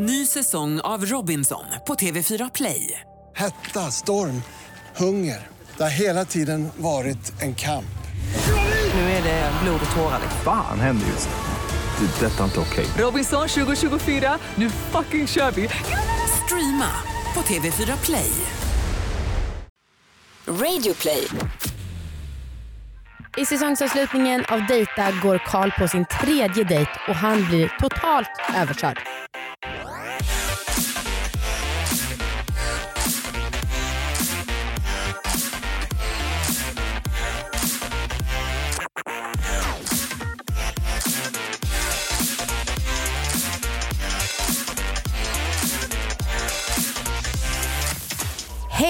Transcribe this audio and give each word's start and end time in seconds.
Ny 0.00 0.26
säsong 0.26 0.80
av 0.80 1.06
Robinson 1.06 1.64
på 1.86 1.94
TV4 1.94 2.50
Play. 2.54 3.00
Hetta, 3.36 3.90
storm, 3.90 4.42
hunger. 4.96 5.46
Det 5.76 5.82
har 5.82 5.90
hela 5.90 6.24
tiden 6.24 6.68
varit 6.76 7.42
en 7.42 7.54
kamp. 7.54 7.98
Nu 8.94 9.00
är 9.00 9.22
det 9.22 9.52
blod 9.62 9.80
och 9.90 9.96
tårar. 9.96 10.20
Fan 10.44 10.80
händer 10.80 11.06
just 11.06 11.28
nu. 11.28 12.06
Det. 12.06 12.26
är 12.26 12.30
Detta 12.30 12.40
är 12.40 12.44
inte 12.44 12.60
okej. 12.60 12.86
Robinson 12.98 13.48
2024, 13.48 14.38
nu 14.54 14.70
fucking 14.70 15.26
kör 15.26 15.50
vi! 15.50 15.68
Streama 16.44 16.90
på 17.34 17.40
TV4 17.40 18.04
Play. 18.04 18.30
Radio 20.46 20.94
play. 20.94 21.28
I 23.36 23.46
säsongsavslutningen 23.46 24.44
av 24.48 24.66
Dejta 24.66 25.10
går 25.22 25.38
Karl 25.46 25.70
på 25.78 25.88
sin 25.88 26.04
tredje 26.20 26.64
dejt 26.64 26.90
och 27.08 27.14
han 27.14 27.44
blir 27.44 27.68
totalt 27.80 28.30
överkörd. 28.56 28.98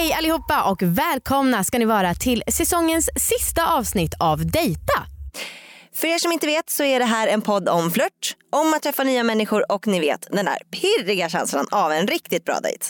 Hej 0.09 0.17
allihopa 0.17 0.63
och 0.63 0.81
välkomna 0.81 1.63
ska 1.63 1.79
ni 1.79 1.85
vara 1.85 2.13
till 2.13 2.43
säsongens 2.47 3.09
sista 3.15 3.77
avsnitt 3.77 4.13
av 4.19 4.45
Dejta. 4.51 5.05
För 5.99 6.07
er 6.07 6.17
som 6.17 6.31
inte 6.31 6.47
vet 6.47 6.69
så 6.69 6.83
är 6.83 6.99
det 6.99 7.05
här 7.05 7.27
en 7.27 7.41
podd 7.41 7.69
om 7.69 7.91
flört, 7.91 8.35
om 8.49 8.73
att 8.73 8.83
träffa 8.83 9.03
nya 9.03 9.23
människor 9.23 9.71
och 9.71 9.87
ni 9.87 9.99
vet 9.99 10.27
den 10.31 10.45
där 10.45 10.57
pirriga 10.71 11.29
känslan 11.29 11.67
av 11.71 11.91
en 11.91 12.07
riktigt 12.07 12.45
bra 12.45 12.59
dejt. 12.59 12.85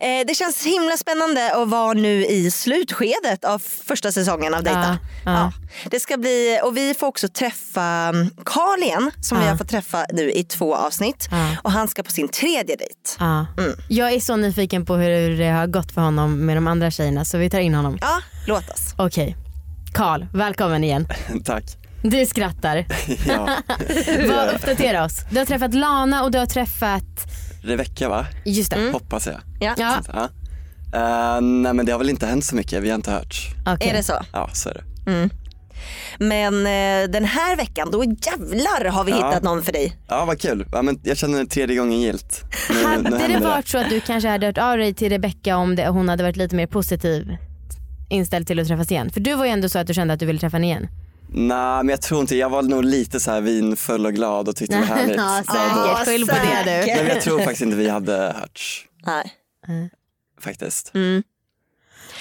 Eh, 0.00 0.26
det 0.26 0.34
känns 0.34 0.66
himla 0.66 0.96
spännande 0.96 1.54
att 1.54 1.68
vara 1.68 1.92
nu 1.92 2.26
i 2.26 2.50
slutskedet 2.50 3.44
av 3.44 3.58
första 3.58 4.12
säsongen 4.12 4.54
av 4.54 4.62
Dejta. 4.62 4.98
Ja, 5.24 5.32
ja. 5.32 5.52
Det 5.90 6.00
ska 6.00 6.16
bli, 6.16 6.60
och 6.64 6.76
vi 6.76 6.94
får 6.94 7.06
också 7.06 7.28
träffa 7.28 7.82
mm, 7.82 8.30
Carl 8.44 8.82
igen 8.82 9.10
som 9.20 9.40
vi 9.40 9.46
har 9.46 9.56
fått 9.56 9.68
träffa 9.68 10.06
nu 10.12 10.32
i 10.32 10.44
två 10.44 10.74
avsnitt. 10.74 11.28
Ja. 11.30 11.56
Och 11.62 11.72
han 11.72 11.88
ska 11.88 12.02
på 12.02 12.10
sin 12.10 12.28
tredje 12.28 12.76
dejt. 12.76 12.94
Ja. 13.18 13.46
Mm. 13.58 13.72
Jag 13.88 14.12
är 14.12 14.20
så 14.20 14.36
nyfiken 14.36 14.86
på 14.86 14.94
hur 14.94 15.38
det 15.38 15.50
har 15.50 15.66
gått 15.66 15.92
för 15.92 16.00
honom 16.00 16.46
med 16.46 16.56
de 16.56 16.66
andra 16.66 16.90
tjejerna 16.90 17.24
så 17.24 17.38
vi 17.38 17.50
tar 17.50 17.60
in 17.60 17.74
honom. 17.74 17.98
Ja, 18.00 18.20
låt 18.46 18.70
oss. 18.70 18.94
Okej. 18.98 19.36
Karl, 19.94 20.26
välkommen 20.32 20.84
igen. 20.84 21.08
Tack. 21.44 21.83
Du 22.10 22.26
skrattar. 22.26 22.84
Ja. 23.28 23.48
Vad, 24.28 24.54
uppdatera 24.54 25.04
oss. 25.04 25.20
Du 25.30 25.38
har 25.38 25.44
träffat 25.46 25.74
Lana 25.74 26.22
och 26.24 26.30
du 26.30 26.38
har 26.38 26.46
träffat, 26.46 27.02
Rebecka 27.62 28.08
va? 28.08 28.26
just 28.44 28.70
det. 28.70 28.90
Hoppas 28.92 29.26
jag. 29.26 29.40
Ja. 29.60 29.74
Ja, 29.78 30.00
Ja. 30.12 30.28
Eh, 30.94 31.40
nej 31.40 31.72
men 31.74 31.86
det 31.86 31.92
har 31.92 31.98
väl 31.98 32.10
inte 32.10 32.26
hänt 32.26 32.44
så 32.44 32.56
mycket, 32.56 32.82
vi 32.82 32.88
har 32.88 32.94
inte 32.94 33.10
hörts. 33.10 33.48
okej. 33.66 33.88
Är 33.88 33.94
det 33.96 34.02
så? 34.02 34.12
Ja 34.32 34.50
så 34.52 34.68
är 34.68 34.74
det. 34.74 34.84
Men 36.18 36.54
eh, 36.66 37.10
den 37.10 37.24
här 37.24 37.56
veckan, 37.56 37.90
då 37.90 38.04
jävlar 38.04 38.90
har 38.90 39.04
vi 39.04 39.10
Ja. 39.10 39.16
hittat 39.28 39.42
någon 39.42 39.62
för 39.62 39.72
dig. 39.72 39.96
Ja 40.08 40.24
vad 40.24 40.40
kul, 40.40 40.66
ja, 40.72 40.82
men 40.82 41.00
jag 41.04 41.16
känner 41.16 41.44
tredje 41.44 41.76
gången 41.76 42.00
gilt. 42.00 42.44
Nu, 42.70 42.76
nu 43.10 43.16
Hade 43.16 43.28
det 43.38 43.38
varit 43.44 43.68
så 43.68 43.78
att 43.78 43.90
du 43.90 44.00
kanske 44.00 44.28
hade 44.28 44.46
hört 44.46 44.58
av 44.58 44.78
dig 44.78 44.94
till 44.94 45.08
Rebecca 45.10 45.56
om 45.56 45.76
det, 45.76 45.88
hon 45.88 46.08
hade 46.08 46.22
varit 46.22 46.36
lite 46.36 46.54
mer 46.56 46.66
positiv 46.66 47.36
inställd 48.08 48.46
till 48.46 48.60
att 48.60 48.66
träffas 48.68 48.90
igen? 48.90 49.10
För 49.10 49.20
du 49.20 49.34
var 49.34 49.44
ju 49.44 49.50
ändå 49.50 49.68
så 49.68 49.78
att 49.78 49.86
du 49.86 49.94
kände 49.94 50.14
att 50.14 50.20
du 50.20 50.26
ville 50.26 50.38
träffa 50.38 50.56
henne 50.56 50.66
igen. 50.66 50.88
Nej 51.36 51.76
men 51.76 51.88
jag 51.88 52.02
tror 52.02 52.20
inte, 52.20 52.36
jag 52.36 52.50
var 52.50 52.62
nog 52.62 52.84
lite 52.84 53.20
så 53.20 53.30
här 53.30 53.40
vinfull 53.40 54.06
och 54.06 54.14
glad 54.14 54.48
och 54.48 54.56
tyckte 54.56 54.74
det 54.74 54.80
var 54.80 54.86
härligt. 54.86 55.16
ja, 55.16 55.42
säkert. 55.46 56.08
Skyll 56.08 56.26
på 56.26 56.34
det 56.34 56.62
du. 56.64 56.70
Nej, 56.70 56.96
men 56.96 57.06
jag 57.06 57.20
tror 57.20 57.38
faktiskt 57.38 57.62
inte 57.62 57.76
vi 57.76 57.88
hade 57.88 58.34
hörts 58.40 58.84
Nej. 59.06 59.32
faktiskt. 60.40 60.92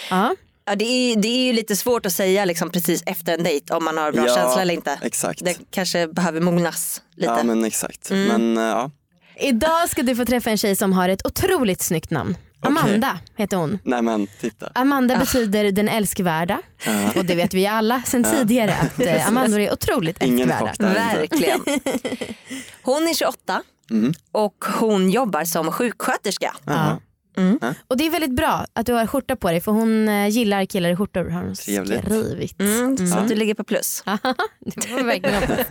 Ja. 0.10 0.36
Ja, 0.66 0.76
det, 0.76 0.86
är, 0.86 1.16
det 1.16 1.28
är 1.28 1.46
ju 1.46 1.54
lite 1.54 1.76
svårt 1.76 2.06
att 2.06 2.14
säga 2.14 2.46
liksom, 2.46 2.70
precis 2.70 3.04
efter 3.06 3.34
en 3.34 3.44
dejt 3.44 3.74
om 3.74 3.84
man 3.84 3.98
har 3.98 4.12
bra 4.12 4.28
Ja, 4.28 4.36
känsla 4.36 4.62
eller 4.62 4.74
inte. 4.74 5.00
Exakt. 5.02 5.46
Det 5.46 5.58
kanske 5.72 6.08
behöver 6.08 6.42
mognas 6.42 7.02
lite. 7.16 7.34
Ja 7.38 7.44
men 7.44 7.66
exakt. 7.66 8.12
Mm. 8.12 8.28
Men 8.28 8.58
eh, 8.58 8.64
ja, 8.64 8.92
Idag 9.36 9.90
ska 9.90 10.04
du 10.04 10.16
få 10.16 10.26
träffa 10.26 10.50
en 10.50 10.58
tjej 10.58 10.76
som 10.76 10.94
har 10.94 11.10
ett 11.10 11.26
otroligt 11.26 11.82
snyggt 11.82 12.10
namn. 12.12 12.38
Amanda 12.64 13.20
heter 13.36 13.58
hon. 13.58 13.80
nej 13.84 14.02
men 14.02 14.28
titta. 14.42 14.72
Amanda 14.76 15.18
betyder 15.18 15.72
den 15.72 15.88
älskvärda 15.90 16.62
och 17.16 17.26
det 17.26 17.36
vet 17.36 17.54
vi 17.54 17.68
alla 17.68 18.02
sen 18.06 18.24
tidigare 18.24 18.74
att 18.76 19.00
eh, 19.00 19.28
Amandor 19.28 19.60
är 19.60 19.74
otroligt 19.74 20.24
Ingen 20.24 20.52
älskvärda. 20.52 20.68
chock 20.70 20.78
där. 20.78 21.18
Verkligen. 21.20 21.60
Hon 22.84 23.08
är 23.08 23.14
28 23.14 23.64
Mm. 23.92 24.14
och 24.32 24.66
hon 24.80 25.10
jobbar 25.10 25.44
som 25.44 25.72
sjuksköterska. 25.72 26.56
Jaha. 26.66 26.98
Och 27.88 27.98
det 27.98 28.06
är 28.06 28.10
väldigt 28.10 28.36
bra 28.36 28.66
att 28.74 28.86
du 28.86 28.94
har 28.94 29.08
skjorta 29.08 29.36
på 29.36 29.52
dig 29.52 29.62
för 29.62 29.72
hon 29.72 30.10
eh, 30.10 30.28
gillar 30.28 30.66
killar 30.66 30.90
i 30.90 30.96
skjortor 30.96 31.30
har 31.30 31.42
hon 31.44 31.56
Trevligt. 31.56 32.00
skrivit. 32.06 32.60
Mm, 32.60 33.08
Så 33.08 33.18
att 33.18 33.28
du 33.28 33.36
ligger 33.36 33.54
på 33.54 33.64
plus. 33.64 34.04
det 34.60 34.92
var 34.92 35.04
verkligen 35.04 35.36
hoppas. 35.42 35.70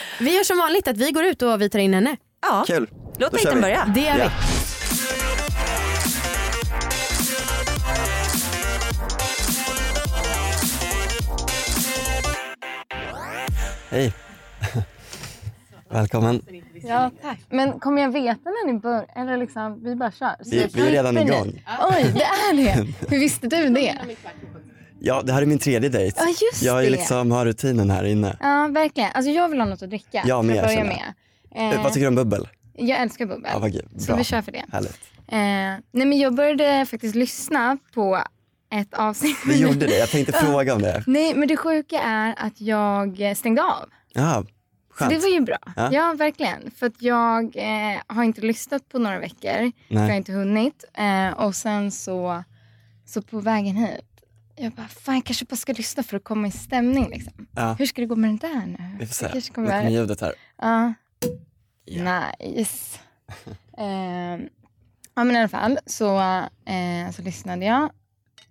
Vi 0.20 0.36
gör 0.36 0.44
som 0.44 0.58
vanligt 0.58 0.88
att 0.88 0.96
vi 0.96 1.10
går 1.12 1.24
ut 1.24 1.42
och 1.42 1.60
vi 1.62 1.70
tar 1.70 1.78
in 1.78 1.94
henne. 1.94 2.16
Ja, 2.42 2.64
Kul. 2.66 2.88
låt 3.18 3.32
Då 3.32 3.38
kör 3.38 3.44
dejten 3.44 3.60
börja. 3.60 3.92
Det 3.94 4.00
gör 4.00 4.18
Ja. 4.18 4.24
vi. 4.24 4.65
Hej. 13.90 14.12
Välkommen. 15.88 16.42
Ja 16.82 17.10
tack. 17.22 17.38
Men 17.50 17.80
kommer 17.80 18.02
jag 18.02 18.10
veta 18.12 18.40
när 18.44 18.72
ni 18.72 18.78
börjar? 18.78 19.06
Eller 19.16 19.36
liksom, 19.36 19.80
vi 19.84 19.94
bara 19.96 20.10
kör? 20.12 20.34
Så 20.44 20.50
Vi, 20.50 20.60
jag 20.60 20.68
vi 20.72 20.80
är 20.86 20.90
redan 20.90 21.18
igång. 21.18 21.64
Oj, 21.82 22.12
det 22.14 22.22
är 22.24 22.56
det. 22.56 22.86
Hur 23.08 23.18
visste 23.20 23.46
du 23.46 23.68
det? 23.68 23.98
Ja, 25.00 25.22
det 25.22 25.32
här 25.32 25.42
är 25.42 25.46
min 25.46 25.58
tredje 25.58 25.88
dejt. 25.88 26.16
Ja, 26.20 26.26
just 26.28 26.62
jag 26.62 26.84
är 26.86 26.90
liksom 26.90 27.30
har 27.30 27.44
rutinen 27.46 27.90
här 27.90 28.04
inne. 28.04 28.36
Ja, 28.40 28.68
verkligen. 28.72 29.10
Alltså 29.14 29.30
jag 29.30 29.48
vill 29.48 29.60
ha 29.60 29.66
något 29.66 29.82
att 29.82 29.90
dricka. 29.90 30.22
Jag 30.26 30.44
med, 30.44 30.56
börja 30.64 30.68
känner 30.76 30.84
med. 30.84 31.02
Eh, 31.54 31.70
Eh, 31.76 31.82
Vad 31.82 31.92
tycker 31.92 32.00
du 32.04 32.08
om 32.08 32.14
bubbel? 32.14 32.48
jag 32.74 33.00
älskar 33.00 33.26
bubbel. 33.26 33.50
Ja, 33.52 33.58
vad 33.58 33.72
gud. 33.72 33.88
Så 33.98 34.06
Bra. 34.06 34.16
vi 34.16 34.24
kör 34.24 34.42
för 34.42 34.52
det. 34.52 34.64
Härligt. 34.72 35.00
Eh, 35.28 35.36
nej 35.92 36.06
men 36.06 36.18
jag 36.18 36.34
började 36.34 36.86
faktiskt 36.86 37.14
lyssna 37.14 37.78
på 37.94 38.22
ett 38.70 38.94
avsnitt. 38.94 39.36
Vi 39.46 39.60
gjorde 39.60 39.86
det, 39.86 39.98
jag 39.98 40.08
tänkte 40.08 40.32
fråga 40.44 40.74
om 40.74 40.82
det. 40.82 41.04
Nej 41.06 41.34
men 41.34 41.48
det 41.48 41.56
sjuka 41.56 42.00
är 42.02 42.34
att 42.38 42.60
jag 42.60 43.36
stängde 43.36 43.62
av. 43.62 43.88
Ja, 44.12 44.44
Så 44.88 44.94
skönt. 44.94 45.10
det 45.10 45.18
var 45.18 45.28
ju 45.28 45.40
bra. 45.40 45.58
Ja. 45.76 45.92
Ja, 45.92 46.14
verkligen. 46.18 46.70
För 46.70 46.86
att 46.86 47.02
jag 47.02 47.56
eh, 47.56 48.00
har 48.06 48.24
inte 48.24 48.40
lyssnat 48.40 48.88
på 48.88 48.98
några 48.98 49.18
veckor. 49.18 49.52
För 49.52 49.72
jag 49.94 50.00
har 50.00 50.08
Nej. 50.08 50.16
inte 50.16 50.32
hunnit. 50.32 50.84
Eh, 50.94 51.28
och 51.30 51.54
sen 51.54 51.90
så, 51.90 52.44
så 53.06 53.22
på 53.22 53.40
vägen 53.40 53.76
hit. 53.76 54.04
Jag 54.58 54.72
bara, 54.72 54.88
fan 54.88 55.14
jag 55.14 55.24
kanske 55.24 55.44
bara 55.44 55.56
ska 55.56 55.72
lyssna 55.72 56.02
för 56.02 56.16
att 56.16 56.24
komma 56.24 56.48
i 56.48 56.50
stämning. 56.50 57.08
Liksom. 57.10 57.46
Ja, 57.56 57.72
Hur 57.78 57.86
ska 57.86 58.00
det 58.00 58.06
gå 58.06 58.16
med 58.16 58.30
den 58.30 58.36
där 58.36 58.66
nu? 58.66 58.96
vi 58.98 59.06
får 59.06 59.14
se. 59.14 59.26
Nu 59.26 59.32
kanske 59.32 59.52
kommer 59.52 59.68
kommer... 59.68 59.90
ljudet 59.90 60.20
här. 60.20 60.32
Ja. 60.58 60.92
Nice. 61.86 62.98
eh, 63.78 64.46
ja 65.14 65.24
men 65.24 65.30
i 65.30 65.38
alla 65.38 65.48
fall 65.48 65.78
så, 65.86 66.18
eh, 66.66 67.10
så 67.16 67.22
lyssnade 67.22 67.64
jag. 67.64 67.90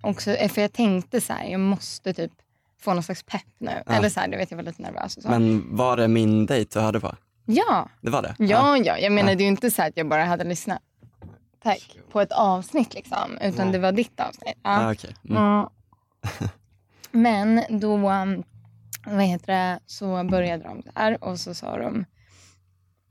Och 0.06 0.22
så, 0.22 0.32
eh, 0.32 0.50
för 0.50 0.62
jag 0.62 0.74
tänkte 0.74 1.22
så 1.22 1.34
här, 1.34 1.46
jag 1.46 1.60
måste 1.60 2.14
typ 2.14 2.32
få 2.82 2.94
någon 2.94 3.04
slags 3.04 3.24
pepp 3.24 3.42
nu. 3.58 3.72
Ja. 3.86 3.94
Eller 3.94 4.10
så 4.10 4.20
här, 4.20 4.28
du 4.28 4.38
vet 4.38 4.52
jag 4.52 4.58
var 4.58 4.64
lite 4.64 4.82
nervös 4.82 5.18
och 5.18 5.24
så. 5.24 5.30
Men 5.30 5.76
var 5.76 5.98
det 5.98 6.08
min 6.08 6.46
dejt 6.46 6.80
du 6.80 6.84
hörde 6.86 7.00
på? 7.00 7.16
ja, 7.46 7.90
Det 8.02 8.10
var 8.10 8.22
det? 8.22 8.36
ja, 8.40 8.78
ja. 8.78 8.98
Jag 8.98 9.12
menar 9.12 9.32
Ja. 9.32 9.38
ju 9.40 9.46
inte 9.46 9.72
så 9.72 9.82
att 9.84 9.98
jag 9.98 10.08
bara 10.10 10.26
hade 10.26 10.44
lyssnat. 10.44 10.82
Tack. 11.64 11.98
På 12.12 12.22
ett 12.22 12.32
avsnitt 12.32 12.94
liksom. 12.94 13.38
Utan 13.42 13.66
Nej. 13.66 13.72
det 13.74 13.80
var 13.80 13.92
ditt 13.92 14.20
avsnitt. 14.20 14.58
Ja, 14.64 14.82
Ja. 14.82 14.92
okej. 14.92 15.16
Mm. 15.30 15.44
Ja. 15.44 15.72
Men 17.12 17.64
då 17.70 17.96
um, 18.10 18.44
vad 19.06 19.24
heter 19.24 19.54
det, 19.54 19.80
så 19.86 20.24
började 20.24 20.64
de 20.64 20.82
där 20.96 21.24
och 21.24 21.40
så 21.40 21.54
sa 21.54 21.78
de 21.78 22.06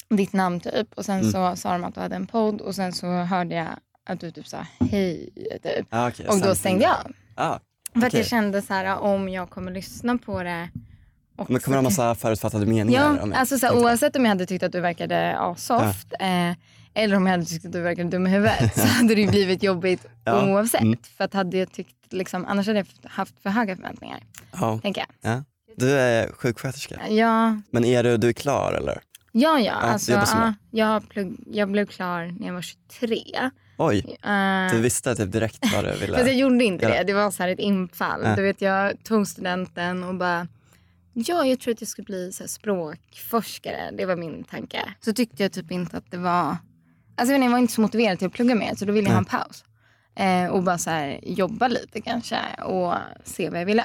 ditt 0.09 0.33
namn 0.33 0.61
typ. 0.61 0.93
Och 0.95 1.05
sen 1.05 1.19
Mm. 1.21 1.33
så 1.33 1.57
sa 1.57 1.73
de 1.73 1.85
att 1.85 1.95
du 1.95 2.01
hade 2.01 2.17
en 2.17 2.27
podd 2.27 2.61
och 2.61 2.75
sen 2.75 2.93
så 2.93 3.07
hörde 3.07 3.55
jag 3.55 3.69
att 4.07 4.21
du 4.21 4.31
typ 4.31 4.47
sa 4.47 4.67
hej 4.91 5.31
typ. 5.63 5.87
Ja, 5.91 6.09
okej. 6.09 6.29
Och 6.29 6.41
då 6.41 6.55
stängde 6.55 6.85
jag 6.85 6.93
av. 6.93 7.13
Ja, 7.37 7.61
För 8.01 8.07
att 8.07 8.13
jag 8.15 8.27
kände 8.27 8.63
så 8.63 8.75
här 8.75 8.99
om 8.99 9.29
jag 9.29 9.51
kommer 9.51 9.73
lyssna 9.73 10.19
på 10.19 10.43
det. 10.43 10.69
Och 11.37 11.51
Men 11.51 11.61
kommer 11.61 11.77
det 11.77 11.79
ha 11.79 11.83
massa 11.83 12.15
förutfattade 12.15 12.67
meningar? 12.67 13.03
Ja, 13.03 13.23
om 13.23 13.31
jag 13.31 13.41
alltså 13.41 13.59
så 13.59 13.67
här, 13.67 13.77
oavsett 13.77 14.17
om 14.17 14.23
jag 14.25 14.29
hade 14.29 14.47
tyckt 14.47 14.63
att 14.65 14.73
du 14.73 14.81
verkade 14.81 15.39
asoft 15.39 16.13
eh, 16.21 16.53
eller 16.95 17.17
om 17.17 17.27
jag 17.27 17.31
hade 17.31 17.45
tyckt 17.45 17.67
att 17.67 17.73
du 17.73 17.81
verkade 17.81 18.09
dum 18.09 18.27
i 18.27 18.31
huvudet 18.31 18.75
så 18.81 18.87
hade 18.87 19.15
det 19.15 19.21
ju 19.21 19.29
blivit 19.29 19.63
jobbigt 19.63 20.07
Ja, 20.25 20.51
oavsett. 20.53 20.81
mm. 20.81 20.99
För 21.17 21.25
att 21.25 21.35
hade 21.35 21.59
jag 21.59 21.73
tyckt, 21.73 22.13
liksom, 22.13 22.45
annars 22.47 22.67
hade 22.67 22.79
jag 22.79 22.87
haft 23.11 23.41
för 23.43 23.51
höga 23.51 23.77
förväntningar. 23.77 24.21
Ja. 24.53 24.79
Tänker 24.83 25.01
jag. 25.21 25.33
ja. 25.33 25.45
Du 25.77 25.91
är 25.99 26.33
sjuksköterska. 26.33 27.09
Ja, 27.09 27.61
Men 27.71 27.85
är 27.85 28.03
du, 28.03 28.17
du 28.17 28.29
är 28.29 28.33
klar 28.33 28.73
eller? 28.73 29.01
ja, 29.33 29.59
ja. 29.59 29.65
Ja, 29.65 29.73
alltså, 29.73 30.13
jobbar 30.13 30.25
som 30.25 30.41
ja 30.41 30.55
jag, 30.71 31.09
plugg, 31.09 31.37
jag 31.47 31.71
blev 31.71 31.87
klar 31.87 32.35
när 32.41 32.47
jag 32.47 32.55
var 32.55 32.63
23. 32.63 33.51
Oj, 33.77 34.17
Eh, 34.23 34.73
du 34.73 34.81
visste 34.81 35.15
typ 35.15 35.33
direkt 35.33 35.59
vad 35.75 35.85
du 35.85 35.93
ville. 35.99 36.13
Fast 36.19 36.27
jag 36.27 36.37
gjorde 36.37 36.65
inte 36.65 36.85
göra. 36.85 36.99
det. 36.99 37.05
Det 37.05 37.13
var 37.13 37.31
så 37.31 37.43
här 37.43 37.51
ett 37.51 37.59
infall. 37.59 38.21
Ja. 38.25 38.37
Du 38.37 38.43
vet, 38.43 38.61
jag 38.61 39.05
tog 39.05 39.29
studenten 39.29 40.05
och 40.05 40.15
bara 40.15 40.49
Ja, 41.17 41.47
jag 41.47 41.61
tror 41.61 41.75
att 41.75 41.81
jag 41.81 41.89
skulle 41.89 42.05
bli 42.05 42.33
så 42.33 42.49
språkforskare. 42.49 43.91
Det 43.93 44.07
var 44.07 44.17
min 44.17 44.45
tanke. 44.45 44.95
Så 45.01 45.13
tyckte 45.13 45.43
jag 45.43 45.53
typ 45.53 45.71
inte 45.71 45.97
att 45.97 46.11
det 46.11 46.17
var 46.17 46.57
alltså 47.17 47.33
jag, 47.33 47.39
vet 47.39 47.45
jag 47.45 47.51
var 47.51 47.59
inte 47.59 47.73
så 47.73 47.81
motiverad 47.81 48.19
till 48.19 48.27
att 48.27 48.33
plugga 48.33 48.55
mer 48.55 48.75
så 48.75 48.85
då 48.85 48.93
ville 48.93 49.09
jag 49.09 49.13
ha 49.13 49.19
en 49.19 49.25
paus. 49.25 49.65
Eh, 50.17 50.47
och 50.47 50.63
bara 50.63 50.79
så 50.79 50.91
här, 50.91 51.21
jobba 51.23 51.69
lite 51.69 52.01
kanske 52.01 52.39
och 52.65 52.95
se 53.25 53.51
vad 53.51 53.61
jag 53.61 53.67
ville. 53.67 53.85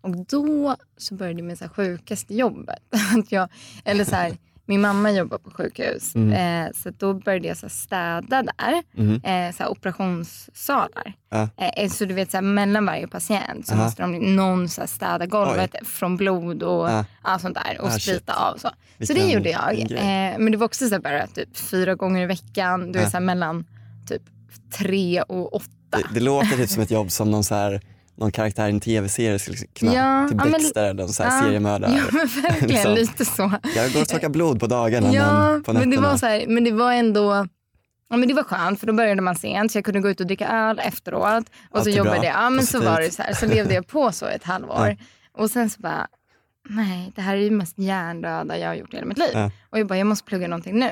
Och 0.00 0.16
då 0.26 0.76
så 0.96 1.14
började 1.14 1.42
med 1.42 1.58
så 1.58 1.68
sjukaste 1.68 2.34
jobbet. 2.34 2.78
att 3.18 3.32
jag, 3.32 3.48
eller 3.84 4.04
så 4.04 4.16
här, 4.16 4.36
min 4.66 4.80
mamma 4.80 5.10
jobbar 5.12 5.38
på 5.38 5.50
sjukhus. 5.50 6.14
Mm. 6.14 6.32
Eh, 6.66 6.72
så 6.74 6.90
då 6.90 7.14
började 7.14 7.48
jag 7.48 7.56
så 7.56 7.68
städa 7.68 8.42
där. 8.42 8.82
Mhm. 8.92 9.20
Eh, 9.24 9.54
så 9.54 9.66
operationssalar. 9.66 11.12
Ja. 11.30 11.48
Eh, 11.76 11.90
så 11.90 12.04
du 12.04 12.14
vet 12.14 12.30
så 12.30 12.40
mellan 12.40 12.86
varje 12.86 13.08
patient 13.08 13.66
så 13.66 13.74
Aha. 13.74 13.84
måste 13.84 14.02
de, 14.02 14.36
någon 14.36 14.68
så 14.68 14.86
städa 14.86 15.26
golvet 15.26 15.74
från 15.84 16.16
blod 16.16 16.62
och 16.62 16.90
Ja. 16.90 17.04
allt 17.22 17.42
sånt 17.42 17.54
där. 17.66 17.80
Och 17.80 17.88
Ah, 17.88 17.90
sprita 17.90 18.18
shit. 18.18 18.30
av. 18.30 18.56
Så, 18.56 18.70
så 19.06 19.12
det 19.12 19.30
gjorde 19.32 19.50
jag. 19.50 19.80
Eh, 19.80 20.38
men 20.38 20.50
det 20.52 20.56
var 20.58 20.66
också 20.66 20.88
så 20.88 21.00
bara 21.00 21.26
typ 21.26 21.56
fyra 21.56 21.94
gånger 21.94 22.22
i 22.22 22.26
veckan. 22.26 22.92
Du 22.92 22.98
vet, 22.98 23.10
så 23.10 23.20
mellan 23.20 23.64
typ 24.08 24.22
tre 24.78 25.22
och 25.22 25.54
åtta. 25.54 25.68
Det, 25.90 26.04
det 26.14 26.20
låter 26.20 26.56
typ 26.56 26.70
som 26.70 26.82
ett 26.82 26.90
jobb 26.90 27.10
som 27.10 27.30
någon, 27.30 27.44
så 27.44 27.54
här, 27.54 27.80
någon 28.16 28.32
karaktär 28.32 28.66
i 28.66 28.70
en 28.70 28.80
tv-serie 28.80 29.38
skulle 29.38 29.56
kunna, 29.56 29.94
Ja, 29.94 30.28
typ 30.28 30.38
ja, 30.38 30.44
men- 30.44 30.52
Dexter 30.52 30.84
eller 30.90 31.02
Ja. 31.02 31.08
seriemördare. 31.42 31.92
Ja 31.92 32.04
men 32.12 32.26
verkligen 32.42 32.68
Liksom. 32.68 32.94
lite 32.94 33.24
så. 33.24 33.52
Jag 33.76 33.92
går 33.92 34.00
och 34.02 34.08
torkar 34.08 34.28
blod 34.28 34.60
på 34.60 34.66
dagarna 34.66 35.12
Ja, 35.14 35.50
men 35.52 35.62
på 35.62 35.72
men 35.72 35.82
det, 35.82 35.86
nätterna. 35.88 36.08
var 36.10 36.16
så 36.16 36.26
här, 36.26 36.44
men 36.48 36.64
det 36.64 36.70
var 36.72 36.92
ändå 36.92 37.46
Ja, 38.08 38.16
men 38.16 38.28
det 38.28 38.34
var 38.34 38.42
skönt 38.42 38.80
för 38.80 38.86
då 38.86 38.92
började 38.92 39.22
man 39.22 39.34
sent 39.36 39.72
så 39.72 39.78
jag 39.78 39.84
kunde 39.84 40.00
gå 40.00 40.08
ut 40.10 40.20
och 40.20 40.26
dricka 40.26 40.48
öl 40.48 40.78
efteråt. 40.78 41.44
Och 41.70 41.82
så 41.82 41.90
jobbade 41.90 42.16
bra. 42.16 42.24
jag. 42.24 42.34
Ja, 42.34 42.50
men 42.50 42.66
så 42.66 42.80
var 42.80 43.00
det 43.00 43.10
så 43.10 43.22
här. 43.22 43.32
Så 43.34 43.46
levde 43.46 43.74
jag 43.74 43.86
på 43.86 44.12
så 44.12 44.26
ett 44.26 44.44
halvår. 44.44 44.96
Och 45.32 45.50
sen 45.50 45.70
så 45.70 45.80
bara, 45.80 46.06
nej 46.68 47.12
det 47.16 47.22
här 47.22 47.36
är 47.36 47.40
ju 47.40 47.50
mest 47.50 47.78
hjärndöda 47.78 48.58
jag 48.58 48.68
har 48.68 48.74
gjort 48.74 48.92
i 48.92 48.96
hela 48.96 49.06
mitt 49.08 49.18
liv. 49.18 49.28
Ja. 49.32 49.50
Och 49.70 49.78
jag 49.78 49.86
bara, 49.86 49.98
jag 49.98 50.06
måste 50.06 50.24
plugga 50.24 50.48
någonting 50.48 50.78
nu. 50.78 50.90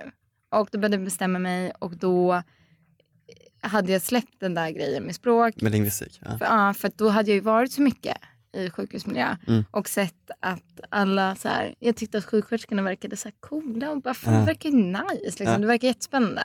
Och 0.53 0.69
då 0.73 0.79
började 0.79 0.97
jag 0.97 1.05
bestämma 1.05 1.39
mig 1.39 1.73
och 1.79 1.97
då 1.97 2.43
hade 3.63 3.93
jag 3.93 4.03
släppt 4.03 4.41
den 4.41 4.55
där 4.55 4.71
grejen 4.71 5.03
med 5.03 5.15
språk. 5.15 5.61
Med 5.63 5.73
lingvistik. 5.73 6.21
Ja. 6.25 6.39
För, 6.39 6.45
ja, 6.45 6.75
för 6.75 6.91
då 6.97 7.09
hade 7.09 7.29
jag 7.31 7.35
ju 7.35 7.41
varit 7.41 7.73
så 7.73 7.83
mycket 7.83 8.17
i 8.57 8.71
sjukhusmiljö 8.71 9.37
Mm. 9.49 9.65
och 9.71 9.89
sett 9.89 10.31
att 10.41 10.81
alla 10.91 11.37
så 11.37 11.49
här, 11.49 11.75
jag 11.79 11.97
tyckte 11.97 12.19
att 12.19 12.25
sjuksköterskorna 12.25 12.83
verkade 12.83 13.17
så 13.17 13.29
här 13.29 13.35
coola 13.41 13.91
och 13.91 14.03
bara 14.03 14.15
fan 14.15 14.35
Ja. 14.35 14.41
det 14.41 14.47
verkar 14.47 14.71
ju 14.71 14.77
nice 14.77 15.05
liksom. 15.25 15.47
Ja. 15.47 15.59
Det 15.59 15.67
verkar 15.67 15.89
jättespännande. 15.89 16.43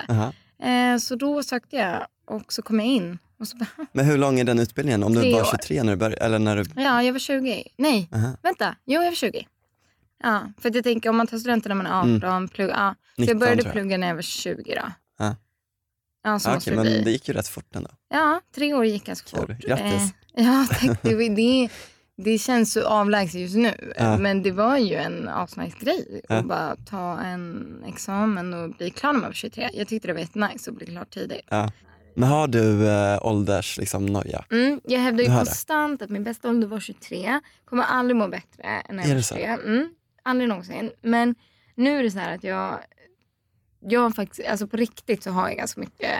Eh, 0.63 0.97
så 0.97 1.15
då 1.15 1.43
sökte 1.43 1.75
jag 1.75 2.07
och 2.27 2.53
så 2.53 2.61
kom 2.61 2.79
jag 2.79 2.87
in 2.89 3.17
och 3.39 3.47
så 3.47 3.57
bara, 3.57 3.67
Men 3.91 4.05
hur 4.05 4.17
lång 4.17 4.39
är 4.39 4.43
den 4.43 4.59
utbildningen? 4.59 5.03
Om 5.03 5.13
du 5.13 5.31
var 5.33 5.41
år. 5.41 5.45
23 5.51 5.83
när 5.83 5.91
du 5.91 5.97
började? 5.97 6.25
Eller 6.25 6.39
när 6.39 6.55
du... 6.55 6.63
ja 6.81 7.03
jag 7.03 7.13
var 7.13 7.19
20. 7.19 7.63
Nej, 7.77 8.09
Aha. 8.13 8.31
vänta, 8.43 8.75
jo 8.85 9.01
jag 9.01 9.09
var 9.11 9.15
20. 9.15 9.47
Ja, 10.23 10.51
för 10.61 10.75
jag 10.75 10.83
tänker 10.83 11.09
om 11.09 11.17
man 11.17 11.27
tar 11.27 11.37
studenten 11.37 11.69
när 11.77 11.83
man 11.83 11.85
är 12.13 12.25
18, 12.27 12.47
plugg, 12.47 12.69
ja. 12.69 12.95
Så 13.15 13.21
19 13.21 13.27
jag 13.27 13.39
började 13.39 13.63
jag. 13.63 13.71
plugga 13.71 13.97
när 13.97 14.07
jag 14.07 14.15
var 14.15 14.21
20 14.21 14.75
då. 14.75 14.91
Ja. 16.23 16.35
Okej, 16.35 16.59
det 16.65 16.75
men 16.75 16.85
det 17.03 17.11
gick 17.11 17.27
ju 17.27 17.33
rätt 17.33 17.47
fort 17.47 17.75
ändå. 17.75 17.89
Ja, 18.09 18.41
tre 18.55 18.73
år 18.73 18.85
gick 18.85 19.05
ganska 19.05 19.37
fort. 19.37 19.49
Grattis. 19.49 20.13
Eh, 20.37 20.45
ja, 20.45 20.67
tack. 20.69 21.01
Det, 21.03 21.29
det, 21.29 21.69
det 22.17 22.37
känns 22.37 22.73
så 22.73 22.87
avlägset 22.87 23.41
just 23.41 23.55
nu. 23.55 23.93
Ja. 23.97 24.17
Men 24.17 24.43
det 24.43 24.51
var 24.51 24.77
ju 24.77 24.95
en 24.95 25.29
asnice 25.29 25.77
grej 25.79 26.21
Ja. 26.29 26.35
att 26.35 26.45
bara 26.45 26.75
ta 26.75 27.19
en 27.19 27.83
examen 27.87 28.53
och 28.53 28.69
bli 28.69 28.89
klar 28.89 29.13
när 29.13 29.19
man 29.19 29.29
var 29.29 29.33
23. 29.33 29.69
Jag 29.73 29.87
tyckte 29.87 30.07
det 30.07 30.13
var 30.13 30.21
jättenice 30.21 30.69
att 30.71 30.75
bli 30.77 30.85
klar 30.85 31.05
tidigt. 31.05 31.45
Ja. 31.49 31.71
Men 32.15 32.29
har 32.29 32.47
du 32.47 32.87
äh, 32.89 33.25
ålders 33.25 33.77
liksom, 33.77 34.05
noja? 34.05 34.45
Mm, 34.51 34.81
jag 34.83 34.99
hävdar 34.99 35.23
ju 35.23 35.29
det. 35.29 35.35
konstant 35.35 36.01
att 36.01 36.09
min 36.09 36.23
bästa 36.23 36.49
ålder 36.49 36.67
var 36.67 36.79
23. 36.79 37.39
Kommer 37.65 37.83
aldrig 37.83 38.15
må 38.15 38.27
bättre 38.27 38.63
än 38.63 38.95
när 38.95 39.03
Är 39.03 39.07
jag 39.07 39.09
var 39.09 39.15
det 39.15 39.23
så? 39.23 39.35
23. 39.35 39.51
Mm, 39.65 39.89
aldrig 40.23 40.49
någonsin. 40.49 40.91
Men 41.01 41.35
nu 41.75 41.99
är 41.99 42.03
det 42.03 42.11
så 42.11 42.19
här 42.19 42.35
att 42.35 42.43
jag, 42.43 42.79
jag 43.89 44.01
har 44.01 44.11
faktiskt, 44.11 44.47
alltså 44.49 44.67
på 44.67 44.77
riktigt 44.77 45.23
så 45.23 45.31
har 45.31 45.47
jag 45.47 45.57
ganska 45.57 45.79
mycket 45.81 46.11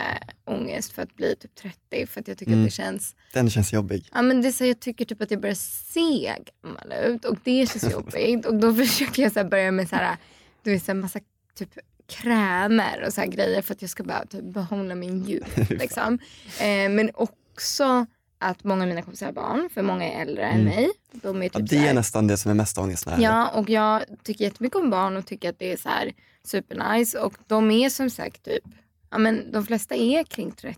ångest 0.46 0.92
för 0.94 1.02
att 1.02 1.16
bli 1.16 1.36
typ 1.36 1.56
30. 1.56 2.08
För 2.08 2.22
att 2.22 2.28
jag 2.28 2.38
tycker 2.38 2.52
Mm. 2.52 2.64
att 2.64 2.68
det 2.68 2.76
känns 2.76 3.16
Den 3.34 3.50
känns 3.50 3.74
jobbig. 3.74 4.10
Ja, 4.14 4.22
men 4.22 4.42
det 4.42 4.48
är 4.48 4.52
så 4.52 4.66
jag 4.66 4.80
tycker 4.80 5.06
typ 5.06 5.22
att 5.22 5.32
jag 5.32 5.42
börjar 5.42 5.56
se 5.56 6.36
gammal 6.64 6.94
ut 7.06 7.26
och 7.26 7.38
det 7.44 7.70
känns 7.72 7.92
jobbigt. 7.92 8.46
Och 8.46 8.56
då 8.56 8.74
försöker 8.86 9.24
jag 9.24 9.32
så 9.32 9.44
börja 9.44 9.72
med 9.72 9.90
så 9.90 9.96
här, 9.96 10.18
du 10.64 10.72
vet, 10.72 10.84
så 10.86 10.92
här 10.92 11.00
massa 11.00 11.20
typ 11.56 11.70
krämer 12.08 13.04
och 13.08 13.14
så 13.14 13.22
grejer 13.28 13.62
för 13.62 13.74
att 13.74 13.82
jag 13.82 13.90
ska 13.92 14.04
bara 14.04 14.26
typ 14.26 14.44
behålla 14.44 14.96
min 14.96 15.26
youth. 15.30 15.72
Liksom. 15.74 16.20
Eh, 16.60 16.90
men 16.90 17.12
också 17.14 18.06
att 18.40 18.64
många 18.64 18.82
av 18.84 18.88
mina 18.90 19.02
kompisar 19.02 19.26
har 19.26 19.34
barn, 19.34 19.70
för 19.74 19.82
många 19.82 20.12
är 20.14 20.22
äldre 20.22 20.44
än 20.46 20.64
mig. 20.64 20.90
De 21.12 21.42
är 21.44 21.50
typ 21.50 21.54
Ja, 21.54 21.60
det 21.60 21.78
här- 21.78 21.90
är 21.90 21.94
nästan 21.94 22.28
det 22.28 22.38
som 22.38 22.52
är 22.52 22.56
mest 22.56 22.78
ångest 22.78 23.06
med 23.06 23.20
det 23.20 23.26
här. 23.28 23.34
Ja, 23.34 23.48
och 23.48 23.70
jag 23.70 24.04
tycker 24.24 24.46
jättemycket 24.46 24.76
om 24.80 24.90
barn 24.90 25.18
och 25.18 25.26
tycker 25.26 25.50
att 25.50 25.60
det 25.60 25.72
är 25.72 25.78
så 25.78 25.90
här 25.90 26.12
supernice. 26.44 27.20
Och 27.20 27.34
de 27.48 27.72
är 27.72 27.90
som 27.90 28.10
sagt 28.10 28.44
typ, 28.46 28.64
ja 29.12 29.18
men 29.18 29.52
de 29.52 29.66
flesta 29.66 29.96
är 29.96 30.24
kring 30.24 30.52
30. 30.52 30.78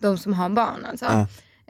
De 0.00 0.18
som 0.18 0.34
har 0.34 0.48
barn 0.48 0.84
alltså. 0.84 1.04
Ja. 1.04 1.26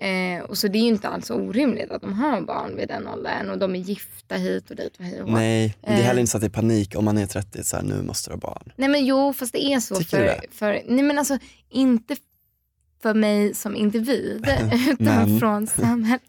Eh, 0.07 0.43
och 0.43 0.59
så 0.59 0.69
det 0.69 0.79
är 0.79 0.83
ju 0.83 0.89
inte 0.89 1.09
alls 1.09 1.31
orimligt 1.31 1.91
att 1.91 2.03
de 2.03 2.13
har 2.13 2.41
barn 2.41 2.77
vid 2.77 2.89
den 2.89 3.09
åldern. 3.09 3.51
Och 3.51 3.59
de 3.59 3.75
är 3.75 3.79
gifta 3.79 4.35
hit 4.35 4.71
och 4.71 4.77
dit 4.77 4.97
och 4.99 5.05
hej 5.05 5.23
och. 5.23 5.29
Nej, 5.31 5.77
men 5.81 5.91
det 5.91 5.97
är 5.97 6.01
Eh. 6.01 6.07
heller 6.07 6.21
inte 6.21 6.31
så 6.31 6.37
att 6.37 6.41
det 6.41 6.47
är 6.47 6.51
panik 6.51 6.95
om 6.97 7.05
man 7.05 7.19
är 7.19 7.27
30, 7.27 7.65
så 7.65 7.77
här, 7.77 7.83
nu 7.83 8.03
måste 8.03 8.31
du 8.31 8.35
ha 8.35 8.41
barn. 8.41 8.73
Nej 8.77 8.89
men 8.89 9.07
jo, 9.07 9.33
fast 9.33 9.53
det 9.53 9.65
är 9.65 9.81
så 9.81 9.97
Tycker 9.97 10.21
du 10.21 10.27
för, 10.29 10.41
det? 10.41 10.55
för, 10.55 10.83
nej 10.95 11.03
men 11.05 11.19
alltså 11.19 11.39
inte 11.69 12.17
för 13.03 13.15
mig 13.15 13.55
som 13.55 13.77
individ 13.77 14.49
utan 14.91 15.41
från 15.41 15.67
samhället. 15.67 16.23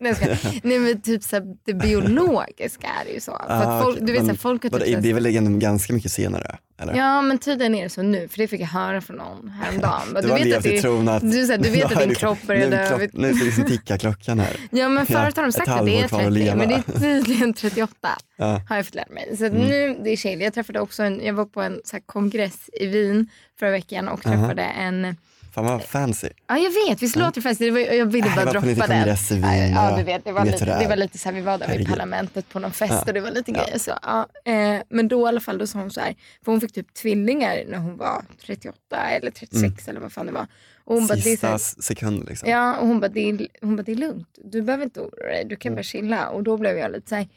Nej, 0.64 0.80
men 0.80 1.02
typ 1.02 1.24
så 1.24 1.36
här, 1.36 1.56
det 1.66 1.74
biologiska 1.74 2.88
är 3.02 3.06
det 3.06 3.12
ju 3.12 3.20
så. 3.20 3.32
Ah, 3.32 3.38
att 3.38 3.84
folk, 3.84 3.96
okej. 3.96 4.08
du 4.08 4.12
vet, 4.14 4.22
så 4.22 4.26
här, 4.26 4.28
Men 4.34 4.38
folk 4.38 4.64
har 4.64 4.70
vadå, 4.70 4.86
typ 4.86 5.02
Det 5.02 5.10
är 5.10 5.14
väl 5.14 5.26
ändå 5.26 5.60
ganska 5.60 5.94
mycket 5.94 6.12
senare? 6.12 6.58
Eller? 6.82 6.94
Ja 6.96 7.22
men 7.22 7.38
tydligen 7.38 7.76
är 7.76 7.84
det 7.84 7.90
så 7.90 8.02
nu 8.02 8.28
för 8.28 8.38
det 8.38 8.48
fick 8.48 8.62
jag 8.62 8.68
höra 8.68 9.02
från 9.02 9.18
någon 9.18 9.50
häromdagen. 9.50 10.02
Du, 10.16 10.22
du 10.22 10.28
har 10.30 10.38
vet 10.38 10.48
levt 10.48 10.66
i 10.66 10.82
tron 10.82 11.08
att, 11.10 11.32
du, 11.32 11.46
så 11.46 11.52
här, 11.52 11.60
du 11.60 11.70
vet 11.80 11.86
att 11.86 11.98
Nu 12.00 12.06
din 12.06 12.16
kropp 12.16 12.38
börjar 12.48 12.70
nu, 12.70 12.76
dö. 12.76 13.08
nu 13.14 13.34
ska 13.34 13.46
liksom 13.46 13.66
ticka 13.66 13.98
klockan 13.98 14.40
här. 14.40 14.56
Ja 14.72 14.90
men 14.90 15.06
förut 15.06 15.36
har 15.36 15.44
de 15.44 15.52
sagt 15.52 15.68
att 15.68 15.86
det 15.86 16.00
är 16.02 16.08
kvar 16.08 16.20
att 16.20 16.26
30 16.26 16.40
leva. 16.40 16.56
men 16.56 16.70
det 16.70 16.76
är 16.76 17.00
tydligen 17.00 17.54
38 17.54 18.10
Ja. 18.38 18.62
har 18.70 18.76
jag 18.76 18.86
fått 18.86 18.96
lära 18.96 19.10
mig. 19.14 19.38
Så 19.38 19.46
att 19.46 19.54
nu 19.54 19.98
det 20.04 20.10
är 20.10 20.16
chill. 20.18 20.42
Jag 20.42 20.54
träffade 20.54 20.80
också 20.80 21.04
en, 21.04 21.26
jag 21.26 21.34
var 21.34 21.46
på 21.46 21.62
en 21.62 21.82
så 21.84 21.98
kongress 22.06 22.70
i 22.74 22.86
Wien 22.88 23.28
förra 23.60 23.72
veckan 23.72 24.08
och 24.08 24.22
träffade 24.24 24.62
en 24.64 25.16
Fan 25.52 25.66
vad 25.66 25.84
fancy. 25.84 26.30
Ja 26.48 26.58
jag 26.58 26.72
vet, 26.90 27.02
visst 27.02 27.16
låter 27.16 27.34
det 27.36 27.42
fast 27.42 27.60
det 27.60 27.72
var, 27.72 27.80
jag 27.80 28.06
ville 28.06 28.28
Jag 28.28 28.36
bara 28.36 28.46
var 28.46 28.54
på 28.54 28.60
droppa 28.60 28.68
lite 28.68 28.88
den. 28.88 29.00
kongress 29.00 29.32
i 29.32 29.36
Wien, 29.36 29.72
Ja, 29.72 29.98
du 29.98 30.04
vet, 30.04 30.26
det 30.26 30.32
var, 30.32 30.46
lite, 30.46 30.66
det 30.80 30.88
var 30.88 30.96
lite 30.96 31.18
så 31.18 31.30
här, 31.30 31.36
vi 31.36 31.42
var 31.42 31.58
där 31.58 31.78
vid 31.78 31.88
parlamentet 31.88 32.50
på 32.50 32.60
någon 32.60 32.72
fest 32.72 33.08
och 33.08 33.14
det 33.14 33.22
var 33.22 33.32
lite 33.32 33.52
grejer 33.52 33.78
så. 33.80 33.92
Ja. 34.02 34.28
Eh, 34.46 34.82
men 34.90 35.08
då 35.08 35.26
i 35.26 35.28
alla 35.28 35.40
fall 35.40 35.58
då 35.58 35.68
sa 35.68 35.80
hon 35.80 35.92
så 35.92 36.00
här, 36.02 36.16
för 36.46 36.52
hon 36.52 36.62
fick 36.62 36.74
typ 36.74 36.94
tvillingar 36.94 37.64
när 37.68 37.78
hon 37.78 37.98
var 37.98 38.22
38 38.46 38.78
eller 38.98 39.32
36 39.32 39.88
eller 39.88 40.00
vad 40.00 40.12
fan 40.12 40.26
det 40.26 40.32
var. 40.32 40.48
Och 40.86 40.96
hon 40.96 41.08
bara, 41.08 41.18
Sista 41.18 41.56
s- 41.56 41.84
sekund 41.84 42.26
liksom. 42.30 42.50
Ja, 42.50 42.78
och 42.78 42.88
hon 42.88 43.00
bara, 43.00 43.08
det 43.08 43.30
är, 43.30 43.48
hon 43.62 43.76
bara, 43.76 43.84
det 43.84 43.92
är 43.92 43.96
lugnt. 43.96 44.28
Du 44.44 44.62
behöver 44.62 44.84
inte 44.84 45.00
oroa 45.00 45.28
dig, 45.28 45.44
du 45.44 45.46
Mm. 45.48 45.58
kan 45.60 45.76
bara 45.76 45.84
chilla. 45.84 46.30
Och 46.30 46.44
då 46.44 46.58
blev 46.58 46.78
jag 46.78 46.92
lite 46.92 47.10
så 47.10 47.16
här, 47.16 47.28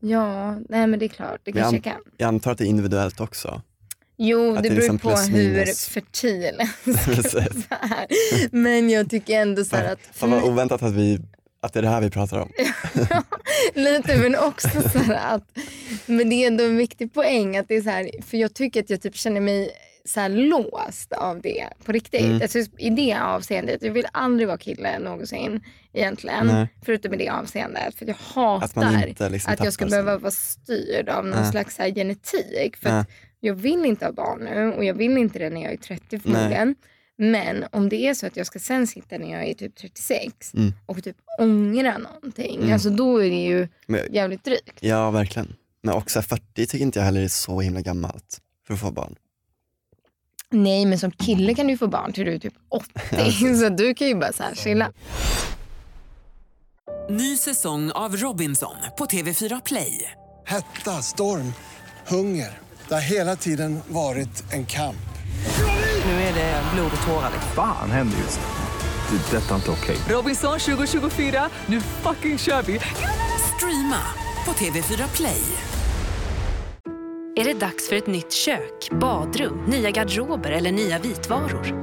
ja, 0.00 0.54
nej 0.68 0.86
men 0.86 0.98
det 0.98 1.04
är 1.06 1.08
klart, 1.08 1.40
det 1.44 1.52
kanske 1.52 1.68
jag, 1.76 1.78
jag 1.78 1.84
kan. 1.84 2.02
jag 2.16 2.28
antar 2.28 2.52
att 2.52 2.58
det 2.58 2.64
är 2.64 2.68
individuellt 2.68 3.20
också. 3.20 3.62
Jo, 4.22 4.56
Att 4.56 4.62
det 4.62 4.68
det 4.68 4.68
är 4.68 4.70
beror 4.76 4.92
liksom 4.92 4.98
på 4.98 5.10
hur 5.10 5.90
fertil 5.90 6.58
här. 7.70 8.06
Men 8.52 8.90
jag 8.90 9.10
tycker 9.10 9.40
ändå 9.40 9.64
så 9.64 9.76
här 9.76 9.92
att 9.92 9.98
Fan 10.12 10.30
vad 10.30 10.40
mig, 10.40 10.50
oväntat 10.50 10.82
att, 10.82 10.92
vi, 10.92 11.20
att 11.62 11.72
det 11.72 11.80
är 11.80 11.82
det 11.82 11.88
här 11.88 12.00
vi 12.00 12.10
pratar 12.10 12.38
om. 12.38 12.50
lite 13.74 14.16
men 14.16 14.36
också 14.36 14.68
så 14.92 14.98
här 14.98 15.34
att 15.34 15.58
men 16.06 16.30
det 16.30 16.34
är 16.34 16.46
ändå 16.46 16.64
en 16.64 16.76
viktig 16.76 17.14
poäng 17.14 17.56
att 17.56 17.68
det 17.68 17.76
är 17.76 17.82
så 17.82 17.90
här, 17.90 18.10
för 18.26 18.36
jag 18.36 18.54
tycker 18.54 18.80
att 18.80 18.90
jag 18.90 19.02
typ 19.02 19.16
känner 19.16 19.40
mig 19.40 19.70
så 20.04 20.28
låst 20.28 21.12
av 21.12 21.40
det 21.40 21.66
på 21.84 21.92
riktigt. 21.92 22.20
Mm. 22.20 22.42
Alltså, 22.42 22.58
I 22.78 22.90
det 22.90 23.14
avseendet. 23.14 23.82
Jag 23.82 23.92
vill 23.92 24.06
aldrig 24.12 24.48
vara 24.48 24.58
kille 24.58 24.98
någonsin 24.98 25.60
egentligen. 25.92 26.46
Nej. 26.46 26.68
Förutom 26.84 27.14
i 27.14 27.16
det 27.16 27.28
avseendet. 27.28 27.94
För 27.94 28.06
jag 28.06 28.14
Att 28.14 28.20
hatar 28.74 29.08
inte 29.08 29.28
liksom 29.28 29.52
att 29.52 29.64
jag 29.64 29.72
ska 29.72 29.86
behöva 29.86 30.18
vara 30.18 30.30
styrd 30.30 31.08
av 31.08 31.26
någon 31.26 31.44
Ja. 31.44 31.50
slags 31.50 31.78
här 31.78 31.90
genetik. 31.94 32.76
För 32.76 32.88
att 32.90 33.08
jag 33.40 33.54
vill 33.54 33.84
inte 33.84 34.04
ha 34.04 34.12
barn 34.12 34.38
nu 34.44 34.72
och 34.76 34.84
jag 34.84 34.94
vill 34.94 35.18
inte 35.18 35.38
det 35.38 35.50
när 35.50 35.62
jag 35.62 35.72
är 35.72 35.76
30 35.76 36.18
förmodligen. 36.18 36.74
Men 37.16 37.64
om 37.72 37.88
det 37.88 37.96
är 37.96 38.14
så 38.14 38.26
att 38.26 38.36
jag 38.36 38.46
ska 38.46 38.58
sen 38.58 38.86
sitta 38.86 39.18
när 39.18 39.30
jag 39.32 39.48
är 39.48 39.54
typ 39.54 39.76
36 39.76 40.54
Mm. 40.54 40.72
och 40.86 41.04
typ 41.04 41.16
ångra 41.38 41.98
någonting. 41.98 42.56
Mm. 42.60 42.72
Alltså 42.72 42.90
då 42.90 43.18
är 43.18 43.30
det 43.30 43.42
ju 43.44 43.68
Men, 43.86 44.00
jävligt 44.12 44.44
drygt. 44.44 44.78
ja 44.80 45.10
verkligen. 45.10 45.54
Men 45.82 45.94
också 45.94 46.22
40 46.22 46.42
tycker 46.54 46.78
inte 46.78 46.98
jag 46.98 47.04
heller 47.06 47.22
är 47.22 47.28
så 47.28 47.60
himla 47.60 47.80
gammalt 47.80 48.38
för 48.66 48.74
att 48.74 48.80
få 48.80 48.90
barn. 48.90 49.14
Nej 50.50 50.86
men 50.86 50.98
som 50.98 51.10
kille 51.10 51.54
kan 51.54 51.66
du 51.66 51.76
få 51.78 51.86
barn 51.86 52.12
till 52.12 52.24
du 52.24 52.34
är 52.34 52.38
typ 52.38 52.54
80. 52.68 53.54
så 53.60 53.68
du 53.68 53.94
kan 53.94 54.08
ju 54.08 54.14
bara 54.14 54.32
så 54.32 54.42
här 54.42 54.54
chilla. 54.54 54.92
Ny 57.10 57.36
säsong 57.36 57.90
av 57.90 58.16
Robinson 58.16 58.76
på 58.98 59.04
TV4 59.04 59.62
Play. 59.64 60.12
Hetta, 60.46 60.90
storm, 61.02 61.52
hunger. 62.06 62.58
Det 62.90 62.96
har 62.96 63.02
hela 63.02 63.36
tiden 63.36 63.80
varit 63.88 64.44
en 64.52 64.66
kamp. 64.66 64.96
Nu 66.04 66.12
är 66.12 66.34
det 66.34 66.62
blod 66.74 66.90
och 67.00 67.06
tårar. 67.06 67.30
Fan 67.54 67.90
händer 67.90 68.18
just 68.18 68.40
nu. 68.40 69.18
Det. 69.18 69.36
är 69.36 69.40
Detta 69.40 69.50
är 69.50 69.56
inte 69.56 69.70
okej. 69.70 69.96
Robinson 70.08 70.58
2024, 70.58 71.48
nu 71.66 71.80
fucking 71.80 72.38
kör 72.38 72.62
vi! 72.62 72.80
Streama 73.56 74.02
på 74.44 74.52
TV4 74.52 75.16
Play. 75.16 75.42
Är 77.36 77.44
det 77.44 77.54
dags 77.60 77.88
för 77.88 77.96
ett 77.96 78.06
nytt 78.06 78.32
kök, 78.32 78.90
badrum, 79.00 79.64
nya 79.66 79.90
garderober 79.90 80.50
eller 80.50 80.72
nya 80.72 80.98
vitvaror? 80.98 81.74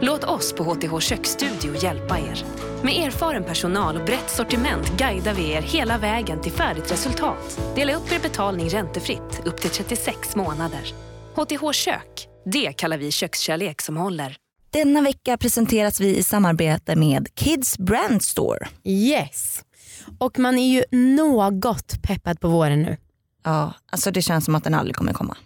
Låt 0.00 0.24
oss 0.24 0.52
på 0.52 0.64
HTH 0.64 0.98
Köksstudio 1.00 1.82
hjälpa 1.82 2.18
er. 2.18 2.44
Med 2.82 3.06
erfaren 3.06 3.44
personal 3.44 3.96
och 3.96 4.04
brett 4.04 4.30
sortiment 4.30 4.98
guidar 4.98 5.34
vi 5.34 5.50
er 5.50 5.62
hela 5.62 5.98
vägen 5.98 6.40
till 6.40 6.52
färdigt 6.52 6.92
resultat. 6.92 7.60
Dela 7.74 7.94
upp 7.94 8.12
er 8.12 8.20
betalning 8.20 8.68
räntefritt 8.68 9.42
upp 9.44 9.60
till 9.60 9.70
36 9.70 10.36
månader. 10.36 10.94
HTH 11.34 11.72
Kök, 11.72 12.28
det 12.44 12.72
kallar 12.72 12.98
vi 12.98 13.10
kökskärlek 13.10 13.82
som 13.82 13.96
håller. 13.96 14.36
Denna 14.70 15.02
vecka 15.02 15.36
presenteras 15.36 16.00
vi 16.00 16.16
i 16.16 16.22
samarbete 16.22 16.96
med 16.96 17.28
Kids 17.34 17.78
Brand 17.78 18.22
Store. 18.22 18.68
Yes. 18.84 19.60
Och 20.18 20.38
man 20.38 20.58
är 20.58 20.72
ju 20.72 20.84
något 20.98 22.02
peppad 22.02 22.40
på 22.40 22.48
våren 22.48 22.82
nu. 22.82 22.96
Ja, 23.44 23.72
alltså 23.92 24.10
det 24.10 24.22
känns 24.22 24.44
som 24.44 24.54
att 24.54 24.64
den 24.64 24.74
aldrig 24.74 24.96
kommer 24.96 25.12
komma. 25.12 25.36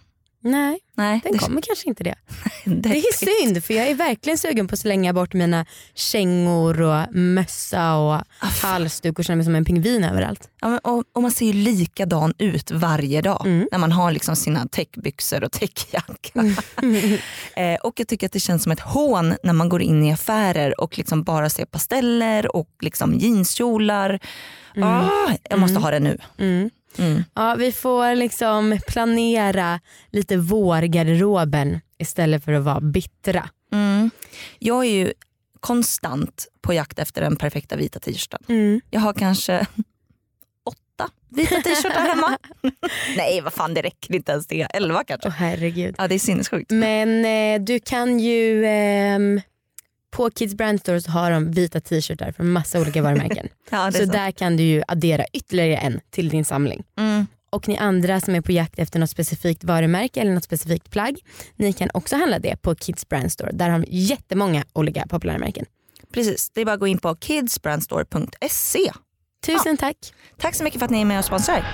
Nej, 0.45 0.79
Nej, 0.97 1.19
den 1.23 1.31
det, 1.31 1.37
kommer 1.37 1.61
kanske 1.61 1.87
inte 1.87 2.03
det. 2.03 2.15
det, 2.65 2.75
Det 2.89 2.97
är 2.97 3.41
synd 3.43 3.63
för 3.63 3.73
jag 3.73 3.87
är 3.87 3.95
verkligen 3.95 4.37
sugen 4.37 4.67
på 4.67 4.73
att 4.73 4.79
slänga 4.79 5.13
bort 5.13 5.33
mina 5.33 5.65
kängor 5.93 6.81
och 6.81 7.15
mössa 7.15 7.95
och 7.95 8.21
halsduk 8.39 9.19
och 9.19 9.25
känna 9.25 9.35
mig 9.35 9.45
som 9.45 9.55
en 9.55 9.65
pingvin 9.65 10.03
överallt. 10.03 10.49
Ja, 10.61 10.69
men, 10.69 10.79
och, 10.79 11.03
och 11.13 11.21
man 11.21 11.31
ser 11.31 11.45
ju 11.45 11.53
likadan 11.53 12.33
ut 12.37 12.71
varje 12.71 13.21
dag 13.21 13.41
Mm. 13.45 13.67
när 13.71 13.77
man 13.79 13.91
har 13.91 14.11
liksom 14.11 14.35
sina 14.35 14.67
täckbyxor 14.67 15.43
och 15.43 15.51
täckjacka. 15.51 16.39
eh, 17.55 17.75
och 17.83 17.99
jag 17.99 18.07
tycker 18.07 18.25
att 18.25 18.31
det 18.33 18.39
känns 18.39 18.63
som 18.63 18.71
ett 18.71 18.79
hån 18.79 19.35
när 19.43 19.53
man 19.53 19.69
går 19.69 19.81
in 19.81 20.03
i 20.03 20.13
affärer 20.13 20.81
och 20.81 20.97
liksom 20.97 21.23
bara 21.23 21.49
ser 21.49 21.65
pasteller 21.65 22.55
och 22.55 22.69
liksom 22.79 23.13
jeanskjolar. 23.13 24.19
Ah, 24.83 25.09
jag 25.49 25.59
måste 25.59 25.79
ha 25.79 25.91
det 25.91 25.99
nu. 25.99 26.17
Mm. 26.97 27.23
Ja, 27.33 27.55
vi 27.55 27.71
får 27.71 28.15
liksom 28.15 28.79
planera 28.87 29.79
lite 30.11 30.37
vårgarderoben 30.37 31.79
istället 31.97 32.45
för 32.45 32.53
att 32.53 32.63
vara 32.63 32.81
bittra. 32.81 33.49
Mm. 33.73 34.09
Jag 34.59 34.85
är 34.85 34.89
ju 34.89 35.13
konstant 35.59 36.47
på 36.61 36.73
jakt 36.73 36.99
efter 36.99 37.21
den 37.21 37.35
perfekta 37.35 37.75
vita 37.75 37.99
t-shirten. 37.99 38.39
Mm. 38.47 38.81
Jag 38.89 38.99
har 39.01 39.13
kanske 39.13 39.59
åtta 40.65 41.09
vita 41.29 41.55
t-shirtar 41.55 42.07
hemma. 42.15 42.37
Nej 43.17 43.41
vad 43.41 43.53
fan 43.53 43.73
det 43.73 43.81
räcker 43.81 44.15
inte 44.15 44.31
ens 44.31 44.47
det. 44.47 44.61
Elva 44.73 45.03
kanske. 45.03 45.27
Åh 45.27 45.33
herregud. 45.33 45.95
Ja 45.97 46.07
det 46.07 46.15
är 46.15 46.19
sinnessjukt. 46.19 46.71
Men 46.71 47.25
eh, 47.25 47.65
du 47.65 47.79
kan 47.79 48.19
ju 48.19 48.65
ehm, 48.65 49.41
på 50.15 50.29
Kids 50.29 50.55
Brand 50.55 50.79
Store 50.79 51.01
så 51.01 51.11
har 51.11 51.31
de 51.31 51.51
vita 51.51 51.81
t-shirtar 51.81 52.31
från 52.31 52.51
massa 52.51 52.81
olika 52.81 53.01
varumärken. 53.01 53.47
Ja, 53.69 53.91
så 53.91 53.97
sant. 53.97 54.11
där 54.11 54.31
kan 54.31 54.57
du 54.57 54.63
ju 54.63 54.83
addera 54.87 55.25
ytterligare 55.33 55.77
en 55.77 55.99
till 56.09 56.29
din 56.29 56.45
samling. 56.45 56.83
Mm. 56.97 57.27
Och 57.49 57.67
ni 57.67 57.77
andra 57.77 58.21
som 58.21 58.35
är 58.35 58.41
på 58.41 58.51
jakt 58.51 58.79
efter 58.79 58.99
något 58.99 59.09
specifikt 59.09 59.63
varumärke 59.63 60.21
eller 60.21 60.33
något 60.33 60.43
specifikt 60.43 60.91
plagg, 60.91 61.19
ni 61.55 61.73
kan 61.73 61.89
också 61.93 62.15
handla 62.15 62.39
det 62.39 62.61
på 62.61 62.75
Kids 62.75 63.09
Brand 63.09 63.31
Store. 63.31 63.51
Där 63.53 63.69
har 63.69 63.79
de 63.79 63.85
jättemånga 63.89 64.63
olika 64.73 65.05
populära 65.07 65.37
märken. 65.37 65.65
Precis, 66.13 66.49
det 66.49 66.61
är 66.61 66.65
bara 66.65 66.73
att 66.73 66.79
gå 66.79 66.87
in 66.87 66.97
på 66.97 67.15
kidsbrandstore.se. 67.15 68.91
Tusen 69.45 69.77
tack. 69.77 69.97
Tack 70.37 70.55
så 70.55 70.63
mycket 70.63 70.79
för 70.79 70.85
att 70.85 70.91
ni 70.91 71.01
är 71.01 71.05
med 71.05 71.19
och 71.19 71.25
sponsrar. 71.25 71.65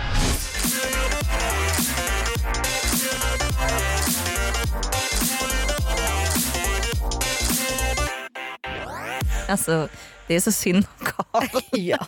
Alltså 9.52 9.90
det 10.28 10.36
är 10.36 10.40
så 10.40 10.52
synd 10.52 10.86
om 11.00 11.06
Karl. 11.06 11.62
ja. 11.72 12.08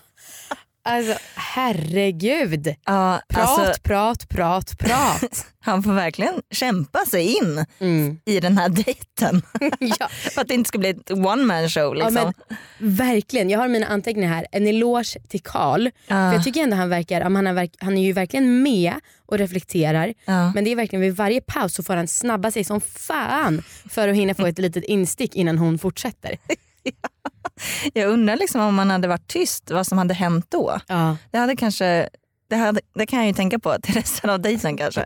Alltså 0.86 1.18
herregud. 1.36 2.76
Ja, 2.86 3.22
Prat, 3.30 3.50
alltså, 3.50 3.82
prat, 3.82 4.30
prat, 4.30 4.78
prat. 4.80 5.46
han 5.60 5.84
får 5.84 5.94
verkligen 5.94 6.34
kämpa 6.52 7.06
sig 7.06 7.38
in 7.38 7.66
Mm. 7.80 8.20
i 8.26 8.40
den 8.40 8.58
här 8.58 8.70
dejten. 8.70 9.42
ja. 10.00 10.08
för 10.10 10.42
att 10.42 10.48
det 10.48 10.54
inte 10.54 10.68
ska 10.68 10.78
bli 10.78 10.90
ett 10.90 11.12
one 11.12 11.44
man 11.44 11.70
show. 11.70 11.96
Liksom. 11.96 12.16
Ja, 12.16 12.34
men, 12.80 12.96
verkligen, 12.96 13.50
jag 13.50 13.60
har 13.60 13.68
mina 13.68 13.88
anteckningar 13.88 14.30
här. 14.30 14.48
En 14.52 14.68
eloge 14.68 15.20
till 15.30 15.42
Karl. 15.42 15.86
Ja. 15.86 15.92
För 16.08 16.34
jag 16.34 16.44
tycker 16.44 16.64
ändå 16.64 16.76
han 16.78 16.90
verkar, 16.90 17.22
han, 17.22 17.48
är 17.48 17.70
han 17.84 17.98
är 17.98 18.04
ju 18.04 18.14
verkligen 18.14 18.64
med 18.64 18.94
och 19.26 19.38
reflekterar. 19.38 20.14
Ja. 20.26 20.52
Men 20.54 20.64
det 20.64 20.72
är 20.72 20.76
verkligen 20.76 21.02
vid 21.02 21.16
varje 21.16 21.42
paus 21.42 21.74
så 21.74 21.84
får 21.84 21.96
han 21.96 22.08
snabba 22.08 22.52
sig 22.52 22.64
som 22.64 22.82
fan 22.82 23.64
för 23.90 24.08
att 24.08 24.16
hinna 24.16 24.34
få 24.34 24.46
ett 24.46 24.60
litet 24.60 24.84
instick 24.84 25.36
innan 25.36 25.58
hon 25.58 25.80
fortsätter. 25.80 26.38
Jag 27.94 28.10
undrar 28.10 28.36
liksom 28.36 28.62
om 28.62 28.76
man 28.76 28.90
hade 28.90 29.08
varit 29.08 29.28
tyst, 29.28 29.72
vad 29.72 29.88
som 29.88 29.98
hade 29.98 30.14
hänt 30.14 30.46
då. 30.50 30.80
Ja. 30.88 31.18
Det 31.32 31.38
hade 31.38 31.56
kanske 31.56 32.10
det, 32.50 32.56
hade, 32.56 32.82
det 32.96 33.06
kan 33.06 33.20
jag 33.20 33.28
ju 33.28 33.34
tänka 33.34 33.60
på 33.60 33.76
till 33.84 33.94
resten 33.94 34.30
av 34.30 34.40
dejten 34.40 34.78
kanske. 34.78 35.06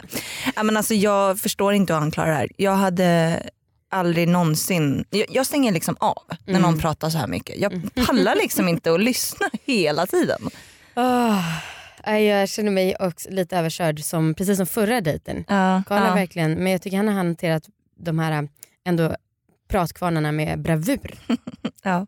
Ja, 0.55 0.63
men 0.63 0.77
alltså, 0.77 0.93
jag 0.93 1.39
förstår 1.39 1.73
inte 1.73 1.93
hur 1.93 1.99
han 1.99 2.11
klarar 2.11 2.29
det 2.29 2.35
här. 2.35 2.49
Jag 2.57 2.75
hade 2.75 3.41
aldrig 3.89 4.27
någonsin, 4.27 5.05
jag, 5.09 5.25
jag 5.29 5.45
stänger 5.45 5.71
liksom 5.71 5.95
av 5.99 6.23
när 6.45 6.49
Mm. 6.49 6.61
någon 6.61 6.79
pratar 6.79 7.09
så 7.09 7.17
här 7.17 7.27
mycket. 7.27 7.57
Jag 7.57 7.81
pallar 8.07 8.35
liksom 8.41 8.67
inte 8.67 8.93
att 8.93 9.01
lyssna 9.01 9.49
hela 9.65 10.05
tiden. 10.05 10.49
Oh, 10.95 11.41
jag 12.13 12.49
känner 12.49 12.71
mig 12.71 12.95
också 12.99 13.29
lite 13.29 13.57
överkörd 13.57 13.99
som, 14.03 14.33
precis 14.33 14.57
som 14.57 14.67
förra 14.67 15.01
dejten. 15.01 15.45
Ja, 15.47 15.83
Karl 15.87 16.05
ja. 16.05 16.13
verkligen, 16.13 16.53
men 16.53 16.71
jag 16.71 16.81
tycker 16.81 16.97
han 16.97 17.07
har 17.07 17.15
hanterat 17.15 17.63
de 17.99 18.19
här 18.19 18.49
ändå 18.85 19.15
pratkvarnarna 19.67 20.31
med 20.31 20.61
bravur. 20.61 21.13
Ja. 21.83 22.07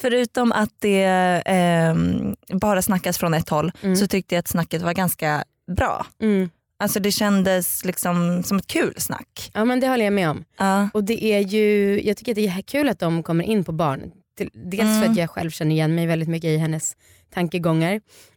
Förutom 0.00 0.52
att 0.52 0.70
det 0.78 1.04
ehm, 1.46 2.36
bara 2.52 2.82
snackas 2.82 3.18
från 3.18 3.34
ett 3.34 3.48
håll 3.48 3.72
Mm. 3.82 3.96
så 3.96 4.06
tyckte 4.06 4.34
jag 4.34 4.40
att 4.40 4.48
snacket 4.48 4.82
var 4.82 4.92
ganska 4.92 5.44
bra. 5.76 6.06
Mm. 6.22 6.50
Alltså 6.78 7.00
det 7.00 7.12
kändes 7.12 7.84
liksom 7.84 8.42
som 8.42 8.58
ett 8.58 8.66
kul 8.66 8.94
snack. 8.96 9.50
Ja 9.54 9.64
men 9.64 9.80
det 9.80 9.88
håller 9.88 10.04
jag 10.04 10.12
med 10.14 10.30
om. 10.30 10.44
Ja. 10.58 10.88
Och 10.94 11.04
det 11.04 11.24
är 11.24 11.38
ju, 11.40 12.00
jag 12.06 12.16
tycker 12.16 12.32
att 12.32 12.36
det 12.36 12.46
är 12.46 12.62
kul 12.62 12.88
att 12.88 12.98
de 12.98 13.22
kommer 13.22 13.44
in 13.44 13.64
på 13.64 13.72
barn. 13.72 14.10
Dels 14.54 14.82
för 14.82 14.96
Mm. 14.98 15.10
att 15.12 15.16
jag 15.18 15.30
själv 15.30 15.50
känner 15.50 15.74
igen 15.74 15.94
mig 15.94 16.06
väldigt 16.06 16.28
mycket 16.28 16.48
i 16.48 16.56
hennes 16.56 16.96
tankegångar. 17.34 17.92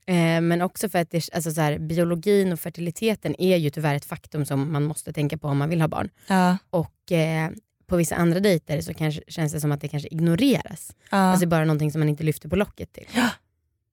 Eh, 0.07 0.41
men 0.41 0.61
också 0.61 0.89
för 0.89 0.99
att 0.99 1.11
det, 1.11 1.29
alltså 1.33 1.51
så 1.51 1.61
här, 1.61 1.79
biologin 1.79 2.53
och 2.53 2.59
fertiliteten 2.59 3.41
är 3.41 3.57
ju 3.57 3.69
tyvärr 3.69 3.95
ett 3.95 4.05
faktum 4.05 4.45
som 4.45 4.71
man 4.71 4.83
måste 4.83 5.13
tänka 5.13 5.37
på 5.37 5.47
om 5.47 5.57
man 5.57 5.69
vill 5.69 5.81
ha 5.81 5.87
barn. 5.87 6.09
Ja. 6.27 6.57
Och 6.69 7.11
eh, 7.11 7.49
på 7.91 7.97
vissa 7.97 8.15
andra 8.15 8.39
dejter 8.39 8.81
så 8.81 8.93
kanske, 8.93 9.21
känns 9.27 9.53
det 9.53 9.61
som 9.61 9.71
att 9.71 9.81
det 9.81 9.87
kanske 9.87 10.09
ignoreras. 10.09 10.91
Ja. 11.09 11.17
Alltså 11.17 11.47
bara 11.47 11.65
någonting 11.65 11.91
som 11.91 12.01
man 12.01 12.09
inte 12.09 12.23
lyfter 12.23 12.49
på 12.49 12.55
locket 12.55 12.93
till. 12.93 13.07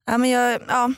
Ja, 0.05 0.17
men 0.17 0.29
jag, 0.29 0.61
ja, 0.67 0.93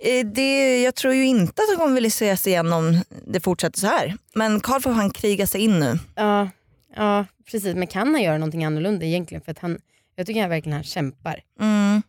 Eh, 0.00 0.26
det, 0.26 0.82
jag 0.82 0.94
tror 0.94 1.14
ju 1.14 1.26
inte 1.26 1.62
att 1.62 1.78
de 1.78 1.94
vill 1.94 2.06
ses 2.06 2.46
igen 2.46 2.72
om 2.72 3.00
det 3.26 3.40
fortsätter 3.40 3.80
så 3.80 3.86
här. 3.86 4.16
Men 4.34 4.60
Karl 4.60 4.80
får 4.80 4.90
han 4.90 5.10
kriga 5.10 5.46
sig 5.46 5.60
in 5.60 5.80
nu. 5.80 5.98
Ja, 6.14 6.48
ja 6.96 7.26
precis. 7.50 7.74
Men 7.74 7.86
kan 7.86 8.14
han 8.14 8.22
göra 8.22 8.38
någonting 8.38 8.64
annorlunda 8.64 9.06
egentligen? 9.06 9.42
För 9.42 9.52
att 9.52 9.58
han, 9.58 9.78
jag 10.16 10.26
tycker 10.26 10.40
han 10.40 10.50
verkligen 10.50 10.74
han 10.74 10.84
kämpar. 10.84 11.40
Mm. 11.60 12.02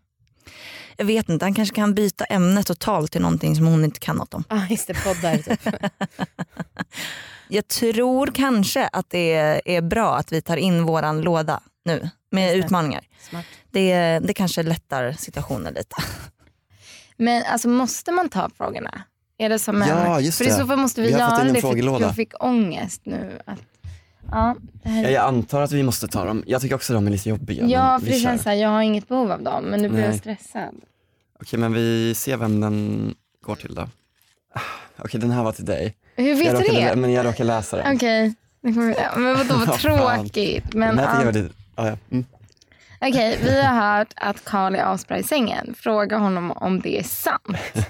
Jag 0.98 1.06
vet 1.06 1.30
inte, 1.30 1.46
han 1.46 1.54
kanske 1.54 1.76
kan 1.76 1.94
byta 1.94 2.26
ämne 2.26 2.64
totalt 2.64 3.12
till 3.12 3.22
någonting 3.22 3.56
som 3.56 3.66
hon 3.66 3.86
inte 3.86 4.00
kan 4.00 4.16
något 4.16 4.34
om. 4.34 4.44
Ja 4.50 4.56
ah, 4.56 4.68
just 4.70 4.88
det, 4.88 4.94
poddar 4.94 5.38
typ. 5.38 5.60
Jag 7.53 7.67
tror 7.67 8.27
kanske 8.27 8.88
att 8.88 9.10
det 9.10 9.34
är, 9.65 9.81
bra 9.81 10.15
att 10.15 10.31
vi 10.31 10.41
tar 10.41 10.58
in 10.58 10.84
våran 10.84 11.22
låda 11.22 11.60
nu 11.86 12.10
med 12.29 12.55
utmaningar. 12.55 13.03
Smart. 13.29 13.46
Det, 13.72 14.20
det 14.20 14.34
kanske 14.34 14.63
lättar 14.63 15.12
situationen 15.12 15.74
lite. 15.74 15.96
Men 17.17 17.43
alltså 17.43 17.67
måste 17.70 18.12
man 18.12 18.29
ta 18.29 18.50
frågorna? 18.58 19.03
Är 19.38 19.50
det 19.50 19.60
som 19.60 19.81
Ja, 19.81 20.17
en... 20.17 20.25
just 20.25 20.38
För 20.38 20.46
det. 20.46 20.51
i 20.51 20.53
så 20.53 20.67
fall 20.67 20.77
måste 20.77 21.01
vi, 21.01 21.08
Vi 21.08 21.13
göra 21.13 21.43
det 21.43 21.62
för 21.62 22.01
jag 22.01 22.15
fick 22.15 22.43
ångest 22.43 23.01
nu. 23.03 23.39
Att, 23.46 23.60
ja, 24.31 24.55
det 24.84 24.89
här, 24.89 25.03
Ja, 25.03 25.10
jag 25.10 25.24
antar 25.25 25.62
att 25.62 25.72
vi 25.72 25.84
måste 25.84 26.08
ta 26.08 26.25
dem. 26.25 26.43
Jag 26.48 26.62
tycker 26.62 26.75
också 26.75 26.93
de 26.93 27.08
är 27.08 27.12
lite 27.12 27.29
jobbiga. 27.29 27.65
ja 27.65 28.00
för 28.00 28.08
det 28.08 28.13
kör. 28.13 28.20
känns 28.20 28.43
såhär, 28.43 28.55
jag 28.55 28.70
har 28.70 28.81
inget 28.81 29.08
behov 29.08 29.31
av 29.31 29.43
dem 29.43 29.63
men 29.63 29.81
nu 29.81 29.89
blir 29.89 30.05
jag 30.05 30.15
stressad. 30.15 30.75
Okej, 31.41 31.60
men 31.60 31.74
vi 31.74 32.15
ser 32.15 32.38
vem 32.38 32.62
den 32.62 33.15
går 33.46 33.55
till 33.55 33.75
då. 33.75 33.81
Ah, 34.53 34.60
Okej, 34.98 35.20
den 35.20 35.31
här 35.31 35.43
var 35.43 35.51
till 35.51 35.65
dig. 35.65 35.96
Hur 36.22 36.36
vet 36.36 36.46
jag 36.46 36.56
du 36.56 36.60
råkade, 36.62 36.80
det? 36.90 36.96
Men 36.96 37.12
jag 37.12 37.25
råkar 37.25 37.44
läsa 37.44 37.78
den. 37.78 37.96
Okej, 37.96 38.34
ja, 38.62 39.12
men 39.18 39.38
vadå 39.38 39.56
vad 39.66 39.80
tråkigt. 39.80 40.74
Men, 40.74 40.96
den 40.96 41.06
här 41.08 41.24
tycker 41.24 41.25
jag 41.25 41.50
ja. 41.75 41.84
var 41.84 41.92
lite... 41.92 42.00
Mm. 42.12 42.25
Okej, 43.01 43.40
vi 43.44 43.62
har 43.62 43.98
hört 43.98 44.13
att 44.16 44.46
Karl 44.46 44.75
är 44.75 44.94
asbra 44.94 45.18
i 45.18 45.24
sängen. 45.24 45.75
Fråga 45.78 46.18
honom 46.18 46.51
om 46.51 46.80
det 46.82 47.00
är 47.00 47.04
sant. 47.04 47.58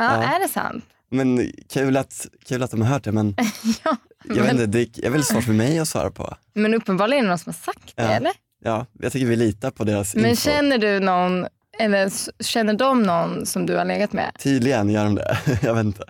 Ja, 0.00 0.04
Ja. 0.04 0.22
är 0.22 0.40
det 0.40 0.48
sant? 0.48 0.84
Men 1.10 1.52
kul 1.72 1.96
att, 1.96 2.26
kul 2.48 2.62
att 2.62 2.70
de 2.70 2.82
har 2.82 2.88
hört 2.88 3.04
det, 3.04 3.12
men 3.12 3.34
ja, 3.84 3.96
jag, 4.24 4.34
vet 4.34 4.44
men, 4.44 4.50
inte, 4.60 4.66
det 4.66 5.06
är 5.06 5.10
väl 5.10 5.24
svårt 5.24 5.44
för 5.44 5.52
mig 5.52 5.78
att 5.78 5.88
svara 5.88 6.10
på. 6.10 6.34
men 6.54 6.74
uppenbarligen 6.74 7.18
är 7.24 7.26
det 7.26 7.28
någon 7.28 7.38
som 7.38 7.50
har 7.52 7.72
sagt 7.72 7.96
det, 7.96 8.02
Ja. 8.02 8.08
eller? 8.08 8.32
Ja, 8.64 8.86
jag 9.00 9.12
tycker 9.12 9.26
vi 9.26 9.36
litar 9.36 9.70
på 9.70 9.84
deras 9.84 10.14
Men 10.14 10.26
info. 10.26 10.42
känner 10.50 10.78
du 10.78 11.00
någon, 11.00 11.46
eller 11.78 12.10
känner 12.42 12.74
de 12.74 13.02
någon 13.02 13.46
som 13.46 13.66
du 13.66 13.76
har 13.76 13.84
legat 13.84 14.12
med? 14.12 14.30
Tydligen 14.38 14.90
gör 14.90 15.04
de 15.04 15.14
det. 15.14 15.38
jag 15.62 15.74
vet 15.74 15.84
inte. 15.84 16.04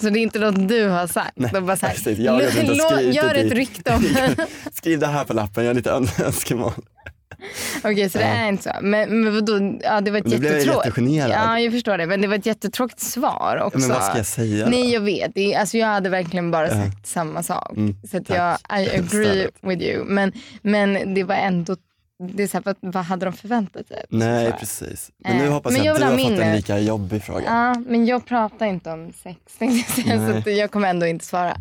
Så 0.00 0.10
det 0.10 0.18
är 0.18 0.22
inte 0.22 0.38
något 0.38 0.68
du 0.68 0.88
har 0.88 1.06
sagt? 1.06 1.32
Nej, 1.36 1.50
de 1.54 1.66
bara 1.66 1.76
så 1.76 1.86
här, 1.86 1.94
precis. 1.94 2.18
Jag 2.18 2.32
har 2.32 2.40
inte 2.42 2.62
"Lå- 2.62 2.94
skrivit 2.96 3.14
gör 3.14 3.34
ett 3.34 3.42
dit." 3.42 3.52
rykte 3.52 3.94
om 3.94 4.04
Skriv 4.72 4.98
det 4.98 5.06
här 5.06 5.24
på 5.24 5.32
lappen, 5.32 5.64
jag 5.64 5.70
har 5.70 5.74
lite 5.74 5.90
ön- 5.90 6.08
önskemål. 6.24 6.72
Okej, 7.84 8.10
så 8.10 8.18
det 8.18 8.24
Ja. 8.24 8.30
är 8.30 8.48
inte 8.48 8.62
så. 8.62 8.70
Men, 8.82 9.20
men 9.20 9.34
vadå, 9.34 9.78
ja, 9.82 10.00
det 10.00 10.10
var 10.10 10.18
ett 10.18 10.24
blev 10.24 10.44
jag 10.44 10.52
jättetråkigt. 10.54 10.86
jättegenerad. 10.98 11.30
Ja, 11.30 11.60
jag 11.60 11.72
förstår 11.72 11.98
det. 11.98 12.06
Men 12.06 12.20
det 12.20 12.26
var 12.28 12.34
ett 12.34 12.46
jättetråkigt 12.46 13.00
svar 13.00 13.60
också. 13.64 13.78
Men 13.78 13.88
vad 13.88 14.04
ska 14.04 14.16
jag 14.16 14.26
säga? 14.26 14.66
Nej, 14.68 14.92
jag 14.92 15.00
vet. 15.00 15.34
Det 15.34 15.54
alltså, 15.54 15.78
jag 15.78 15.86
hade 15.86 16.08
verkligen 16.08 16.50
bara 16.50 16.68
Ja. 16.68 16.74
sagt 16.84 17.06
samma 17.06 17.42
sak. 17.42 17.76
Mm, 17.76 17.96
så 18.10 18.20
jag, 18.26 18.58
I 18.80 18.90
agree 18.98 19.46
with 19.62 19.82
you. 19.82 20.04
Men, 20.04 20.32
men 20.62 21.14
det 21.14 21.24
var 21.24 21.34
ändå, 21.34 21.76
det 22.18 22.42
är 22.42 22.46
så 22.48 22.56
här, 22.64 22.74
vad, 22.80 23.04
hade 23.04 23.26
de 23.26 23.32
förväntat 23.32 23.88
sig? 23.88 24.04
Nej 24.08 24.52
precis. 24.52 25.10
Men 25.18 25.36
nu 25.36 25.44
Eh, 25.44 25.52
hoppas 25.52 25.72
men 25.72 25.84
jag 25.84 25.86
jag 25.86 25.94
att 25.94 25.98
du 26.00 26.04
ha 26.04 26.10
har 26.12 26.30
fått 26.36 26.40
en 26.46 26.56
lika 26.56 26.78
jobbig 26.78 27.22
fråga. 27.22 27.44
Ja, 27.44 27.74
men 27.86 28.06
jag 28.06 28.26
pratar 28.26 28.66
inte 28.66 28.90
om 28.90 29.12
sex 29.22 29.38
jag 30.06 30.30
så 30.30 30.36
att 30.38 30.56
jag 30.56 30.70
kommer 30.70 30.88
ändå 30.88 31.06
inte 31.06 31.24
svara. 31.24 31.56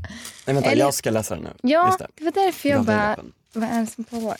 Nej 0.46 0.54
vänta, 0.56 0.72
Eller- 0.72 0.82
jag 0.86 0.94
ska 0.94 1.12
läsa 1.12 1.36
den 1.36 1.44
nu. 1.44 1.50
Ja, 1.62 1.96
det. 2.00 2.08
det 2.16 2.24
var 2.24 2.32
därför 2.32 2.70
jag 2.70 2.80
ner 2.80 2.86
bara, 2.86 3.16
vad 3.54 3.64
är 3.70 3.80
det 3.82 3.88
som 3.88 4.04
pågår? 4.04 4.36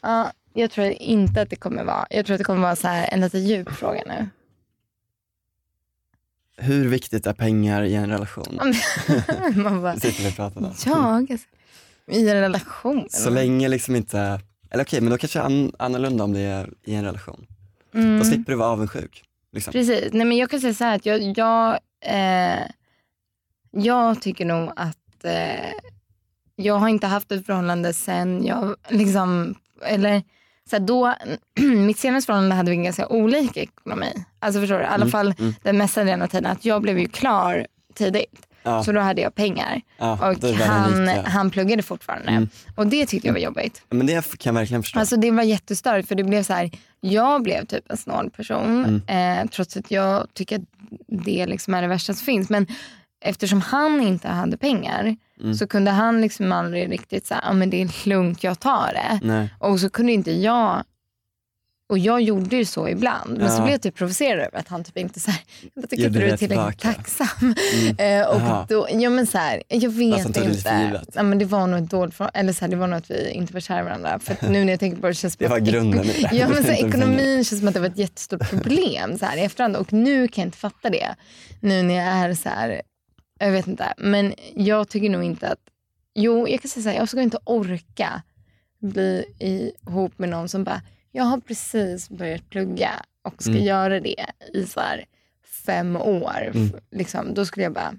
Ja, 0.00 0.32
jag 0.54 0.70
tror 0.70 0.86
inte 0.86 1.42
att 1.42 1.50
det 1.50 1.56
kommer 1.56 1.84
vara, 1.84 2.06
jag 2.10 2.26
tror 2.26 2.34
att 2.34 2.38
det 2.38 2.44
kommer 2.44 2.62
vara 2.62 2.76
så 2.76 2.88
här, 2.88 3.08
en 3.12 3.20
lite 3.20 3.38
djup 3.38 3.70
fråga 3.70 4.02
nu. 4.06 4.28
Hur 6.56 6.88
viktigt 6.88 7.26
är 7.26 7.32
pengar 7.32 7.82
i 7.82 7.94
en 7.94 8.10
relation? 8.10 8.60
Man 9.54 9.82
bara, 9.82 9.96
sitter 9.96 10.22
vi 10.22 10.30
och 10.30 10.36
pratar 10.36 10.60
om. 10.60 10.74
jag, 10.86 11.32
alltså, 11.32 11.46
i 12.06 12.28
en 12.28 12.40
relation. 12.40 13.06
Så 13.10 13.30
länge 13.30 13.68
liksom 13.68 13.96
inte, 13.96 14.40
eller 14.70 14.84
okej 14.84 15.00
men 15.00 15.10
då 15.10 15.18
kanske 15.18 15.40
an, 15.40 15.72
annorlunda 15.78 16.24
om 16.24 16.32
det 16.32 16.40
är 16.40 16.70
i 16.84 16.94
en 16.94 17.04
relation. 17.04 17.46
Mm. 17.94 18.18
Då 18.18 18.24
slipper 18.24 18.52
du 18.52 18.58
vara 18.58 18.68
avundsjuk. 18.68 19.24
Liksom. 19.52 19.72
Precis, 19.72 20.12
nej 20.12 20.26
men 20.26 20.36
jag 20.36 20.50
kan 20.50 20.60
säga 20.60 20.74
så 20.74 20.84
här 20.84 20.96
att 20.96 21.06
jag, 21.06 21.22
jag, 21.38 21.78
eh, 22.04 22.66
jag 23.70 24.22
tycker 24.22 24.44
nog 24.44 24.72
att 24.76 25.24
eh, 25.24 25.72
jag 26.56 26.74
har 26.74 26.88
inte 26.88 27.06
haft 27.06 27.32
ett 27.32 27.46
förhållande 27.46 27.92
sen 27.92 28.46
jag 28.46 28.76
liksom, 28.88 29.54
eller 29.84 30.22
så 30.70 30.76
här, 30.76 30.80
då, 30.80 31.14
mitt 31.76 31.98
senaste 31.98 32.26
förhållande 32.26 32.54
hade 32.56 32.70
vi 32.70 32.76
en 32.76 32.84
ganska 32.84 33.08
olika 33.08 33.60
ekonomi. 33.60 34.24
Alltså 34.38 34.60
förstår 34.60 34.76
du, 34.76 34.82
i 34.82 34.86
alla 34.86 34.94
Mm, 34.94 35.10
fall 35.10 35.34
mm. 35.38 35.54
den 35.62 35.78
mesta 35.78 36.04
delen 36.04 36.22
av 36.22 36.26
tiden 36.26 36.46
att 36.52 36.64
jag 36.64 36.82
blev 36.82 36.98
ju 36.98 37.08
klar 37.08 37.66
tidigt. 37.94 38.46
Ja, 38.62 38.84
Så 38.84 38.92
då 38.92 39.00
hade 39.00 39.20
jag 39.22 39.34
pengar 39.34 39.80
ja, 39.98 40.12
och 40.12 40.44
han, 40.48 41.08
han 41.08 41.50
pluggade 41.50 41.82
fortfarande. 41.82 42.28
Mm. 42.30 42.48
Och 42.76 42.86
det 42.86 43.06
tyckte 43.06 43.28
jag 43.28 43.32
var 43.34 43.40
jobbigt. 43.40 43.82
Men 43.90 44.06
det 44.06 44.38
kan 44.38 44.54
jag 44.54 44.60
verkligen 44.60 44.82
förstå. 44.82 45.00
Alltså 45.00 45.16
det 45.16 45.30
var 45.30 45.42
jättestörigt 45.42 46.08
för 46.08 46.14
det 46.14 46.24
blev 46.24 46.42
så 46.42 46.52
här, 46.52 46.70
jag 47.00 47.42
blev 47.42 47.64
typ 47.66 47.90
en 47.90 47.96
snål 47.96 48.30
person 48.30 49.00
Mm. 49.06 49.40
eh, 49.44 49.50
trots 49.50 49.76
att 49.76 49.90
jag 49.90 50.26
tycker 50.34 50.56
att 50.56 50.62
det 51.08 51.46
liksom 51.46 51.74
är 51.74 51.82
det 51.82 51.88
värsta 51.88 52.14
som 52.14 52.24
finns. 52.24 52.50
Men 52.50 52.66
eftersom 53.24 53.60
han 53.60 54.00
inte 54.00 54.28
hade 54.28 54.56
pengar 54.56 55.16
Mm. 55.40 55.54
så 55.54 55.66
kunde 55.66 55.90
han 55.90 56.20
liksom 56.20 56.52
aldrig 56.52 56.90
riktigt 56.92 57.26
säga, 57.26 57.40
ah, 57.44 57.52
men 57.52 57.70
det 57.70 57.82
är 57.82 58.08
lugnt, 58.08 58.44
jag 58.44 58.60
tar 58.60 58.90
det. 58.94 59.26
Nej. 59.26 59.54
Och 59.58 59.80
så 59.80 59.90
kunde 59.90 60.12
inte 60.12 60.32
jag, 60.32 60.82
och 61.90 61.98
jag 61.98 62.20
gjorde 62.22 62.56
ju 62.56 62.64
så 62.64 62.88
ibland, 62.88 63.38
men 63.38 63.50
så 63.50 63.56
Ja. 63.56 63.60
blev 63.62 63.72
jag 63.72 63.82
typ 63.82 63.94
provocerad 63.94 64.40
över 64.46 64.58
att 64.58 64.68
han 64.68 64.84
typ 64.84 64.96
inte 64.96 65.20
så 65.20 65.30
här, 65.30 65.40
jag 65.74 65.90
tycker 65.90 66.06
inte 66.06 66.18
du 66.18 66.24
är 66.26 66.30
det 66.30 66.36
tillräckligt 66.36 66.80
tillbaka. 66.80 67.02
tacksam. 67.02 67.54
Mm. 67.98 68.20
Eh, 68.22 68.28
och 68.28 68.68
då, 68.68 68.88
ja 68.90 69.10
men 69.10 69.26
så 69.26 69.38
här, 69.38 69.62
jag 69.68 69.90
vet 69.90 70.34
det 70.34 70.44
inte. 70.44 70.82
givet. 70.84 71.08
Ja, 71.14 71.22
men 71.22 71.38
det 71.38 71.44
var 71.44 71.66
nog 71.66 71.82
ett 71.84 71.90
dåligt 71.90 72.14
förhållande, 72.14 72.38
eller 72.38 72.52
så 72.52 72.60
här, 72.64 72.68
det 72.70 72.76
var 72.76 72.86
nog 72.86 72.96
att 72.98 73.10
vi 73.10 73.30
inte 73.30 73.52
var 73.52 73.60
kära 73.60 73.82
varandra. 73.84 74.18
För 74.18 74.32
att 74.32 74.42
nu 74.42 74.64
när 74.64 74.72
jag 74.72 74.80
tänker 74.80 75.00
på 75.00 75.06
det 75.06 75.14
känns 75.14 75.36
Det 75.36 75.48
var 75.48 75.58
grunden 75.58 76.04
i 76.04 76.22
det. 76.22 76.36
Ja 76.36 76.48
men 76.48 76.64
så 76.64 76.70
här, 76.70 76.84
ekonomin 76.88 77.44
känns 77.44 77.58
som 77.60 77.68
att 77.68 77.74
det 77.74 77.80
var 77.80 77.86
ett 77.86 77.98
jättestort 77.98 78.50
problem 78.50 79.18
så 79.18 79.26
här, 79.26 79.36
i 79.36 79.40
efterhand. 79.40 79.76
Och 79.76 79.92
nu 79.92 80.28
kan 80.28 80.42
jag 80.42 80.46
inte 80.48 80.58
fatta 80.58 80.90
det. 80.90 81.14
Nu 81.60 81.82
när 81.82 81.94
jag 81.94 82.04
är 82.06 82.34
så 82.34 82.48
här, 82.48 82.82
jag 83.40 83.50
vet 83.50 83.66
inte. 83.66 83.94
Men 83.98 84.34
jag 84.54 84.88
tycker 84.88 85.10
nog 85.10 85.24
inte 85.24 85.48
att, 85.48 85.58
jo 86.14 86.48
jag 86.48 86.60
kan 86.62 86.68
säga 86.68 86.82
så 86.82 86.88
här, 86.90 86.96
jag 86.96 87.08
skulle 87.08 87.22
inte 87.22 87.38
orka 87.44 88.22
bli 88.80 89.24
ihop 89.38 90.18
med 90.18 90.28
någon 90.28 90.48
som 90.48 90.64
bara, 90.64 90.82
jag 91.12 91.24
har 91.24 91.38
precis 91.40 92.08
börjat 92.10 92.50
plugga 92.50 92.90
och 93.22 93.42
ska 93.42 93.50
Mm. 93.52 93.64
göra 93.64 94.00
det 94.00 94.24
i 94.54 94.66
så 94.66 94.80
här 94.80 95.04
fem 95.66 95.96
år. 95.96 96.50
Mm. 96.54 96.72
Liksom, 96.90 97.34
då 97.34 97.46
skulle 97.46 97.62
jag 97.64 97.72
bara, 97.72 97.94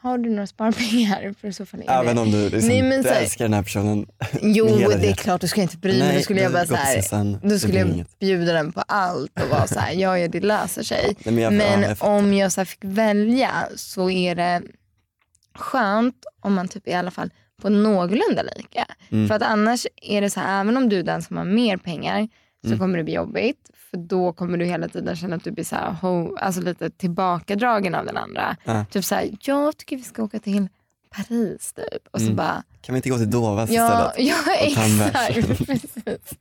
har 0.00 0.18
du 0.18 0.30
några 0.30 0.46
sparpengar? 0.46 1.34
För 1.40 1.48
i 1.48 1.52
så 1.52 1.66
fall 1.66 1.80
är 1.80 1.84
det. 1.86 1.92
Även 1.92 2.18
om 2.18 2.30
du, 2.30 2.42
liksom, 2.50 2.68
Nej, 2.68 2.82
men 2.82 2.96
du 3.02 3.08
så 3.08 3.14
här- 3.14 3.20
älskar 3.22 3.44
den 3.44 3.54
här 3.54 3.62
personen. 3.62 4.06
Jo, 4.42 4.66
det 4.66 5.08
är 5.10 5.14
klart, 5.14 5.42
skulle 5.48 5.62
jag 5.62 5.64
inte 5.64 5.76
bry. 5.78 5.98
Nej, 5.98 6.16
Då 6.16 6.22
skulle 6.22 6.40
jag 6.42 6.52
bara 6.52 6.66
så 6.66 6.74
här, 6.74 7.48
då 7.48 7.58
skulle 7.58 7.78
jag 7.78 8.04
bjuda 8.20 8.52
den 8.52 8.72
på 8.72 8.80
allt 8.80 9.40
och 9.42 9.48
vara 9.48 9.66
så 9.66 9.78
här, 9.80 9.92
ja, 9.92 10.18
ja 10.18 10.28
det 10.28 10.40
löser 10.40 10.82
sig. 10.82 11.16
Nej, 11.24 11.34
men 11.34 11.44
jag, 11.44 11.52
Men 11.52 11.82
ja, 11.82 11.88
jag 11.88 12.02
om 12.02 12.34
jag 12.34 12.52
så 12.52 12.64
fick 12.64 12.84
välja 12.84 13.68
så 13.76 14.10
är 14.10 14.34
det 14.34 14.62
skönt 15.54 16.24
om 16.40 16.54
man 16.54 16.68
typ 16.68 16.88
i 16.88 16.92
alla 16.92 17.10
fall 17.10 17.30
på 17.62 17.68
någorlunda 17.68 18.42
lika. 18.56 18.86
Mm. 19.10 19.28
För 19.28 19.34
att 19.34 19.42
annars 19.42 19.86
är 20.02 20.20
det 20.20 20.30
så 20.30 20.40
här, 20.40 20.60
även 20.60 20.76
om 20.76 20.88
du 20.88 20.98
är 20.98 21.02
den 21.02 21.22
som 21.22 21.36
har 21.36 21.44
mer 21.44 21.76
pengar 21.76 22.28
så 22.62 22.66
Mm. 22.68 22.78
kommer 22.78 22.98
det 22.98 23.04
bli 23.04 23.14
jobbigt. 23.14 23.70
För 23.90 23.96
då 23.96 24.32
kommer 24.32 24.58
du 24.58 24.64
hela 24.64 24.88
tiden 24.88 25.16
känna 25.16 25.36
att 25.36 25.44
du 25.44 25.50
blir 25.50 25.64
så 25.64 25.76
här, 25.76 25.90
ho, 26.02 26.36
alltså 26.36 26.60
lite 26.60 26.90
tillbakadragen 26.90 27.94
av 27.94 28.06
den 28.06 28.16
andra. 28.16 28.56
Ja. 28.64 28.84
Typ 28.90 29.04
så 29.04 29.14
här, 29.14 29.30
jag 29.40 29.76
tycker 29.76 29.96
vi 29.96 30.02
ska 30.02 30.22
åka 30.22 30.38
till 30.38 30.68
Paris 31.16 31.72
typ. 31.72 32.08
Och 32.10 32.20
så 32.20 32.24
Mm. 32.26 32.36
bara, 32.36 32.62
Kan 32.80 32.92
vi 32.94 32.96
inte 32.96 33.08
gå 33.10 33.16
till 33.18 33.30
Dovas 33.30 33.70
Ja, 33.70 34.12
istället? 34.14 34.34
ja 34.46 34.54
exakt. 34.54 35.58
Precis. 35.66 36.32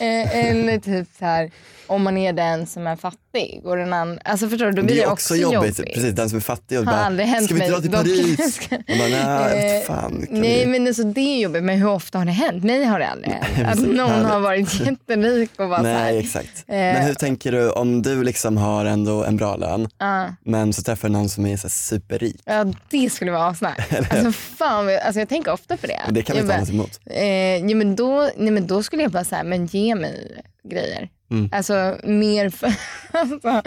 Eh, 0.00 0.36
Eller 0.46 0.78
typ 0.78 1.08
så 1.18 1.24
här, 1.24 1.50
om 1.86 2.02
man 2.02 2.16
är 2.18 2.32
den 2.32 2.66
som 2.66 2.86
är 2.86 2.96
fattig 2.96 3.20
och 3.64 3.76
den 3.76 3.92
andra, 3.92 4.18
alltså 4.24 4.48
förstår 4.48 4.66
du, 4.66 4.72
då 4.72 4.82
blir 4.82 4.94
det 4.94 5.00
det 5.00 5.04
är 5.06 5.12
också 5.12 5.36
jobbigt, 5.36 5.76
precis 5.76 6.14
den 6.14 6.28
som 6.28 6.36
är 6.36 6.40
fattig 6.40 6.78
och 6.78 6.84
bara, 6.84 7.04
ska 7.44 7.54
vi 7.54 7.60
inte 7.60 7.68
dra 7.68 7.80
till 7.80 7.90
Paris? 7.90 8.60
Och 8.70 8.96
bara, 8.98 9.08
nej, 9.08 9.80
Eh, 9.80 9.86
fan. 9.86 10.26
Nej 10.30 10.64
vi? 10.64 10.66
men 10.66 10.86
alltså 10.86 11.02
det 11.04 11.20
är 11.20 11.40
jobbigt, 11.40 11.62
men 11.64 11.78
hur 11.78 11.88
ofta 11.88 12.18
har 12.18 12.24
det 12.24 12.32
hänt? 12.32 12.64
Mig 12.64 12.84
har 12.84 12.98
det 12.98 13.08
aldrig 13.08 13.32
hänt. 13.32 13.68
Att 13.68 13.78
någon 13.78 14.10
Härligt. 14.10 14.28
har 14.28 14.40
varit 14.40 14.80
jätterik 14.80 15.50
och 15.56 15.68
bara 15.68 15.76
så 15.76 15.82
Nej 15.82 15.94
här, 15.94 16.14
exakt. 16.18 16.64
Eh. 16.68 16.74
Men 16.76 17.02
hur 17.06 17.14
tänker 17.14 17.52
du 17.52 17.70
om 17.70 18.02
du 18.02 18.24
liksom 18.24 18.56
har 18.56 18.84
ändå 18.84 19.24
en 19.24 19.36
bra 19.36 19.56
lön 19.56 19.88
ja, 19.98 20.26
men 20.44 20.72
så 20.72 20.82
träffar 20.82 21.08
du 21.08 21.12
någon 21.12 21.28
som 21.28 21.46
är 21.46 21.56
så 21.56 21.68
superrik? 21.68 22.36
ja 22.44 22.66
det 22.90 23.10
skulle 23.10 23.30
vara 23.30 23.46
asnice. 23.46 23.74
Alltså 24.10 24.32
fan, 24.32 24.88
alltså 25.04 25.20
jag 25.20 25.28
tänker 25.28 25.52
ofta 25.52 25.76
på 25.76 25.86
det. 25.86 26.00
Det 26.10 26.22
kan 26.22 26.34
vi 26.36 26.40
inte 26.40 26.48
bara, 26.48 26.56
annat 26.56 26.70
emot. 26.70 27.00
Eh, 27.06 27.56
ja, 27.56 27.76
men 27.76 27.96
då, 27.96 28.30
nej, 28.36 28.50
men 28.50 28.66
då 28.66 28.82
skulle 28.82 29.02
jag 29.02 29.12
bara 29.12 29.24
säga, 29.24 29.42
men 29.44 29.66
ge 29.66 29.94
mig 29.94 30.42
grejer. 30.68 31.08
Mm. 31.34 31.48
Alltså 31.52 31.98
mer 32.04 32.50
för... 32.50 32.72
Alltså, 33.12 33.62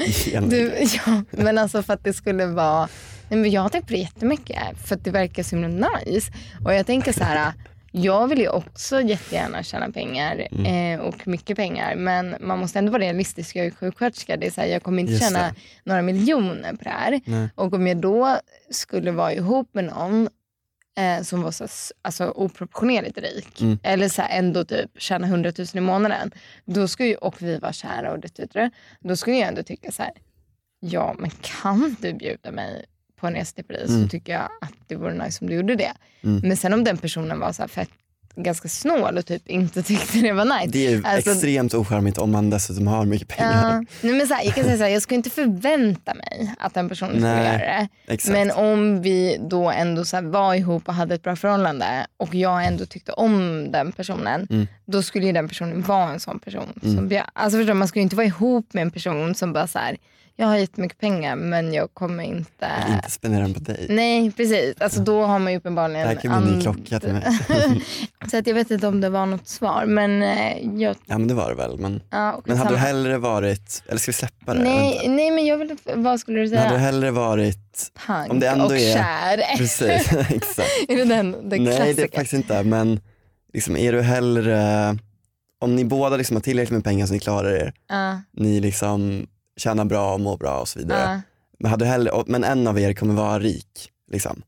du, 0.50 0.74
ja, 1.06 1.24
men 1.32 1.58
alltså 1.58 1.84
för 1.84 1.94
att 1.94 2.04
det 2.04 2.14
skulle 2.14 2.46
vara... 2.46 2.88
Nej, 3.30 3.40
men 3.40 3.52
jag 3.52 3.62
har 3.62 3.70
tänkt 3.70 3.88
på 3.88 3.94
det 3.94 4.00
jättemycket 4.00 4.58
för 4.88 4.96
att 4.96 5.04
det 5.04 5.12
verkar 5.12 5.44
så 5.44 5.56
himla 5.56 5.90
nice. 6.06 6.32
Och 6.66 6.74
jag 6.74 6.86
tänker 6.86 7.12
så 7.14 7.24
här, 7.24 7.54
jag 7.92 8.28
vill 8.28 8.40
ju 8.40 8.50
också 8.50 9.02
jättegärna 9.02 9.64
tjäna 9.64 9.92
pengar 9.92 10.48
Mm. 10.52 11.00
eh, 11.00 11.06
och 11.06 11.28
mycket 11.28 11.58
pengar. 11.58 11.96
Men 11.96 12.36
man 12.42 12.60
måste 12.60 12.80
ändå 12.80 12.92
vara 12.92 13.02
realistisk. 13.04 13.56
Jag 13.56 13.66
är 13.66 13.72
sjuksköterska. 13.72 14.38
Det 14.38 14.48
är 14.48 14.52
så 14.52 14.62
här, 14.62 14.68
jag 14.68 14.84
kommer 14.84 15.00
inte 15.02 15.12
Just 15.14 15.24
tjäna 15.24 15.40
det. 15.40 15.54
några 15.84 16.02
miljoner 16.02 16.72
på 16.74 16.84
det 16.84 16.90
här. 16.90 17.22
Nej. 17.26 17.50
Och 17.56 17.74
om 17.74 17.88
jag 17.88 17.98
då 17.98 18.38
skulle 18.72 19.12
vara 19.12 19.34
ihop 19.34 19.70
med 19.74 19.84
någon 19.84 20.30
eh, 20.98 21.22
som 21.24 21.42
var 21.42 21.52
så, 21.52 21.68
alltså, 22.02 22.30
oproportionerligt 22.36 23.18
rik, 23.18 23.62
Mm. 23.62 23.80
eller 23.84 24.10
så 24.10 24.22
här, 24.22 24.40
ändå 24.40 24.66
typ 24.66 24.92
tjäna 25.02 25.28
100 25.28 25.52
000 25.58 25.68
i 25.74 25.80
månaden, 25.80 26.32
då 26.66 26.88
skulle 26.88 27.10
ju, 27.10 27.16
och 27.16 27.42
vi 27.42 27.58
var 27.58 27.72
kära 27.72 28.12
och 28.12 28.20
det, 28.20 28.36
det, 28.36 28.52
det, 28.54 28.72
då 29.00 29.16
skulle 29.16 29.36
jag 29.38 29.48
ändå 29.48 29.64
tycka 29.64 29.92
så 29.92 30.04
här, 30.04 30.12
ja 30.80 31.16
men 31.20 31.30
kan 31.42 31.96
du 32.00 32.14
bjuda 32.14 32.52
mig 32.52 32.86
på 33.20 33.28
en 33.28 33.34
resa 33.34 33.56
till 33.56 33.64
Paris 33.66 33.90
Mm. 33.90 34.04
så 34.04 34.10
tycker 34.10 34.34
jag 34.34 34.50
att 34.62 34.74
det 34.88 34.96
vore 34.96 35.14
nice 35.26 35.38
om 35.46 35.50
du 35.50 35.56
gjorde 35.56 35.76
det. 35.76 35.94
Mm. 36.24 36.42
Men 36.48 36.58
sen 36.58 36.74
om 36.74 36.84
den 36.84 36.98
personen 36.98 37.40
var 37.40 37.52
så 37.54 37.62
här 37.62 37.68
fett, 37.68 37.90
ganska 38.38 38.68
snål 38.70 39.18
och 39.18 39.26
typ 39.26 39.48
inte 39.48 39.84
tyckte 39.84 40.18
det 40.20 40.34
var 40.34 40.46
nice. 40.46 40.68
Det 40.72 40.88
är 40.94 41.02
Alltså- 41.06 41.32
extremt 41.32 41.74
ocharmigt 41.74 42.18
om 42.18 42.32
man 42.32 42.50
dessutom 42.50 42.88
har 42.88 43.06
mycket 43.06 43.28
pengar. 43.28 43.72
Ja, 43.72 43.86
nej, 44.02 44.14
men 44.14 44.28
så 44.28 44.34
här, 44.34 44.46
jag 44.46 44.56
kan 44.56 44.64
säga 44.64 44.78
så 44.78 44.84
här, 44.84 44.90
jag 44.90 45.02
skulle 45.02 45.16
inte 45.16 45.30
förvänta 45.30 46.14
mig 46.14 46.54
att 46.60 46.74
den 46.74 46.90
personen 46.90 47.12
skulle 47.14 47.46
göra 47.46 47.58
det. 47.58 47.88
Exakt. 48.08 48.34
Men 48.34 48.52
om 48.52 49.02
vi 49.02 49.38
då 49.50 49.70
ändå 49.72 50.06
så 50.06 50.22
var 50.22 50.54
ihop 50.54 50.88
och 50.88 50.94
hade 50.94 51.16
ett 51.16 51.24
bra 51.24 51.36
förhållande 51.36 52.08
och 52.18 52.36
jag 52.36 52.66
ändå 52.66 52.86
tyckte 52.86 53.12
om 53.12 53.68
den 53.72 53.92
personen, 53.92 54.48
Mm. 54.50 54.68
då 54.86 55.04
skulle 55.04 55.26
ju 55.26 55.32
den 55.32 55.48
personen 55.48 55.82
vara 55.82 56.10
en 56.12 56.20
sån 56.20 56.40
person. 56.40 56.74
Mm. 56.84 56.96
Som 57.10 57.22
alltså 57.34 57.58
förstår, 57.60 57.74
man 57.74 57.88
skulle 57.88 58.02
ju 58.02 58.04
inte 58.04 58.16
vara 58.16 58.26
ihop 58.28 58.74
med 58.74 58.82
en 58.82 58.92
person 58.92 59.36
som 59.36 59.54
bara 59.54 59.68
så 59.68 59.80
här, 59.80 59.98
jag 60.40 60.48
har 60.48 60.58
jättemycket 60.58 60.98
pengar 61.00 61.36
men 61.36 61.74
jag 61.74 61.94
kommer 61.94 62.24
inte... 62.24 62.68
Jag 62.88 62.96
inte 62.96 63.12
spendera 63.12 63.42
den 63.42 63.54
på 63.54 63.60
dig. 63.60 63.86
Nej 63.90 64.32
precis, 64.32 64.76
alltså 64.82 65.00
då 65.02 65.24
har 65.24 65.40
man 65.40 65.52
ju 65.52 65.58
uppenbarligen... 65.58 66.02
Det 66.08 66.14
här 66.16 66.22
kan 66.22 66.44
bli 66.44 66.52
en 66.52 66.60
ny 66.60 66.66
and- 66.68 66.76
klocka 66.88 67.00
till 67.00 67.14
mig. 67.14 67.40
så 68.32 68.38
att 68.38 68.48
jag 68.48 68.54
vet 68.54 68.72
inte 68.72 68.88
om 68.88 69.02
det 69.02 69.10
var 69.10 69.26
något 69.26 69.48
svar 69.48 69.86
men 69.86 70.24
eh, 70.24 70.58
jag... 70.82 70.96
ja 71.06 71.18
men 71.18 71.28
det 71.28 71.34
var 71.34 71.50
det 71.50 71.56
väl. 71.56 71.78
Men, 71.80 72.02
Ja, 72.10 72.34
och 72.34 72.48
men 72.48 72.58
hade 72.58 72.70
du 72.70 72.76
samma- 72.76 72.88
hellre 72.88 73.18
varit, 73.18 73.84
eller 73.88 73.98
ska 74.00 74.10
vi 74.12 74.14
släppa 74.14 74.54
det? 74.54 74.60
Nej, 74.64 75.06
nej 75.10 75.32
men 75.32 75.46
jag 75.46 75.58
vill, 75.58 75.76
vad 75.96 76.20
skulle 76.20 76.40
du 76.40 76.50
Men 76.50 76.58
hade 76.58 76.70
du 76.70 76.76
säga? 76.76 76.80
hellre 76.86 77.12
varit, 77.12 77.92
Punk 78.08 78.32
om 78.32 78.40
det 78.40 78.48
ändå 78.48 78.66
och 78.66 78.78
är- 78.78 78.94
kär. 78.94 79.38
precis, 79.58 80.12
exakt. 80.30 80.70
är 80.90 80.96
det 80.98 81.06
den, 81.06 81.32
den 81.50 81.64
Nej 81.64 81.94
det 81.94 82.02
är 82.04 82.08
faktiskt 82.08 82.34
inte, 82.34 82.64
men 82.64 83.00
liksom, 83.54 83.78
är 83.78 83.92
du 83.92 84.02
hellre, 84.02 84.98
om 85.62 85.76
ni 85.76 85.86
båda 85.86 86.18
liksom 86.18 86.36
har 86.36 86.42
tillräckligt 86.42 86.74
med 86.76 86.84
pengar 86.84 87.06
så 87.06 87.14
ni 87.14 87.20
klarar 87.20 87.50
er, 87.52 87.74
Ja, 87.90 88.22
ni 88.32 88.60
liksom 88.60 89.28
tjänar 89.58 89.86
bra 89.86 90.14
och 90.14 90.20
mår 90.20 90.38
bra 90.38 90.60
och 90.60 90.68
så 90.68 90.80
vidare. 90.80 91.00
ja. 91.14 91.22
Men, 91.60 91.72
hade 91.72 91.86
hellre, 91.86 92.24
men 92.28 92.44
en 92.44 92.68
av 92.68 92.80
er 92.80 92.94
kommer 92.94 93.14
vara 93.14 93.40
rik, 93.40 93.92
liksom. 94.12 94.42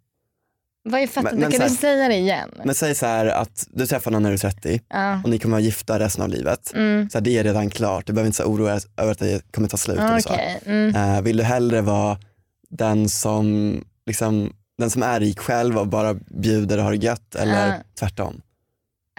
Vad 0.84 1.02
jag 1.02 1.10
fattar 1.10 1.32
Men- 1.32 1.40
men 1.40 1.52
kan 1.52 1.60
så 1.60 1.64
du 1.66 1.70
här- 1.70 1.76
säga 1.76 2.08
det 2.08 2.16
igen? 2.16 2.50
Men 2.64 2.76
säg 2.76 2.96
så 2.96 3.06
här 3.06 3.26
att 3.26 3.68
du 3.70 3.88
träffar 3.88 4.12
någon 4.12 4.24
när 4.24 4.30
du 4.30 4.34
är 4.34 4.38
30 4.38 4.82
Ja. 4.90 5.22
och 5.24 5.30
ni 5.30 5.40
kommer 5.40 5.52
vara 5.52 5.62
gifta 5.62 6.00
resten 6.00 6.24
av 6.24 6.30
livet. 6.30 6.72
Mm. 6.76 7.10
Så 7.10 7.18
här, 7.18 7.24
det 7.26 7.38
är 7.38 7.44
redan 7.44 7.70
klart, 7.70 8.06
du 8.08 8.14
behöver 8.14 8.28
inte 8.28 8.44
oroa 8.44 8.72
dig 8.74 8.82
över 8.98 9.12
att 9.12 9.20
det 9.20 9.52
kommer 9.52 9.68
ta 9.68 9.78
slut. 9.78 10.00
så. 10.24 10.30
Okej. 10.34 10.60
Mm. 10.66 10.96
Eh, 10.96 11.22
vill 11.22 11.38
du 11.38 11.44
hellre 11.44 11.82
vara 11.82 12.18
den 12.70 13.10
som, 13.10 13.78
liksom, 14.06 14.54
den 14.78 14.90
som 14.90 15.04
är 15.04 15.20
rik 15.20 15.40
själv 15.40 15.78
och 15.78 15.88
bara 15.88 16.14
bjuder 16.14 16.78
och 16.78 16.84
har 16.84 16.92
det 16.92 16.98
gött 17.06 17.36
eller 17.36 17.84
tvärtom? 18.00 18.42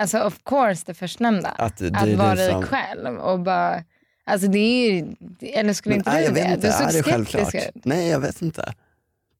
Alltså 0.00 0.20
of 0.20 0.38
course 0.44 0.82
det 0.86 0.94
förstnämnda. 0.94 1.48
Att 1.48 1.76
det 1.76 1.86
att 1.94 2.02
är 2.08 2.16
vara 2.16 2.34
rik 2.34 2.64
själv 2.66 3.16
och 3.18 3.40
bara, 3.40 3.84
alltså 4.24 4.48
det 4.48 4.58
är 4.58 4.92
ju, 4.92 5.14
eller 5.52 5.72
skulle 5.72 5.94
inte 5.94 6.10
nej, 6.10 6.24
jag 6.24 6.32
vet 6.32 6.44
det? 6.44 6.54
inte, 6.54 6.66
du 6.66 6.72
såg 6.72 6.88
är 6.88 6.92
det 6.92 7.02
självklart? 7.02 7.54
Nej 7.84 8.08
jag 8.08 8.20
vet 8.20 8.42
inte. 8.42 8.72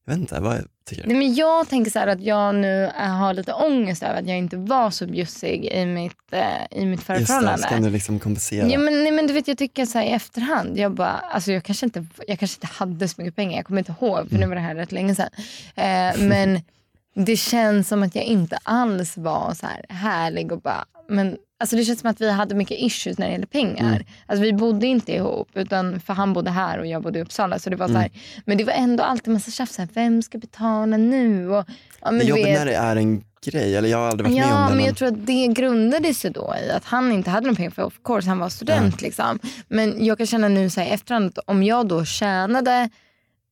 Jag 0.04 0.12
vet 0.12 0.20
inte 0.20 0.40
vad 0.40 0.56
jag 0.56 0.64
tycker. 0.86 1.06
Nej, 1.06 1.16
men 1.16 1.34
jag 1.34 1.68
tänker 1.68 1.90
så 1.90 1.98
här 1.98 2.06
att 2.06 2.20
jag 2.20 2.54
nu 2.54 2.84
äh, 2.84 2.92
har 2.92 3.34
lite 3.34 3.52
ångest 3.52 4.02
över 4.02 4.20
att 4.20 4.28
jag 4.28 4.38
inte 4.38 4.56
var 4.56 4.90
så 4.90 5.06
bjussig 5.06 5.64
i 5.64 5.86
mitt, 5.86 6.32
äh, 6.32 6.42
i 6.70 6.86
mitt 6.86 7.02
förra 7.02 7.18
Just 7.18 7.28
det, 7.28 7.34
förhållande. 7.34 7.68
kan 7.68 7.82
du 7.82 7.90
liksom 7.90 8.18
kompensera. 8.18 8.68
Ja, 8.68 8.78
men, 8.78 9.02
nej, 9.02 9.12
men 9.12 9.26
du 9.26 9.32
vet, 9.32 9.48
jag 9.48 9.58
tycker 9.58 9.86
så 9.86 9.98
här 9.98 10.04
i 10.04 10.10
efterhand, 10.10 10.78
jag, 10.78 10.92
bara, 10.94 11.08
alltså, 11.10 11.52
jag, 11.52 11.64
kanske 11.64 11.86
inte, 11.86 12.06
jag 12.26 12.38
kanske 12.38 12.56
inte 12.56 12.66
hade 12.66 13.08
så 13.08 13.14
mycket 13.22 13.36
pengar, 13.36 13.56
jag 13.56 13.66
kommer 13.66 13.78
inte 13.78 13.94
ihåg 14.00 14.28
för 14.28 14.36
nu 14.36 14.46
var 14.46 14.54
det 14.54 14.60
här 14.60 14.74
rätt 14.74 14.92
länge 14.92 15.14
sedan. 15.14 15.30
Eh, 15.74 16.28
men 16.28 16.60
det 17.14 17.36
känns 17.36 17.88
som 17.88 18.02
att 18.02 18.14
jag 18.14 18.24
inte 18.24 18.58
alls 18.62 19.16
var 19.16 19.54
så 19.54 19.66
här 19.66 19.84
härlig 19.88 20.52
och 20.52 20.60
bara, 20.60 20.84
men 21.08 21.36
alltså, 21.60 21.76
det 21.76 21.84
känns 21.84 22.00
som 22.00 22.10
att 22.10 22.20
vi 22.20 22.30
hade 22.30 22.54
mycket 22.54 22.78
issues 22.80 23.18
när 23.18 23.26
det 23.26 23.32
gäller 23.32 23.46
pengar. 23.46 23.86
Mm. 23.92 24.02
Alltså, 24.26 24.42
vi 24.42 24.52
bodde 24.52 24.86
inte 24.86 25.12
ihop, 25.12 25.48
utan 25.54 26.00
för 26.00 26.14
han 26.14 26.32
bodde 26.32 26.50
här 26.50 26.78
och 26.78 26.86
jag 26.86 27.02
bodde 27.02 27.18
i 27.18 27.22
Uppsala. 27.22 27.58
Så 27.58 27.70
det 27.70 27.76
var 27.76 27.86
så 27.86 27.90
Mm. 27.94 28.02
här, 28.02 28.10
men 28.44 28.58
det 28.58 28.64
var 28.64 28.72
ändå 28.72 29.02
alltid 29.04 29.32
massa 29.32 29.50
tjafs, 29.50 29.78
här, 29.78 29.88
vem 29.94 30.22
ska 30.22 30.38
betala 30.38 30.96
nu? 30.96 31.50
Och, 31.50 31.64
ja, 32.00 32.10
men 32.10 32.18
det 32.18 32.24
jobbigt 32.24 32.46
vet- 32.46 32.58
när 32.58 32.66
det 32.66 32.74
är 32.74 32.96
en 32.96 33.24
grej, 33.44 33.76
eller 33.76 33.88
jag 33.88 33.98
har 33.98 34.08
aldrig 34.08 34.26
varit 34.30 34.36
med 34.38 34.44
om 34.54 34.60
Ja, 34.62 34.68
det. 34.70 34.74
men 34.76 34.84
jag 34.84 34.96
tror 34.96 35.08
att 35.08 35.26
det 35.26 35.46
grundade 35.46 36.14
sig 36.14 36.30
då 36.30 36.54
i 36.66 36.70
att 36.70 36.84
han 36.84 37.12
inte 37.12 37.30
hade 37.30 37.46
någon 37.46 37.56
pengar 37.56 37.70
för 37.70 37.82
of 37.82 37.94
course 38.04 38.28
han 38.28 38.38
var 38.38 38.48
student. 38.48 39.02
Liksom. 39.02 39.38
Men 39.68 40.04
jag 40.04 40.18
kan 40.18 40.26
känna 40.26 40.48
nu 40.48 40.70
så 40.70 40.80
här, 40.80 40.86
i 40.88 40.90
efterhand 40.90 41.26
att 41.38 41.48
om 41.48 41.62
jag 41.62 41.86
då 41.88 42.04
tjänade 42.04 42.88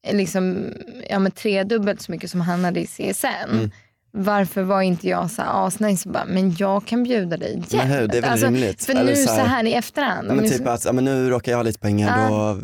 eh, 0.06 0.16
liksom, 0.16 0.64
ja, 1.10 1.18
men 1.18 1.32
tredubbelt 1.32 2.02
så 2.02 2.12
mycket 2.12 2.30
som 2.30 2.40
han 2.40 2.64
hade 2.64 2.80
i 2.80 2.86
CSN. 2.86 3.26
Mm. 3.50 3.70
Varför 4.10 4.62
var 4.62 4.82
inte 4.82 5.08
jag 5.08 5.30
så 5.30 5.42
här 5.42 5.66
asnice 5.66 6.08
och 6.08 6.12
bara, 6.12 6.24
men 6.24 6.54
jag 6.58 6.86
kan 6.86 7.02
bjuda 7.02 7.36
dig 7.36 7.54
Men 7.56 7.64
jämt. 7.80 7.90
hur, 8.00 8.08
det 8.08 8.18
är 8.18 8.22
väl 8.22 8.38
rimligt. 8.38 8.84
För 8.84 8.92
Eller 8.92 9.04
nu 9.04 9.16
så 9.16 9.28
så 9.28 9.34
här- 9.34 9.46
här, 9.46 9.64
i 9.64 9.74
efterhand. 9.74 10.26
Ja, 10.30 10.34
men 10.34 10.50
typ 10.50 10.66
att 10.66 10.84
ja, 10.84 10.92
men 10.92 11.04
nu 11.04 11.30
råkar 11.30 11.52
jag 11.52 11.58
ha 11.58 11.62
lite 11.62 11.78
pengar, 11.78 12.18
Ja. 12.18 12.28
då 12.28 12.60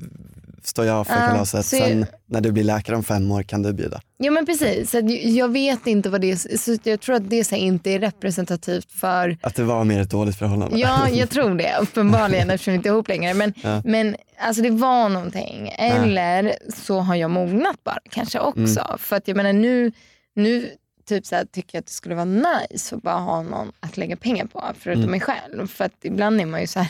står 0.62 0.84
jag 0.86 1.06
för 1.06 1.14
Ja, 1.14 1.28
kalaset. 1.28 1.66
så- 1.66 1.76
Sen 1.76 2.06
när 2.26 2.40
du 2.40 2.52
blir 2.52 2.64
läkare 2.64 2.96
om 2.96 3.04
fem 3.04 3.30
år 3.32 3.42
kan 3.42 3.62
du 3.62 3.72
bjuda. 3.72 4.00
Ja 4.18 4.30
men 4.30 4.46
precis, 4.46 4.90
så 4.90 5.00
jag 5.22 5.52
vet 5.52 5.86
inte 5.86 6.08
vad 6.10 6.20
det 6.20 6.30
är, 6.32 6.56
så 6.58 6.76
jag 6.82 7.00
tror 7.00 7.16
att 7.16 7.30
det 7.30 7.44
så 7.44 7.54
här, 7.54 7.62
inte 7.62 7.90
är 7.90 7.98
representativt 7.98 8.92
för 8.92 9.36
Att 9.42 9.54
det 9.54 9.62
var 9.64 9.84
mer 9.84 10.00
ett 10.00 10.10
dåligt 10.10 10.36
förhållande. 10.36 10.78
Ja, 10.78 11.08
jag 11.12 11.30
tror 11.30 11.54
det. 11.54 11.76
Uppenbarligen 11.80 12.50
eftersom 12.50 12.72
vi 12.72 12.76
inte 12.76 12.88
är 12.88 12.92
ihop 12.92 13.08
längre. 13.08 13.34
Men, 13.34 13.54
Ja. 13.62 13.82
men 13.84 14.16
alltså 14.40 14.62
det 14.62 14.70
var 14.70 15.08
någonting. 15.08 15.68
Eller 15.78 16.54
så 16.86 17.00
har 17.00 17.14
jag 17.14 17.30
mognat 17.30 17.84
bara 17.84 17.98
kanske 18.10 18.38
också. 18.38 18.80
Mm. 18.80 18.98
För 18.98 19.16
att 19.16 19.28
jag 19.28 19.36
menar 19.36 19.52
nu, 19.52 19.92
nu 20.36 20.68
typ 21.04 21.26
så 21.26 21.36
här, 21.36 21.44
tycker 21.44 21.78
att 21.78 21.86
det 21.86 21.92
skulle 21.92 22.14
vara 22.14 22.24
nice 22.24 22.96
att 22.96 23.02
bara 23.02 23.14
ha 23.18 23.42
någon 23.42 23.72
att 23.80 23.96
lägga 23.96 24.16
pengar 24.16 24.46
på. 24.46 24.64
Förutom 24.78 25.02
Mm. 25.02 25.10
mig 25.10 25.20
själv. 25.20 25.66
För 25.66 25.84
att 25.84 25.92
ibland 26.02 26.40
är 26.40 26.46
man 26.46 26.60
ju 26.60 26.66
så 26.66 26.78
här, 26.80 26.88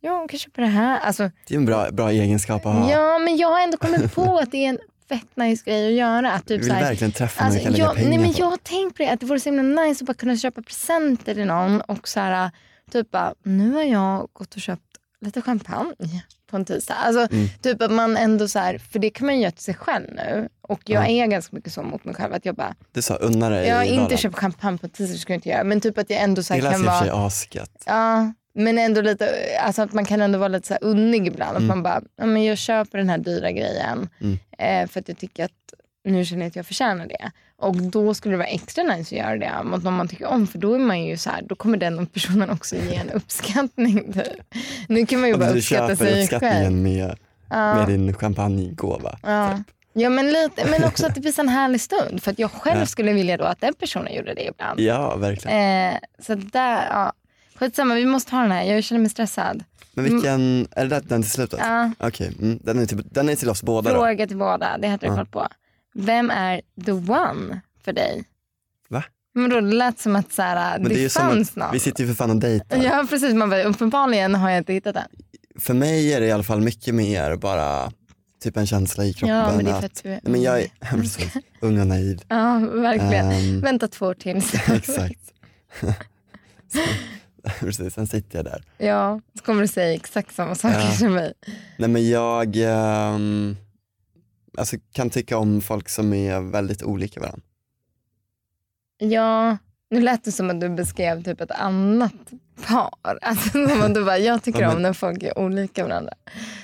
ja 0.00 0.18
hon 0.18 0.28
kan 0.28 0.38
köpa 0.38 0.60
det 0.60 0.66
här. 0.66 0.98
Alltså, 0.98 1.30
Det 1.48 1.54
är 1.54 1.58
en 1.58 1.64
bra, 1.66 1.90
bra 1.90 2.10
egenskap 2.10 2.66
att 2.66 2.74
ha. 2.74 2.90
ja 2.90 3.18
men 3.18 3.36
jag 3.36 3.48
har 3.48 3.60
ändå 3.60 3.76
kommit 3.76 4.14
på 4.14 4.38
att 4.38 4.50
det 4.50 4.64
är 4.64 4.68
en 4.68 4.78
fett 5.08 5.36
nice 5.36 5.62
grej 5.70 5.86
att 5.88 5.92
göra. 5.94 6.32
Att 6.32 6.46
typ 6.46 6.60
vill 6.60 6.66
så 6.68 6.72
här, 6.74 6.82
verkligen 6.82 7.12
träffa 7.12 7.44
någon 7.44 7.56
Alltså, 7.56 7.70
jag 7.80 7.96
nej, 7.96 8.18
men 8.18 8.32
på. 8.32 8.38
jag 8.40 8.46
har 8.46 8.56
tänkt 8.56 8.96
på 8.96 9.02
det, 9.02 9.08
att 9.10 9.20
det 9.20 9.26
vore 9.26 9.40
så 9.40 9.50
himla 9.52 9.82
nice 9.82 10.02
att 10.02 10.06
bara 10.06 10.14
kunna 10.14 10.36
köpa 10.36 10.62
presenter 10.62 11.34
till 11.34 11.46
någon 11.46 11.80
och 11.80 12.08
så 12.08 12.20
här, 12.20 12.50
typ 12.92 13.10
bara, 13.10 13.34
nu 13.42 13.72
har 13.72 13.82
jag 13.82 14.28
gått 14.32 14.54
och 14.54 14.60
köpt 14.60 14.82
lite 15.20 15.42
champagne 15.42 16.24
på 16.54 16.58
en 16.58 16.64
tisdag. 16.64 16.94
Alltså, 16.94 17.34
Mm. 17.34 17.48
typ 17.62 17.82
att 17.82 17.90
man 17.90 18.16
ändå 18.16 18.48
så 18.48 18.58
här, 18.58 18.78
för 18.78 18.98
det 18.98 19.10
kan 19.10 19.26
man 19.26 19.34
ju 19.36 19.40
göra 19.42 19.50
till 19.50 19.64
sig 19.64 19.74
själv 19.74 20.06
nu. 20.14 20.48
Och 20.68 20.80
jag 20.84 21.10
Ja. 21.10 21.22
är 21.24 21.26
ganska 21.26 21.56
mycket 21.56 21.72
så 21.72 21.82
mot 21.82 22.04
mig 22.04 22.14
själv 22.14 22.34
att 22.34 22.44
jag 22.46 22.54
bara, 22.54 22.74
Du 22.92 23.02
sa 23.02 23.14
unna 23.14 23.48
dig 23.50 23.68
jag 23.68 23.76
har 23.76 23.84
inte 23.84 24.16
köpt 24.16 24.38
champagne 24.38 24.78
på 24.78 24.86
en 24.86 24.90
tisdag, 24.90 25.12
det 25.14 25.18
ska 25.18 25.32
jag 25.32 25.38
inte 25.38 25.48
göra. 25.48 25.64
Men 25.64 25.80
typ 25.80 25.98
att 25.98 26.10
jag 26.10 26.20
ändå 26.20 26.42
så 26.42 26.54
Det 26.54 26.60
här, 26.60 26.62
lät 26.62 26.72
kan 26.72 26.80
och 26.88 26.92
för 26.94 27.00
sig 27.04 27.10
vara, 27.10 27.26
asgött. 27.26 27.82
ja, 27.86 28.32
men 28.54 28.78
ändå 28.78 29.00
lite, 29.00 29.28
alltså 29.60 29.82
att 29.82 29.92
man 29.92 30.04
kan 30.04 30.20
ändå 30.22 30.38
vara 30.38 30.48
lite 30.48 30.66
så 30.68 30.74
här 30.74 30.84
unnig 30.84 31.26
ibland. 31.26 31.50
Att 31.50 31.62
Mm. 31.62 31.68
man 31.68 31.82
bara, 31.82 32.02
ja, 32.16 32.26
men 32.26 32.44
jag 32.44 32.58
köper 32.58 32.98
den 32.98 33.08
här 33.10 33.18
dyra 33.18 33.50
grejen 33.52 34.08
Mm. 34.20 34.38
eh, 34.58 34.88
för 34.90 35.00
att 35.00 35.08
jag 35.08 35.18
tycker 35.18 35.44
att 35.44 35.50
nu 36.04 36.24
känner 36.24 36.42
jag 36.42 36.48
att 36.48 36.56
jag 36.56 36.66
förtjänar 36.66 37.06
det. 37.06 37.30
Och 37.56 37.76
då 37.76 38.14
skulle 38.14 38.32
det 38.34 38.38
vara 38.38 38.48
extra 38.48 38.82
nice 38.84 39.14
att 39.14 39.18
göra 39.18 39.36
det 39.36 39.68
mot 39.68 39.82
någon 39.84 39.94
man 39.94 40.08
tycker 40.08 40.26
om 40.26 40.46
för 40.46 40.58
då 40.58 40.74
är 40.74 40.78
man 40.78 41.02
ju 41.04 41.16
så 41.16 41.30
här, 41.30 41.42
då 41.42 41.54
kommer 41.54 41.76
den 41.78 42.06
personen 42.06 42.50
också 42.50 42.76
ge 42.76 42.94
en 42.94 43.10
uppskattning. 43.10 44.12
Typ. 44.12 44.54
Nu 44.88 45.06
kan 45.06 45.20
man 45.20 45.28
ju 45.28 45.34
Och 45.34 45.40
bara 45.40 45.52
du 45.52 45.58
uppskatta 45.58 45.88
köper 45.88 45.96
sig 45.96 46.06
själv. 46.14 46.22
uppskattningen 46.22 46.82
med, 46.82 47.16
Ja. 47.50 47.74
med 47.74 47.88
din 47.88 48.14
champagnegåva. 48.14 49.18
Ja. 49.22 49.62
Ja 49.92 50.10
men, 50.10 50.30
lite, 50.32 50.70
men 50.70 50.84
också 50.84 51.06
att 51.06 51.14
det 51.14 51.20
blir 51.20 51.40
en 51.40 51.48
härlig 51.48 51.80
stund. 51.80 52.22
För 52.22 52.30
att 52.30 52.38
jag 52.38 52.50
själv 52.50 52.80
Ja. 52.80 52.86
skulle 52.86 53.12
vilja 53.12 53.36
då 53.36 53.44
att 53.44 53.60
den 53.60 53.74
personen 53.74 54.14
gjorde 54.14 54.34
det 54.34 54.44
ibland. 54.48 54.80
Ja, 54.80 55.16
verkligen. 55.16 55.88
Eh, 55.92 55.98
så 56.18 56.34
där, 56.34 56.86
ja. 56.90 57.12
Skitsamma, 57.54 57.94
vi 57.94 58.06
måste 58.06 58.34
ha 58.34 58.42
den 58.42 58.50
här. 58.52 58.62
Jag 58.64 58.84
känner 58.84 59.00
mig 59.00 59.10
stressad. 59.10 59.64
Men 59.92 60.04
vilken, 60.04 60.66
är 60.70 60.86
det 60.86 61.00
den 61.00 61.22
till 61.22 61.30
slutet? 61.30 61.60
Ja. 61.62 61.90
Okej, 61.98 62.32
mm, 62.40 62.58
den, 62.62 62.78
är 62.78 62.86
till, 62.86 63.02
den 63.10 63.28
är 63.28 63.36
till 63.36 63.50
oss 63.50 63.62
båda 63.62 63.90
då. 63.90 63.96
Fråga 64.00 64.26
till 64.26 64.36
båda, 64.36 64.78
det 64.78 64.88
hade 64.88 65.06
jag 65.06 65.12
Ja. 65.12 65.16
koll 65.16 65.26
på. 65.26 65.48
Vem 65.94 66.30
är 66.30 66.60
the 66.84 66.92
one 66.92 67.60
för 67.84 67.92
dig? 67.92 68.24
Va? 68.88 69.04
Men 69.34 69.50
då, 69.50 69.60
det 69.60 69.74
lät 69.74 69.98
som 70.00 70.16
att 70.16 70.32
så 70.32 70.42
här, 70.42 70.78
Men 70.78 70.88
det, 70.88 70.94
det 70.94 71.00
är 71.00 71.02
ju 71.02 71.08
som 71.08 71.22
fanns 71.22 71.50
att, 71.50 71.56
någon. 71.56 71.72
vi 71.72 71.78
sitter 71.80 72.02
ju 72.04 72.08
för 72.08 72.14
fan 72.14 72.30
och 72.30 72.36
dejtar. 72.36 72.82
Ja 72.82 73.06
precis, 73.10 73.34
man 73.34 73.50
bara, 73.50 73.62
uppenbarligen 73.64 74.34
har 74.34 74.50
jag 74.50 74.58
inte 74.58 74.72
hittat 74.72 74.94
den. 74.94 75.08
För 75.58 75.74
mig 75.74 76.12
är 76.12 76.20
det 76.20 76.26
i 76.26 76.32
alla 76.32 76.42
fall 76.42 76.60
mycket 76.60 76.94
mer 76.94 77.36
bara 77.36 77.92
typ 78.42 78.56
en 78.56 78.66
känsla 78.66 79.04
i 79.04 79.12
kroppen. 79.12 79.36
Ja 79.36 79.52
men 79.56 79.64
det 79.64 79.70
är 79.70 79.74
att, 79.74 79.80
för 79.80 79.86
att 79.86 80.02
du 80.02 80.08
är 80.12 80.20
men 80.22 80.42
jag 80.42 80.60
är 80.60 80.68
precis, 80.90 81.32
ung 81.60 81.80
och 81.80 81.86
naiv. 81.86 82.20
Ja 82.28 82.58
verkligen. 82.72 83.30
Ehm, 83.30 83.60
Vänta 83.64 83.88
två 83.88 84.06
år 84.06 84.14
till. 84.14 84.36
Exakt. 84.72 85.32
Så, 86.72 86.78
precis, 87.60 87.94
sen 87.94 88.06
sitter 88.06 88.38
jag 88.38 88.44
där. 88.44 88.64
Ja, 88.78 89.20
så 89.38 89.44
kommer 89.44 89.62
du 89.62 89.68
säga 89.68 89.94
exakt 89.94 90.34
samma 90.34 90.54
saker 90.54 90.80
Ja. 90.80 90.90
som 90.92 91.12
mig. 91.14 91.32
Nej 91.78 91.88
men 91.88 92.08
jag 92.10 92.56
ehm, 92.56 93.56
alltså, 94.58 94.76
kan 94.92 95.10
tycka 95.10 95.38
om 95.38 95.60
folk 95.60 95.88
som 95.88 96.12
är 96.14 96.40
väldigt 96.40 96.82
olika 96.82 97.20
varandra. 97.20 97.42
Ja, 98.98 99.56
nu 99.90 100.00
lät 100.00 100.24
det 100.24 100.32
som 100.32 100.50
att 100.50 100.60
du 100.60 100.68
beskrev 100.68 101.22
typ 101.24 101.40
ett 101.40 101.50
annat 101.50 102.12
par. 102.66 102.90
Alltså 103.22 103.48
som 103.50 103.82
att 103.82 103.94
du 103.94 104.04
bara, 104.04 104.18
jag 104.18 104.42
tycker 104.42 104.60
Ja, 104.60 104.66
men- 104.68 104.76
om 104.76 104.82
när 104.82 104.92
folk 104.92 105.22
är 105.22 105.38
olika 105.38 105.84
varandra. 105.86 106.12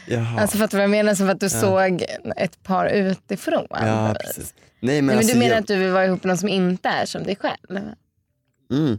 Jaha. 0.08 0.40
Alltså 0.40 0.58
fattar 0.58 0.70
du 0.70 0.76
vad 0.76 0.82
jag 0.84 0.90
menar? 0.90 1.14
Som 1.14 1.30
att 1.30 1.40
du 1.40 1.46
Ja. 1.46 1.50
såg 1.60 2.04
ett 2.36 2.62
par 2.62 2.86
utifrån. 2.86 3.66
ja, 3.70 4.14
precis. 4.20 4.54
Nej 4.80 4.80
men, 4.80 4.86
Nej, 4.92 5.02
men 5.02 5.16
alltså, 5.18 5.32
du 5.32 5.38
menar 5.38 5.52
jag, 5.54 5.60
att 5.60 5.66
du 5.66 5.76
vill 5.76 5.90
vara 5.90 6.04
ihop 6.06 6.24
med 6.24 6.28
någon 6.28 6.38
som 6.38 6.48
inte 6.48 6.88
är 6.88 7.06
som 7.06 7.22
dig 7.24 7.36
själv? 7.36 7.78
mm. 8.72 8.98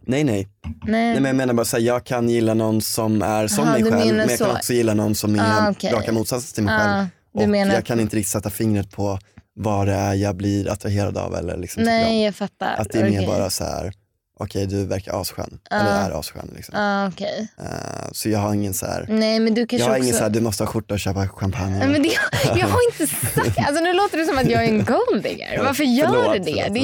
Nej 0.00 0.24
nej. 0.24 0.48
Nej. 0.64 0.82
nej 0.86 1.14
men 1.14 1.24
jag 1.24 1.36
menar 1.36 1.54
bara 1.54 1.64
såhär, 1.64 1.84
jag 1.84 2.04
kan 2.04 2.28
gilla 2.28 2.54
någon 2.54 2.80
som 2.82 3.22
är 3.22 3.46
som 3.46 3.64
Aha, 3.64 3.72
mig 3.72 3.82
själv 3.82 3.96
men 4.16 4.18
jag 4.18 4.28
kan 4.28 4.36
så. 4.38 4.52
också 4.52 4.72
gilla 4.72 4.94
någon 4.94 5.14
som 5.14 5.34
är 5.34 5.66
Ah, 5.66 5.70
okej. 5.70 5.92
raka 5.92 6.12
motsatsen 6.12 6.54
till 6.54 6.64
mig 6.64 6.74
Ah, 6.74 6.78
själv. 6.78 7.06
Och 7.42 7.48
menar 7.48 7.74
jag 7.74 7.84
kan 7.86 8.00
inte 8.00 8.16
riktigt 8.16 8.32
sätta 8.32 8.50
fingret 8.50 8.90
på 8.90 9.18
vad 9.54 9.86
det 9.86 9.94
är 9.94 10.14
jag 10.14 10.36
blir 10.36 10.68
attraherad 10.70 11.16
av 11.18 11.34
eller 11.36 11.56
liksom 11.56 11.80
om. 11.82 11.86
Nej, 11.86 12.24
jag 12.24 12.34
fattar. 12.34 12.74
Att 12.78 12.90
det 12.90 12.98
är 12.98 13.04
mer 13.10 13.18
Okej. 13.18 13.26
bara 13.26 13.50
så 13.50 13.64
här: 13.64 13.92
okej 14.40 14.66
du 14.66 14.84
verkar 14.84 15.20
asskön, 15.20 15.58
Ja. 15.70 15.76
eller 15.76 16.10
är 16.10 16.20
asskön. 16.20 16.50
Liksom. 16.56 16.74
Ah, 16.78 17.08
okej. 17.08 17.48
Eh, 17.58 17.64
så 18.12 18.28
jag 18.28 18.38
har 18.38 18.54
ingen 18.54 18.74
så 18.74 18.86
här, 18.86 19.06
Nej, 19.08 19.40
men 19.40 19.54
du 19.54 19.60
jag 19.60 19.68
kanske 19.68 19.84
har 19.88 19.90
också... 19.96 20.02
ingen 20.02 20.14
så 20.16 20.22
här, 20.22 20.30
du 20.30 20.40
måste 20.40 20.62
ha 20.64 20.68
skjorta 20.72 20.94
och 20.94 21.00
köpa 21.00 21.28
champagne. 21.28 21.86
Men 21.88 22.02
det, 22.02 22.08
jag 22.44 22.66
har 22.68 22.78
inte 22.92 23.06
sagt, 23.16 23.58
alltså 23.58 23.82
nu 23.82 23.92
låter 23.92 24.18
det 24.18 24.24
som 24.24 24.38
att 24.38 24.50
jag 24.50 24.64
är 24.64 24.68
en 24.68 24.84
golddigger. 24.84 25.62
Varför 25.64 25.84
gör 25.84 26.06
Förlåt, 26.06 26.32
du 26.32 26.38
det? 26.38 26.62
förlåt, 26.66 26.74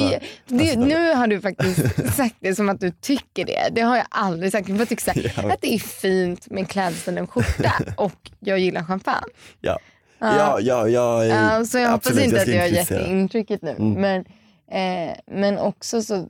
det, 0.47 0.55
det 0.57 0.63
Alltså, 0.63 0.79
nu 0.79 1.13
har 1.13 1.27
du 1.27 1.41
faktiskt 1.41 1.79
sagt 2.15 2.35
det 2.39 2.55
som 2.55 2.69
att 2.69 2.79
du 2.79 2.91
tycker 2.91 3.45
det. 3.45 3.69
Det 3.71 3.81
har 3.81 3.97
jag 3.97 4.05
aldrig 4.09 4.51
sagt. 4.51 4.67
Jag 4.69 4.77
bara 4.77 4.85
tycker 4.85 5.03
så 5.03 5.11
här, 5.11 5.33
Ja. 5.43 5.53
att 5.53 5.61
det 5.61 5.73
är 5.73 5.79
fint 5.79 6.49
med 6.51 6.69
klädsel 6.69 7.17
och 7.17 7.31
skjorta 7.33 7.73
och 7.97 8.31
jag 8.39 8.59
gillar 8.59 8.83
champagne. 8.83 9.27
Ja. 9.61 9.79
Ja, 10.19 10.59
ja, 10.59 11.23
är 11.23 11.29
Ja, 11.29 11.65
så 11.65 11.77
jag 11.77 11.89
hoppas 11.89 12.19
inte 12.19 12.41
att 12.41 12.47
jag 12.47 12.61
har 12.61 12.67
gett 12.67 12.91
intrycket 12.91 13.61
nu. 13.61 13.71
Mm. 13.71 13.93
Men, 13.93 14.25
eh, 14.71 15.15
men 15.27 15.57
också 15.57 16.01
så, 16.01 16.27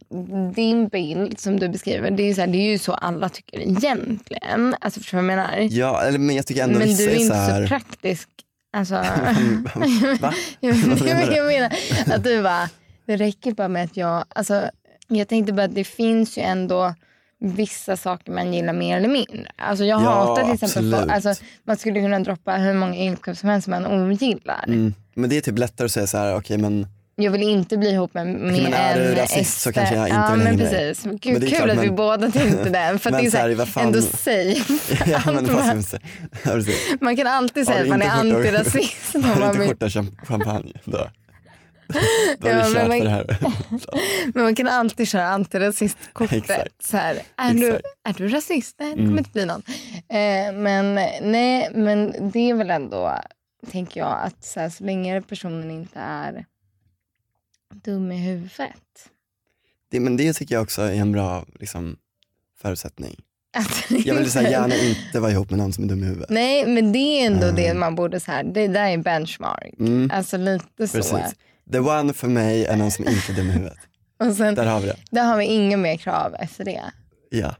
din 0.55 0.87
bild 0.87 1.39
som 1.39 1.59
du 1.59 1.69
beskriver, 1.69 2.11
det 2.11 2.23
är, 2.23 2.33
så 2.33 2.41
här, 2.41 2.47
det 2.47 2.57
är 2.57 2.71
ju 2.71 2.77
så 2.77 2.93
alla 2.93 3.29
tycker 3.29 3.59
egentligen. 3.59 4.75
Alltså 4.81 4.99
förstår 4.99 5.17
du 5.17 5.23
vad 5.23 5.31
jag 5.31 5.37
menar? 5.37 5.67
Ja, 5.71 6.01
eller, 6.01 6.19
men 6.19 6.35
jag 6.35 6.47
tycker 6.47 6.63
ändå 6.63 6.79
men 6.79 6.95
du 6.95 7.09
är 7.09 7.15
inte 7.15 7.27
så 7.27 7.33
här, 7.33 7.61
så 7.61 7.67
praktisk. 7.67 8.29
Alltså, 8.73 8.95
Va? 10.19 10.33
jag, 10.59 10.75
menar 10.87 11.35
jag 11.35 11.47
menar 11.47 11.71
att 12.15 12.23
du 12.23 12.43
bara, 12.43 12.69
det 13.05 13.17
räcker 13.17 13.51
bara 13.51 13.67
med 13.67 13.83
att 13.83 13.97
jag, 13.97 14.25
alltså, 14.29 14.69
jag 15.07 15.27
tänkte 15.27 15.53
bara 15.53 15.63
att 15.63 15.75
det 15.75 15.83
finns 15.83 16.37
ju 16.37 16.41
ändå 16.41 16.93
vissa 17.39 17.97
saker 17.97 18.31
man 18.31 18.53
gillar 18.53 18.73
mer 18.73 18.97
eller 18.97 19.07
mindre. 19.09 19.51
Alltså 19.55 19.85
jag 19.85 20.01
Ja, 20.01 20.09
hatar 20.09 20.43
till 20.43 20.53
exempel, 20.53 20.99
folk, 20.99 21.11
alltså, 21.11 21.33
man 21.63 21.77
skulle 21.77 22.01
kunna 22.01 22.19
droppa 22.19 22.51
hur 22.55 22.73
många 22.73 22.95
egenskaper 22.95 23.33
som 23.33 23.49
helst 23.49 23.67
man 23.67 23.85
ogillar. 23.85 24.63
mm, 24.67 24.93
men 25.15 25.29
det 25.29 25.37
är 25.37 25.41
typ 25.41 25.57
lättare 25.59 25.85
att 25.85 25.91
säga 25.91 26.07
så 26.07 26.17
här, 26.17 26.35
okej 26.35 26.57
men 26.57 26.87
jag 27.17 27.31
vill 27.31 27.43
inte 27.43 27.77
bli 27.77 27.89
ihop 27.91 28.13
med, 28.13 28.27
med 28.27 28.63
men 28.63 28.73
är 28.73 28.95
du 28.99 29.15
rasist 29.15 29.61
så 29.61 29.73
kanske 29.73 29.95
jag 29.95 30.07
inte 30.07 30.19
ja, 30.19 30.33
vill 30.35 30.43
men 30.43 30.57
precis. 30.57 31.03
Gud, 31.03 31.33
Men 31.33 31.41
det 31.41 31.47
är 31.47 31.49
kul 31.49 31.57
klart, 31.57 31.69
att 31.69 31.83
vi 31.83 31.87
men- 31.87 31.95
båda 31.95 32.31
tänkte 32.31 32.69
det. 32.93 32.99
För 32.99 33.09
att 33.11 33.19
det 33.19 33.25
är 33.25 33.31
så 33.31 33.37
här, 33.37 33.65
fan- 33.65 33.85
ändå 33.85 34.01
safe. 34.01 34.83
ja, 35.11 35.21
men 35.25 35.35
man- 35.53 36.63
man 37.01 37.15
kan 37.17 37.27
alltid 37.27 37.65
säga 37.67 37.81
att 37.81 37.87
man 37.87 38.01
är 38.01 38.09
antirasist. 38.09 39.13
Har 39.13 39.39
du 39.39 39.45
inte 39.45 39.67
skjorta 39.67 39.85
cham- 39.87 40.25
champagne 40.25 40.73
då? 40.85 41.07
Då 41.87 42.47
har 42.49 42.55
Ja, 42.55 42.67
du 42.67 42.73
men 42.73 42.73
kört 42.73 42.87
man- 42.87 42.97
för 42.97 43.03
det 43.05 43.09
här. 43.09 43.37
Men 44.33 44.43
man 44.43 44.55
kan 44.55 44.67
alltid 44.67 45.07
köra 45.07 45.27
antirasistkortet. 45.27 46.37
Exakt. 46.37 46.83
Så 46.85 46.97
här, 46.97 47.21
är, 47.37 47.53
du, 47.53 47.79
är 48.03 48.13
du 48.17 48.27
rasist? 48.27 48.75
Nej, 48.79 48.89
det 48.89 48.93
Mm. 48.93 49.05
kommer 49.05 49.17
inte 49.17 49.29
bli 49.31 49.45
någon. 49.45 49.61
Eh, 50.09 50.53
men, 50.53 50.95
nej, 51.31 51.69
men 51.73 52.29
det 52.31 52.49
är 52.49 52.53
väl 52.53 52.69
ändå, 52.69 53.19
tänker 53.71 53.99
jag, 53.99 54.19
att 54.23 54.43
så, 54.43 54.59
här, 54.59 54.69
så 54.69 54.83
länge 54.83 55.21
personen 55.21 55.71
inte 55.71 55.99
är 55.99 56.45
dum 57.73 58.11
i 58.11 58.17
huvudet. 58.17 59.09
Det, 59.91 59.99
men 59.99 60.17
det 60.17 60.33
tycker 60.33 60.55
jag 60.55 60.61
också 60.63 60.81
är 60.81 60.93
en 60.93 61.11
bra 61.11 61.45
liksom, 61.59 61.97
förutsättning. 62.61 63.21
Jag 63.89 64.15
vill 64.15 64.31
så 64.31 64.39
här, 64.39 64.49
gärna 64.51 64.75
inte 64.75 65.19
vara 65.19 65.31
ihop 65.31 65.49
med 65.49 65.59
någon 65.59 65.73
som 65.73 65.83
är 65.83 65.87
dum 65.87 66.03
i 66.03 66.05
huvudet. 66.05 66.29
Nej, 66.29 66.67
men 66.67 66.91
det 66.91 66.99
är 66.99 67.25
ändå 67.27 67.43
Mm. 67.47 67.55
det 67.55 67.73
man 67.73 67.95
borde, 67.95 68.19
så 68.19 68.31
här, 68.31 68.43
det 68.43 68.67
där 68.67 68.85
är 68.89 68.97
benchmark. 68.97 69.73
Mm, 69.79 70.11
Alltså 70.13 70.37
lite 70.37 70.87
så. 70.87 71.21
The 71.71 71.79
one 71.79 72.13
för 72.13 72.27
mig 72.27 72.65
är 72.65 72.75
någon 72.75 72.91
som 72.91 73.07
inte 73.07 73.31
är 73.31 73.35
dum 73.35 73.47
i 73.47 73.51
huvudet. 73.51 73.77
Och 74.23 74.33
sen, 74.35 74.55
Där 74.55 74.65
har 74.65 74.79
vi 74.79 74.87
det. 74.87 74.95
där 75.11 75.23
har 75.23 75.37
vi 75.37 75.45
inga 75.45 75.77
mer 75.77 75.97
krav 75.97 76.35
efter 76.39 76.65
det. 76.65 76.81
Ja. 77.29 77.55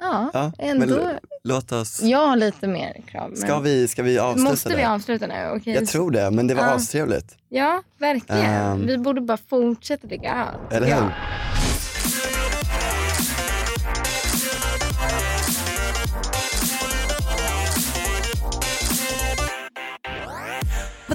Ja, 0.00 0.30
ja. 0.34 0.52
ändå. 0.58 0.86
Men 0.96 1.18
låt 1.44 1.72
oss, 1.72 2.02
Jag 2.02 2.26
har 2.26 2.36
lite 2.36 2.66
mer 2.66 3.02
krav. 3.06 3.28
Men... 3.28 3.36
ska 3.36 3.58
vi, 3.58 3.88
ska 3.88 4.02
vi 4.02 4.18
avsluta 4.18 4.50
Måste 4.50 4.68
vi 4.68 4.74
det? 4.76 4.88
avsluta 4.88 5.26
nu? 5.26 5.50
Okej. 5.56 5.74
Jag 5.74 5.86
tror 5.86 6.10
det, 6.10 6.30
men 6.30 6.46
det 6.46 6.54
var 6.54 6.62
Ja. 6.62 6.70
astrevligt. 6.70 7.36
Ja, 7.48 7.82
verkligen. 7.98 8.44
Ehm. 8.44 8.86
Vi 8.86 8.98
borde 8.98 9.20
bara 9.20 9.36
fortsätta 9.50 10.06
dricka 10.06 10.34
öl. 10.34 10.76
Eller 10.76 10.86
hur? 10.86 10.94
Ja. 10.94 11.10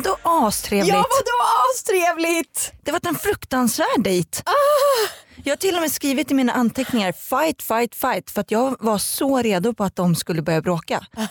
Vadå 0.04 0.18
astrevligt? 0.48 0.88
Ja 0.90 0.96
vadå 0.96 1.38
astrevligt? 1.74 2.74
Det 2.84 2.92
var 2.92 3.08
en 3.08 3.16
fruktansvärd 3.16 4.04
dejt. 4.04 4.42
Jag 5.44 5.52
har 5.52 5.58
till 5.58 5.76
och 5.76 5.82
med 5.82 5.92
skrivit 5.92 6.32
i 6.32 6.34
mina 6.34 6.54
anteckningar 6.54 7.12
fight, 7.12 7.62
fight, 7.62 7.96
fight 7.96 8.32
för 8.32 8.42
att 8.42 8.52
jag 8.52 8.76
var 8.80 8.98
så 8.98 9.42
redo 9.42 9.74
på 9.74 9.84
att 9.84 9.96
de 9.96 10.16
skulle 10.16 10.42
börja 10.42 10.62
bråka. 10.62 11.06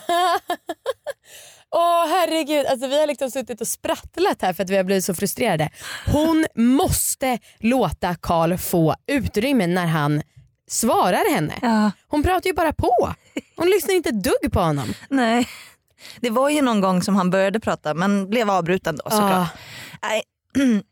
Åh 1.75 2.07
herregud, 2.07 2.65
alltså, 2.65 2.87
vi 2.87 2.99
har 2.99 3.07
liksom 3.07 3.31
suttit 3.31 3.61
och 3.61 3.67
sprattlat 3.67 4.41
här 4.41 4.53
för 4.53 4.63
att 4.63 4.69
vi 4.69 4.77
har 4.77 4.83
blivit 4.83 5.05
så 5.05 5.13
frustrerade. 5.13 5.69
Hon 6.11 6.45
måste 6.55 7.39
låta 7.59 8.15
Karl 8.15 8.57
få 8.57 8.95
utrymme 9.07 9.67
när 9.67 9.85
han 9.85 10.21
svarar 10.69 11.33
henne. 11.33 11.53
Ja, 11.61 11.91
Hon 12.07 12.23
pratar 12.23 12.47
ju 12.47 12.53
bara 12.53 12.73
på. 12.73 13.13
Hon 13.55 13.67
lyssnar 13.69 13.93
inte 13.95 14.09
ett 14.09 14.23
dugg 14.23 14.51
på 14.53 14.59
honom. 14.59 14.93
nej. 15.09 15.47
Det 16.19 16.29
var 16.29 16.49
ju 16.49 16.61
någon 16.61 16.81
gång 16.81 17.01
som 17.03 17.15
han 17.15 17.29
började 17.29 17.59
prata 17.59 17.93
men 17.93 18.29
blev 18.29 18.49
avbruten 18.49 18.95
då 19.03 19.09
såklart. 19.09 19.47
Nej, 20.03 20.23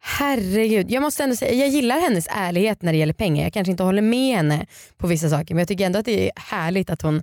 herregud, 0.00 0.90
jag 0.90 1.00
måste 1.02 1.22
ändå 1.24 1.36
säga 1.36 1.54
jag 1.54 1.68
gillar 1.68 2.00
hennes 2.00 2.26
ärlighet 2.30 2.82
när 2.82 2.92
det 2.92 2.98
gäller 2.98 3.12
pengar. 3.14 3.42
Jag 3.44 3.52
kanske 3.52 3.70
inte 3.70 3.82
håller 3.82 4.02
med 4.02 4.36
henne 4.36 4.66
på 4.96 5.06
vissa 5.06 5.30
saker 5.30 5.54
men 5.54 5.58
jag 5.58 5.68
tycker 5.68 5.86
ändå 5.86 5.98
att 5.98 6.04
det 6.04 6.26
är 6.26 6.32
härligt 6.36 6.90
att 6.90 7.02
hon 7.02 7.22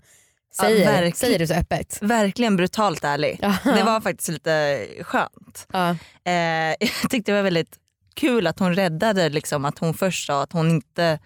Ja, 0.57 0.63
säger, 0.63 0.85
verkligen. 0.85 1.13
säger 1.15 1.39
det 1.39 1.47
så 1.47 1.53
öppet. 1.53 1.97
verkligen 2.01 2.55
brutalt 2.57 3.03
ärlig. 3.03 3.39
Ja. 3.41 3.55
Det 3.63 3.83
var 3.83 4.01
faktiskt 4.01 4.29
lite 4.29 4.85
skönt. 5.01 5.67
Ja. 5.73 5.89
Eh, 6.23 6.33
jag 6.79 7.09
tyckte 7.09 7.31
det 7.31 7.35
var 7.35 7.43
väldigt 7.43 7.77
kul 8.13 8.47
att 8.47 8.59
hon 8.59 8.75
räddade 8.75 9.29
liksom, 9.29 9.65
att 9.65 9.79
hon 9.79 9.93
först 9.93 10.27
sa 10.27 10.43
att 10.43 10.53
hon 10.53 10.69
inte 10.69 11.19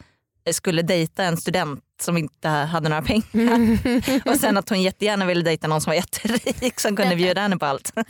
skulle 0.52 0.82
dejta 0.82 1.24
en 1.24 1.38
student 1.38 1.80
som 2.02 2.18
inte 2.18 2.48
hade 2.50 2.90
några 2.90 3.02
pengar. 3.02 3.78
Och 4.30 4.36
sen 4.38 4.58
att 4.58 4.70
hon 4.70 4.82
jättegärna 4.82 5.26
ville 5.26 5.44
dejta 5.44 5.68
någon 5.68 5.82
som 5.82 5.92
var 5.92 5.96
jätterik 5.96 6.80
som 6.80 6.96
kunde 6.96 7.16
bjuda 7.16 7.42
henne 7.42 7.58
på 7.58 7.66
allt. 7.66 7.92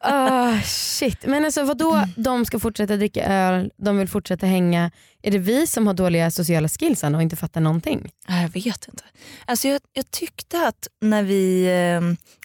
Ah, 0.00 0.60
shit. 0.64 1.26
Men 1.26 1.44
alltså 1.44 1.64
vadå, 1.64 2.04
de 2.16 2.44
ska 2.44 2.58
fortsätta 2.58 2.96
dricka 2.96 3.24
öl, 3.26 3.70
de 3.76 3.98
vill 3.98 4.08
fortsätta 4.08 4.46
hänga. 4.46 4.90
Är 5.22 5.30
det 5.30 5.38
vi 5.38 5.66
som 5.66 5.86
har 5.86 5.94
dåliga 5.94 6.30
sociala 6.30 6.68
skills 6.68 7.02
och 7.02 7.22
inte 7.22 7.36
fattar 7.36 7.60
någonting? 7.60 8.10
Ja, 8.28 8.40
Jag 8.42 8.48
vet 8.48 8.88
inte. 8.88 9.04
Alltså 9.46 9.68
jag, 9.68 9.80
jag 9.92 10.10
tyckte 10.10 10.66
att 10.66 10.88
när 11.00 11.22
vi 11.22 11.64
eh, 11.66 12.00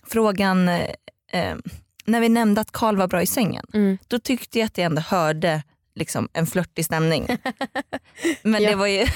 frågan 0.10 0.70
eh, 0.70 0.82
eh, 1.34 1.56
när 2.06 2.20
vi 2.22 2.30
nämnde 2.30 2.62
att 2.62 2.72
Karl 2.72 2.96
var 2.98 3.08
bra 3.08 3.22
i 3.22 3.28
sängen, 3.28 3.66
Mm. 3.74 3.98
då 4.08 4.20
tyckte 4.20 4.60
jag 4.60 4.66
att 4.66 4.78
jag 4.78 4.86
ändå 4.86 5.02
hörde 5.02 5.64
liksom, 5.96 6.30
en 6.34 6.48
flörtig 6.48 6.86
stämning. 6.86 7.28
Men 8.44 8.64
Ja. 8.64 8.70
det 8.70 8.76
var 8.76 8.88
ju 8.88 9.08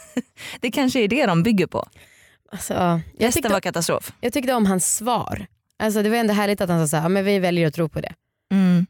det 0.60 0.70
kanske 0.70 1.00
är 1.00 1.08
det 1.08 1.26
de 1.26 1.42
bygger 1.42 1.66
på. 1.66 1.88
Alltså, 2.52 2.74
jag, 2.74 3.00
Resten 3.18 3.32
tyckte, 3.32 3.48
var 3.48 3.60
katastrof. 3.60 4.12
jag 4.20 4.32
tyckte 4.32 4.54
om 4.54 4.66
hans 4.66 4.94
svar. 4.96 5.46
Alltså, 5.78 6.02
det 6.02 6.10
var 6.10 6.16
ändå 6.16 6.34
härligt 6.34 6.60
att 6.60 6.68
han 6.70 6.88
sa 6.88 6.96
så 6.96 7.02
här, 7.02 7.08
men 7.08 7.24
vi 7.24 7.38
väljer 7.38 7.66
att 7.68 7.74
tro 7.74 7.88
på 7.88 8.00
det. 8.00 8.14
Mm. 8.52 8.86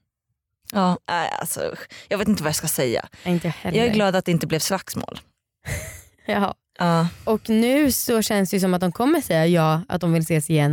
Ja, 0.72 0.98
nej, 1.08 1.30
alltså, 1.40 1.74
jag 2.08 2.18
vet 2.18 2.28
inte 2.28 2.42
vad 2.42 2.48
jag 2.48 2.56
ska 2.56 2.68
säga. 2.68 3.08
Inte 3.24 3.52
jag 3.64 3.76
är 3.76 3.92
glad 3.92 4.16
att 4.16 4.24
det 4.24 4.32
inte 4.32 4.46
blev 4.46 4.58
slagsmål. 4.58 5.20
Ja. 6.26 6.54
Ja, 6.78 7.08
Och 7.24 7.48
nu 7.50 7.92
så 7.92 8.22
känns 8.22 8.50
det 8.50 8.60
som 8.60 8.74
att 8.74 8.80
de 8.80 8.92
kommer 8.92 9.20
säga 9.20 9.46
ja, 9.46 9.82
att 9.88 10.00
de 10.00 10.12
vill 10.12 10.22
ses 10.22 10.50
igen 10.50 10.72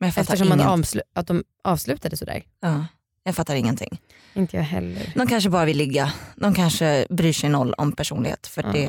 men 0.00 0.08
jag 0.16 0.18
eftersom 0.18 0.52
att, 0.52 0.60
avslu- 0.60 1.00
att 1.14 1.26
de 1.26 1.44
avslutade 1.64 2.16
sådär. 2.16 2.42
ja, 2.60 2.86
jag 3.24 3.34
fattar 3.34 3.54
ingenting. 3.54 4.00
Inte 4.34 4.56
jag 4.56 4.64
heller. 4.64 5.12
De 5.14 5.26
kanske 5.26 5.50
bara 5.50 5.64
vill 5.64 5.76
ligga. 5.76 6.12
De 6.36 6.54
kanske 6.54 7.06
bryr 7.10 7.32
sig 7.32 7.50
noll 7.50 7.74
om 7.74 7.92
personlighet. 7.92 8.46
För 8.46 8.62
det, 8.62 8.82
Ja. 8.82 8.88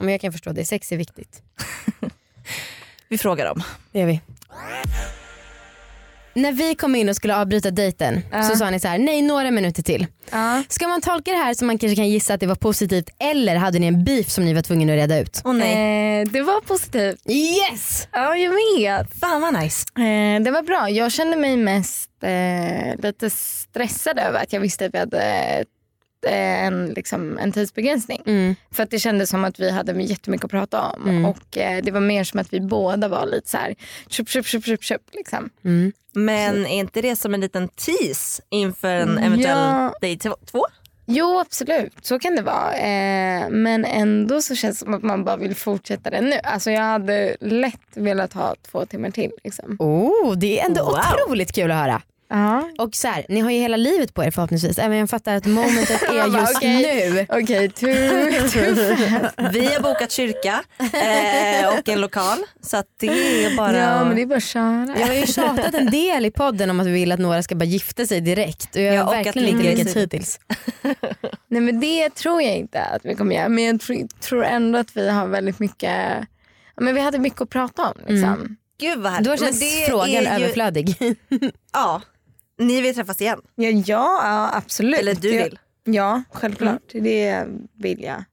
Men 0.00 0.08
jag 0.08 0.20
kan 0.20 0.32
förstå 0.32 0.52
det, 0.52 0.64
sex 0.64 0.92
är 0.92 0.96
viktigt. 0.96 1.42
vi 3.08 3.18
frågar 3.18 3.46
dem. 3.46 3.62
Det 3.92 3.98
gör 3.98 4.06
vi. 4.06 4.20
När 6.34 6.52
vi 6.52 6.74
kom 6.74 6.94
in 6.94 7.08
och 7.08 7.16
skulle 7.16 7.36
avbryta 7.36 7.70
dejten 7.70 8.20
så 8.50 8.56
sa 8.56 8.70
ni 8.70 8.80
så 8.80 8.88
här: 8.88 8.98
nej 8.98 9.22
några 9.22 9.50
minuter 9.50 9.82
till. 9.82 10.06
Ja. 10.30 10.62
Ska 10.68 10.88
man 10.88 11.00
tolka 11.00 11.30
det 11.30 11.36
här 11.36 11.54
som 11.54 11.66
man 11.66 11.78
kanske 11.78 11.96
kan 11.96 12.08
gissa 12.08 12.34
att 12.34 12.40
det 12.40 12.46
var 12.46 12.54
positivt 12.54 13.08
eller 13.18 13.56
hade 13.56 13.78
ni 13.78 13.86
en 13.86 14.04
beef 14.04 14.30
som 14.30 14.44
ni 14.44 14.54
var 14.54 14.62
tvungna 14.62 14.92
att 14.92 14.98
reda 14.98 15.18
ut? 15.18 15.42
Åh 15.44 15.52
nej. 15.54 16.20
Eh, 16.20 16.28
det 16.28 16.42
var 16.42 16.60
positivt. 16.60 17.30
Yes! 17.30 18.08
Ja, 18.12 18.36
jag 18.36 18.50
vet. 18.50 19.20
Fan 19.20 19.40
vad 19.40 19.54
nice. 19.62 19.86
Eh, 19.98 20.42
det 20.42 20.50
var 20.50 20.62
bra. 20.62 20.90
Jag 20.90 21.12
kände 21.12 21.36
mig 21.36 21.56
mest 21.56 22.10
eh, 22.22 23.00
lite 23.02 23.30
stressad 23.30 24.18
över 24.18 24.42
att 24.42 24.52
jag 24.52 24.60
visste 24.60 24.86
att 24.86 24.94
vi 24.94 24.98
hade 24.98 25.64
en, 26.32 26.86
liksom, 26.86 27.38
en 27.38 27.52
tidsbegränsning. 27.52 28.22
Mm. 28.26 28.54
För 28.72 28.82
att 28.82 28.90
det 28.90 28.98
kändes 28.98 29.30
som 29.30 29.44
att 29.44 29.60
vi 29.60 29.70
hade 29.70 30.02
jättemycket 30.02 30.44
att 30.44 30.50
prata 30.50 30.82
om. 30.82 31.08
Mm. 31.08 31.24
Och 31.24 31.58
eh, 31.58 31.82
det 31.82 31.90
var 31.90 32.00
mer 32.00 32.24
som 32.24 32.40
att 32.40 32.52
vi 32.52 32.60
båda 32.60 33.08
var 33.08 33.26
lite 33.26 33.48
så 33.50 33.56
här, 33.56 33.74
köp, 34.08 34.28
köp, 34.28 34.46
köp, 34.46 34.64
köp, 34.64 34.82
köp. 34.84 35.02
Liksom. 35.12 35.50
Mm. 35.64 35.92
Men 36.12 36.66
är 36.66 36.78
inte 36.78 37.02
det 37.02 37.16
som 37.16 37.34
en 37.34 37.40
liten 37.40 37.68
tease 37.68 38.42
inför 38.50 38.88
en 38.94 39.18
eventuell 39.18 39.58
Ja. 39.58 39.94
dejt 40.00 40.30
två? 40.50 40.66
Jo 41.06 41.38
absolut, 41.40 41.92
så 42.02 42.18
kan 42.18 42.36
det 42.36 42.42
vara. 42.42 42.72
Eh, 42.74 43.50
men 43.50 43.84
ändå 43.84 44.42
så 44.42 44.54
känns 44.54 44.78
det 44.78 44.84
som 44.84 44.94
att 44.94 45.02
man 45.02 45.24
bara 45.24 45.36
vill 45.36 45.54
fortsätta 45.56 46.10
det 46.10 46.20
nu. 46.20 46.38
Alltså 46.44 46.70
jag 46.70 46.82
hade 46.82 47.36
lätt 47.40 47.80
velat 47.94 48.32
ha 48.32 48.54
två 48.70 48.86
timmar 48.86 49.10
till. 49.10 49.30
Liksom. 49.44 49.76
Oh, 49.78 50.36
det 50.36 50.60
är 50.60 50.66
ändå 50.66 50.84
Wow. 50.84 50.98
otroligt 51.24 51.52
kul 51.52 51.70
att 51.70 51.76
höra. 51.76 52.02
Ja. 52.28 52.68
Och 52.78 52.94
så 52.94 53.08
här, 53.08 53.26
ni 53.28 53.40
har 53.40 53.50
ju 53.50 53.58
hela 53.58 53.76
livet 53.76 54.14
på 54.14 54.24
er 54.24 54.30
förhoppningsvis. 54.30 54.78
Även 54.78 54.98
jag 54.98 55.10
fattar 55.10 55.34
att 55.36 55.46
momentet 55.46 56.02
är 56.08 56.26
just 56.40 56.56
okej. 56.56 57.10
nu. 57.12 57.26
Okej, 57.28 57.68
tur. 57.70 59.50
Vi 59.52 59.66
har 59.74 59.80
bokat 59.82 60.10
kyrka 60.12 60.62
eh, 60.78 61.68
och 61.78 61.88
en 61.88 62.00
lokal. 62.00 62.38
Så 62.62 62.76
att 62.76 62.86
det 63.00 63.06
är 63.44 63.56
bara... 63.56 63.78
Ja 63.78 64.04
men 64.04 64.16
det 64.16 64.22
är 64.22 64.26
bara 64.26 64.36
att 64.36 64.44
köra. 64.44 64.96
Jag 65.00 65.06
har 65.06 65.14
ju 65.14 65.26
tjatat 65.26 65.74
en 65.74 65.90
del 65.90 66.26
i 66.26 66.30
podden 66.30 66.70
om 66.70 66.80
att 66.80 66.86
vi 66.86 66.90
vill 66.92 67.12
att 67.12 67.20
några 67.20 67.42
ska 67.42 67.54
bara 67.54 67.64
gifta 67.64 68.06
sig 68.06 68.20
direkt 68.20 68.76
och 68.76 68.82
jag 68.82 69.04
har 69.04 69.14
Ja, 69.14 69.22
verkligen 69.24 69.48
inte 69.48 69.62
lyckats 69.74 69.96
hittills. 69.96 70.40
Nej 71.48 71.60
men 71.60 71.80
det 71.80 72.10
tror 72.14 72.42
jag 72.42 72.56
inte 72.56 72.80
att 72.82 73.04
vi 73.04 73.14
kommer 73.14 73.34
göra. 73.36 73.48
Men 73.48 73.64
jag 73.64 73.80
tror, 73.80 74.20
tror 74.20 74.44
ändå 74.44 74.78
att 74.78 74.96
vi 74.96 75.10
har 75.10 75.26
väldigt 75.26 75.58
mycket, 75.58 75.92
men 76.80 76.94
vi 76.94 77.00
hade 77.00 77.18
mycket 77.18 77.40
att 77.40 77.50
prata 77.50 77.82
om. 77.82 77.94
Liksom. 78.08 78.56
Gud 78.80 78.98
vad 78.98 79.12
härligt. 79.12 79.30
Då 79.30 79.36
känns 79.36 79.62
frågan 79.88 80.08
ju- 80.10 80.16
överflödig. 80.28 80.96
Ja. 81.72 82.02
Ni 82.58 82.80
vill 82.80 82.94
träffas 82.94 83.20
igen? 83.20 83.40
Ja, 83.54 83.74
ja, 83.86 84.50
absolut. 84.52 85.00
Eller 85.00 85.14
du 85.14 85.34
Jag- 85.34 85.44
vill? 85.44 85.58
Ja 85.86 86.22
självklart, 86.32 86.82
det 86.92 87.44
vill 87.78 88.02
jag. 88.02 88.24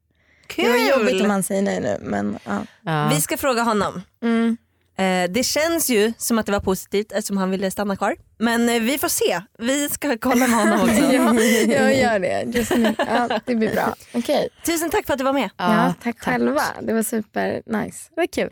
Kul! 0.47 0.65
Det 0.65 0.71
var 0.71 0.99
jobbigt 0.99 1.21
om 1.23 1.29
han 1.29 1.43
säger 1.43 1.61
nej 1.61 1.79
nu 1.81 1.97
men 2.01 2.37
ja. 2.45 2.65
Ja. 2.81 3.09
Vi 3.15 3.21
ska 3.21 3.37
fråga 3.37 3.61
honom. 3.63 4.01
Mm. 4.23 4.57
Eh, 4.97 5.31
det 5.31 5.43
känns 5.43 5.89
ju 5.89 6.13
som 6.17 6.39
att 6.39 6.45
det 6.45 6.51
var 6.51 6.59
positivt 6.59 7.11
eftersom 7.11 7.37
han 7.37 7.51
ville 7.51 7.71
stanna 7.71 7.95
kvar. 7.95 8.15
Men 8.37 8.69
eh, 8.69 8.81
vi 8.81 8.97
får 8.97 9.07
se. 9.07 9.41
Vi 9.57 9.89
ska 9.89 10.17
kolla 10.17 10.47
med 10.47 10.57
honom 10.59 10.81
också. 10.81 11.01
ja, 11.13 11.33
jag 11.67 11.97
gör 11.97 12.19
det. 12.19 12.43
Just. 12.57 12.71
Ja, 12.97 13.39
det 13.45 13.55
blir 13.55 13.71
bra. 13.73 13.95
Okej. 14.13 14.49
Tusen 14.65 14.89
tack 14.89 15.05
för 15.05 15.13
att 15.13 15.17
du 15.19 15.23
var 15.25 15.33
med. 15.33 15.49
Ja, 15.57 15.93
tack, 16.03 16.19
själva. 16.19 16.61
Det 16.81 16.93
var 16.93 17.03
super 17.03 17.61
nice. 17.65 18.09
Det 18.15 18.21
var 18.21 18.27
kul. 18.27 18.49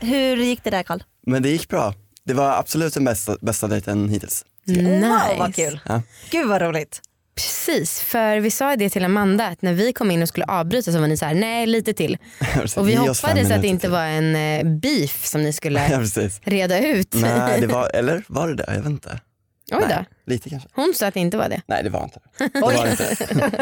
Hur 0.00 0.36
gick 0.36 0.64
det 0.64 0.70
där 0.70 0.82
Karl? 0.82 1.00
Men 1.26 1.42
det 1.42 1.48
gick 1.48 1.68
bra. 1.68 1.94
Det 2.24 2.34
var 2.34 2.50
absolut 2.58 2.94
den 2.94 3.04
bästa, 3.04 3.36
bästa 3.40 3.66
dejten 3.66 4.08
hittills. 4.08 4.44
Wow 4.66 5.38
vad 5.38 5.48
Nice. 5.48 5.62
kul. 5.70 5.80
Ja. 5.88 6.02
Gud 6.30 6.48
vad 6.48 6.62
roligt. 6.62 7.00
Precis, 7.34 8.00
för 8.00 8.40
vi 8.40 8.50
sa 8.50 8.76
det 8.76 8.90
till 8.90 9.04
Amanda 9.04 9.46
att 9.46 9.62
när 9.62 9.72
vi 9.72 9.92
kom 9.92 10.10
in 10.10 10.22
och 10.22 10.28
skulle 10.28 10.46
avbryta 10.46 10.92
så 10.92 10.98
var 11.00 11.06
ni 11.08 11.16
så 11.16 11.24
här, 11.24 11.34
nej 11.34 11.66
lite 11.66 11.92
till. 11.92 12.18
Och 12.76 12.88
vi 12.88 12.94
hoppades 12.94 13.50
att 13.50 13.62
det 13.62 13.68
inte 13.68 13.80
till. 13.80 13.90
var 13.90 14.04
en 14.04 14.36
eh, 14.36 14.64
beef 14.80 15.26
som 15.26 15.42
ni 15.42 15.46
Ja 15.48 15.52
skulle 15.52 15.80
precis. 15.88 16.40
reda 16.44 16.86
ut. 16.86 17.08
Nej, 17.14 17.60
det 17.60 17.66
var, 17.72 17.90
eller 17.94 18.24
var 18.28 18.48
det 18.48 18.54
det? 18.54 18.64
Jag 18.68 18.74
vet 18.76 18.86
inte. 18.86 19.20
Oj 19.72 19.78
då. 19.80 19.86
Nej, 19.88 20.04
lite 20.26 20.50
kanske. 20.50 20.68
Hon 20.72 20.94
sa 20.94 21.06
att 21.06 21.14
det 21.14 21.20
inte 21.20 21.36
var 21.36 21.48
det. 21.48 21.62
Nej 21.66 21.82
det 21.82 21.90
var 21.90 22.04
inte 22.04 22.20
det. 22.38 22.60
Var 22.60 22.86
inte. 22.90 23.16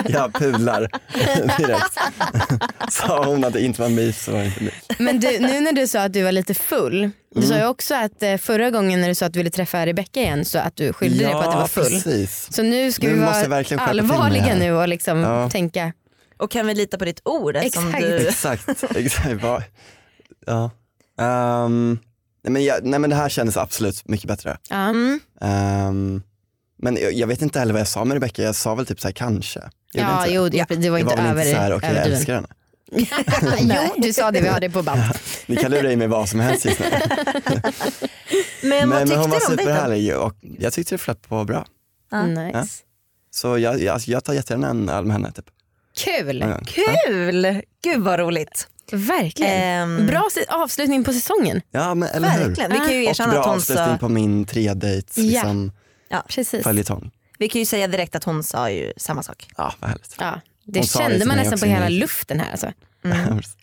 Jag 0.09 0.33
pular 0.35 0.81
direkt. 1.59 1.99
Sa 2.93 3.25
hon 3.25 3.45
att 3.45 3.53
det 3.53 3.61
inte 3.65 3.81
var 3.81 3.89
en 3.89 3.97
beef 3.97 4.25
så 4.25 4.33
var 4.33 4.39
det 4.39 4.45
inte 4.47 4.61
beef. 4.61 4.75
Men 4.99 5.21
du, 5.21 5.39
nu 5.39 5.61
när 5.61 5.73
du 5.73 5.87
sa 5.87 6.03
att 6.03 6.13
du 6.13 6.23
var 6.23 6.33
lite 6.33 6.55
full, 6.55 7.11
du 7.35 7.43
sa 7.43 7.49
ju 7.55 7.55
Mm. 7.61 7.71
också 7.71 7.95
att 7.95 8.23
eh, 8.23 8.37
förra 8.37 8.71
gången 8.71 9.01
när 9.01 9.09
du 9.09 9.15
sa 9.15 9.27
att 9.27 9.33
du 9.33 9.39
ville 9.39 9.51
träffa 9.51 9.87
Rebecca 9.87 10.21
igen 10.21 10.45
så 10.45 10.59
att 10.59 10.77
du 10.77 10.93
skyllde 10.93 11.25
dig 11.25 11.33
på 11.33 11.39
att 11.39 11.53
du 11.53 11.59
var 11.59 11.67
full. 11.67 11.85
precis. 11.85 12.49
Så 12.53 12.63
nu 12.63 12.93
ska 12.93 13.07
Nu 13.07 13.13
vi 13.15 13.21
måste 13.21 13.39
jag 13.41 13.49
vara 13.49 13.57
verkligen 13.59 13.79
skärpa 13.79 13.93
till 13.93 14.03
mig 14.03 14.15
allvarliga 14.17 14.43
här. 14.43 14.59
nu 14.59 14.73
och 14.73 14.89
liksom 14.89 15.19
Ja. 15.21 15.51
tänka. 15.51 15.93
Och 16.39 16.51
kan 16.51 16.67
vi 16.67 16.75
lita 16.75 16.99
på 16.99 17.05
ditt 17.05 17.21
ord 17.25 17.57
eftersom 17.57 17.89
Exakt. 17.95 18.07
du... 18.07 18.29
Exakt, 18.29 18.85
exakt. 18.97 19.43
Vad- 19.43 19.63
Ja. 20.47 20.71
Ehm, 21.21 21.99
nej, 22.43 22.53
men 22.53 22.65
jag, 22.65 22.85
nej 22.85 23.01
men 23.01 23.11
det 23.11 23.17
här 23.17 23.29
kändes 23.29 23.57
absolut 23.57 24.09
mycket 24.09 24.29
bättre. 24.29 24.59
Ja. 24.71 24.77
Mm. 24.77 25.21
Ehm, 25.41 26.23
men 26.83 26.97
jag, 26.97 27.13
jag 27.13 27.27
vet 27.27 27.43
inte 27.43 27.59
heller 27.59 27.73
vad 27.73 27.81
jag 27.81 27.89
sa 27.89 28.05
med 28.05 28.15
Rebecca, 28.15 28.43
jag 28.43 28.55
sa 28.55 28.75
väl 28.75 28.87
typ 28.87 29.01
så 29.01 29.09
här 29.09 29.13
kanske. 29.13 29.61
Jag 29.93 30.05
Ja, 30.05 30.27
jo, 30.29 30.49
det, 30.49 30.65
det 30.69 30.91
var 30.91 30.99
det 30.99 31.03
inte 31.03 31.17
var 31.17 31.23
väl 31.23 31.31
över, 31.31 31.43
inte 31.43 31.55
så 31.55 31.61
här, 31.61 31.73
okej 31.73 31.89
jag 31.89 31.97
överdriven. 31.97 32.19
älskar 32.19 32.35
henne. 32.35 32.49
jo, 33.97 34.03
du 34.03 34.13
sa 34.13 34.31
det, 34.31 34.41
vi 34.41 34.49
har 34.49 34.61
det 34.61 34.71
på 34.71 34.83
band. 34.83 35.03
Ni 35.47 35.57
kan 35.57 35.71
lura 35.71 35.93
i 35.93 35.97
mig 35.97 36.07
vad 36.09 36.29
som 36.29 36.41
helst 36.41 36.65
just 36.65 36.81
nu. 36.81 36.87
Men, 38.63 38.89
vad 38.91 38.99
men, 38.99 39.09
tyckte 39.09 39.17
men 39.17 39.19
hon 39.19 39.31
var 39.31 39.41
du 39.41 39.47
om 39.47 39.57
dejten? 39.57 39.59
superhärlig 39.59 40.17
och 40.17 40.35
jag 40.59 40.73
tyckte 40.73 40.95
det 40.95 40.99
flöt 40.99 41.29
på 41.29 41.45
bra. 41.45 41.67
Nice. 42.27 42.69
Så 43.31 43.59
jag, 43.59 43.83
jag, 43.83 44.01
jag 44.01 44.25
tar 44.25 44.33
jättegärna 44.35 44.69
en 44.69 44.89
öl 44.89 45.05
med 45.05 45.13
henne. 45.17 45.33
Typ. 45.33 45.45
Kul, 45.99 46.41
gång. 46.45 46.65
Kul! 46.67 47.61
Gud 47.85 48.01
vad 48.03 48.19
roligt. 48.19 48.69
verkligen. 48.93 49.53
Ehm, 49.53 50.07
Bra 50.07 50.29
avslutning 50.49 51.05
på 51.05 51.13
säsongen. 51.13 51.61
Ja 51.71 51.95
men 51.95 52.09
eller 52.09 52.31
hur. 52.31 52.45
Verkligen. 52.49 52.71
Vi 52.73 52.77
kan 52.79 52.89
ju 52.91 53.03
Och 53.05 53.11
erkänna 53.11 53.31
bra 53.33 53.41
att 53.41 53.47
hon 53.47 53.55
avslutning 53.57 53.87
sa... 53.87 53.99
på 53.99 54.09
min 54.09 54.45
tre 54.45 54.75
dates 54.75 55.19
Ja. 55.19 55.23
liksom, 55.25 55.73
Precis. 56.29 56.63
följetong. 56.65 57.11
Vi 57.39 57.49
kan 57.49 57.59
ju 57.59 57.67
säga 57.67 57.87
direkt 57.89 58.15
att 58.17 58.25
hon 58.25 58.43
sa 58.45 58.71
ju 58.71 58.93
samma 58.97 59.23
sak. 59.23 59.49
Ja 59.57 59.75
vad 59.81 59.91
härligt. 59.91 60.15
Ja, 60.19 60.41
det 60.65 60.79
Hon 60.79 60.87
kände 60.87 61.27
man 61.27 61.37
nästan 61.37 61.59
på 61.59 61.67
hela 61.67 61.79
innan. 61.79 61.95
luften 61.99 62.41
här. 62.41 62.51
Alltså. 62.51 62.73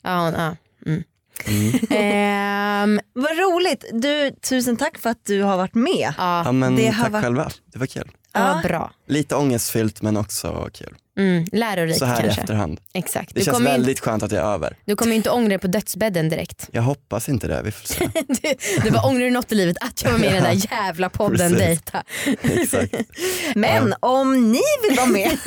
Ja, 0.03 0.19
hon, 0.19 0.33
ja. 0.33 0.55
Mm. 0.85 1.03
Mm. 1.47 1.79
Ehm, 1.89 2.99
Vad 3.13 3.31
roligt. 3.37 3.85
Du, 3.93 4.31
tusen 4.49 4.77
tack 4.77 4.97
för 4.97 5.09
att 5.09 5.25
du 5.25 5.41
har 5.43 5.57
varit 5.57 5.75
med. 5.75 6.13
ja, 6.17 6.43
Ja 6.45 6.51
men 6.51 6.75
Det 6.75 6.87
har 6.87 7.03
tack 7.03 7.11
varit- 7.13 7.23
själva, 7.23 7.49
det 7.65 7.79
var 7.79 7.85
kul. 7.85 8.11
Ja, 8.39 8.61
Ja. 8.63 8.67
bra. 8.67 8.91
Lite 9.07 9.35
ångestfyllt 9.35 10.01
men 10.01 10.17
också 10.17 10.69
kul. 10.73 10.95
Mm, 11.19 11.45
lärorikt 11.51 11.99
Så 11.99 12.05
här 12.05 12.19
i 12.19 12.23
kanske. 12.23 12.41
efterhand. 12.41 12.79
Exakt. 12.93 13.33
Det 13.33 13.39
Du 13.39 13.45
känns 13.45 13.59
väldigt 13.59 13.99
skönt 13.99 14.23
att 14.23 14.31
jag 14.31 14.41
är 14.47 14.53
över. 14.53 14.77
du 14.85 14.95
kommer 14.95 15.15
inte 15.15 15.29
ångra 15.29 15.49
dig 15.49 15.57
på 15.57 15.67
dödsbädden 15.67 16.29
direkt. 16.29 16.69
Jag 16.71 16.81
hoppas 16.81 17.29
inte 17.29 17.47
det, 17.47 17.61
vi 17.61 17.71
får 17.71 17.87
se. 17.87 18.09
Du, 18.27 18.53
du 18.83 18.91
bara 18.91 19.03
ångrar 19.07 19.25
du 19.25 19.31
något 19.31 19.51
i 19.51 19.55
livet? 19.55 19.77
Att 19.81 20.03
jag 20.03 20.11
var 20.11 20.19
med 20.19 20.29
i 20.29 20.33
den 20.33 20.43
där 20.43 20.71
jävla 20.71 21.09
podden. 21.09 21.53
Dejta. 21.53 22.03
Exakt. 22.41 22.95
Men 23.55 23.93
om 23.99 24.51
ni 24.51 24.61
vill 24.89 24.97
vara 24.97 25.07
med. 25.07 25.31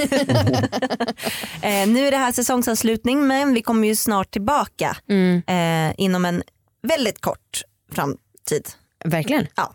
eh, 1.63 1.89
nu 1.89 2.07
är 2.07 2.11
det 2.11 2.17
här 2.17 2.33
säsongsavslutning 2.33 3.27
men 3.27 3.55
vi 3.55 3.63
kommer 3.63 3.89
ju 3.89 3.97
snart 3.97 4.31
tillbaka 4.31 4.97
Mm, 5.09 5.43
eh, 5.47 5.95
inom 5.99 6.25
en 6.25 6.43
väldigt 6.83 7.21
kort 7.21 7.63
framtid. 7.93 8.69
verkligen. 9.05 9.47
Ja. 9.57 9.75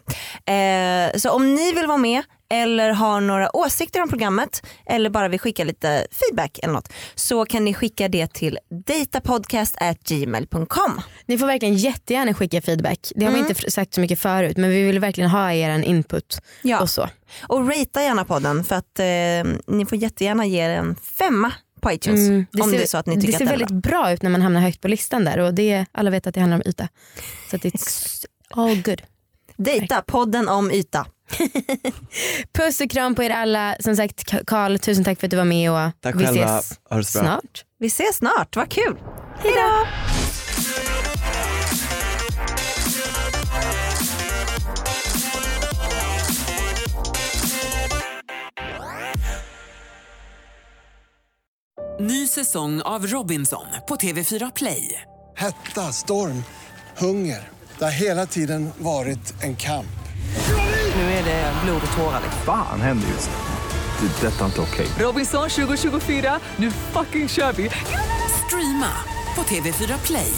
Eh, 0.53 1.17
så 1.17 1.29
om 1.31 1.55
ni 1.55 1.73
vill 1.73 1.87
vara 1.87 1.97
med 1.97 2.23
eller 2.49 2.89
har 2.89 3.21
några 3.21 3.55
åsikter 3.55 4.01
om 4.01 4.09
programmet 4.09 4.65
eller 4.85 5.09
bara 5.09 5.27
vill 5.27 5.39
skicka 5.39 5.63
lite 5.63 6.07
feedback 6.11 6.59
eller 6.63 6.73
något 6.73 6.93
så 7.15 7.45
kan 7.45 7.65
ni 7.65 7.73
skicka 7.73 8.07
det 8.07 8.33
till 8.33 8.59
datapodcast@gmail.com. 8.69 11.01
Ni 11.25 11.37
får 11.37 11.47
verkligen 11.47 11.75
jättegärna 11.75 12.33
skicka 12.33 12.61
feedback. 12.61 13.11
Det 13.15 13.25
har 13.25 13.31
vi 13.31 13.37
Mm. 13.39 13.49
inte 13.51 13.61
f- 13.67 13.73
sagt 13.73 13.93
så 13.93 14.01
mycket 14.01 14.19
förut 14.19 14.57
men 14.57 14.69
vi 14.69 14.83
vill 14.83 14.99
verkligen 14.99 15.29
ha 15.29 15.51
er 15.51 15.79
input 15.79 16.39
Ja. 16.61 16.79
och 16.81 16.89
så. 16.89 17.09
Och 17.47 17.67
ratea 17.67 18.03
gärna 18.03 18.25
podden 18.25 18.63
för 18.63 18.75
att 18.75 18.99
eh, 18.99 19.43
ni 19.75 19.85
får 19.85 19.97
jättegärärna 19.97 20.45
ge 20.45 20.59
er 20.59 20.69
en 20.69 20.95
femma 20.95 21.51
på 21.81 21.91
iTunes 21.91 22.27
Mm, 22.27 22.45
om 22.61 22.69
ser, 22.69 22.77
det 22.77 22.83
är 22.83 22.87
så 22.87 22.97
att 22.97 23.05
ni 23.05 23.15
tycker 23.15 23.27
det 23.27 23.33
att 23.33 23.37
ser 23.37 23.45
är 23.45 23.49
väldigt 23.49 23.69
bra. 23.83 24.01
bra. 24.01 24.11
ut 24.11 24.21
när 24.21 24.29
man 24.29 24.41
hamnar 24.41 24.61
högt 24.61 24.81
på 24.81 24.87
listan 24.87 25.25
där 25.25 25.39
och 25.39 25.53
det, 25.53 25.85
alla 25.91 26.09
vet 26.11 26.27
att 26.27 26.33
det 26.33 26.39
handlar 26.39 26.57
om 26.57 26.63
yta. 26.65 26.87
Så 27.49 27.55
att 27.55 27.61
it's 27.63 28.25
all 28.49 28.81
good. 28.81 29.01
Dejta, 29.57 30.01
podden 30.01 30.49
om 30.49 30.71
yta. 30.71 31.05
Puss 32.53 32.81
och 32.81 32.89
kram 32.89 33.15
på 33.15 33.23
er 33.23 33.29
alla. 33.29 33.75
Som 33.79 33.95
sagt 33.95 34.23
Karl, 34.47 34.77
tusen 34.77 35.03
tack 35.03 35.19
för 35.19 35.27
att 35.27 35.31
du 35.31 35.37
var 35.37 35.45
med 35.45 35.71
och 35.71 35.91
Tack 36.01 36.15
vi 36.15 36.25
själva, 36.25 36.57
ses 36.59 36.79
ha 36.89 36.97
det 36.97 37.03
så 37.03 37.19
bra. 37.19 37.27
snart. 37.27 37.65
Vi 37.79 37.87
ses 37.87 38.15
snart, 38.15 38.55
vad 38.55 38.69
kul. 38.71 38.97
Hejdå! 39.37 39.85
Ny 51.99 52.27
säsong 52.27 52.81
av 52.81 53.07
Robinson 53.07 53.65
på 53.87 53.95
TV4 53.95 54.51
Play. 54.55 55.01
Hetta, 55.37 55.81
storm, 55.81 56.43
hunger. 56.97 57.49
Det 57.79 57.83
har 57.83 57.91
hela 57.91 58.25
tiden 58.25 58.69
varit 58.77 59.43
en 59.43 59.55
kamp. 59.55 59.87
Nu 60.95 61.01
är 61.01 61.23
det 61.23 61.53
blod 61.63 61.81
och 61.91 61.97
tårar. 61.97 62.21
Fan 62.45 62.81
händer 62.81 63.07
just 63.07 63.29
nu. 63.29 64.07
Det. 64.07 64.27
är 64.27 64.31
Detta 64.31 64.41
är 64.41 64.45
inte 64.45 64.61
okej. 64.61 64.87
Robinson 64.99 65.49
2024, 65.49 66.39
nu 66.55 66.71
fucking 66.71 67.29
kör 67.29 67.53
vi! 67.53 67.69
Streama 68.47 68.91
på 69.35 69.41
TV4 69.43 70.05
Play. 70.05 70.33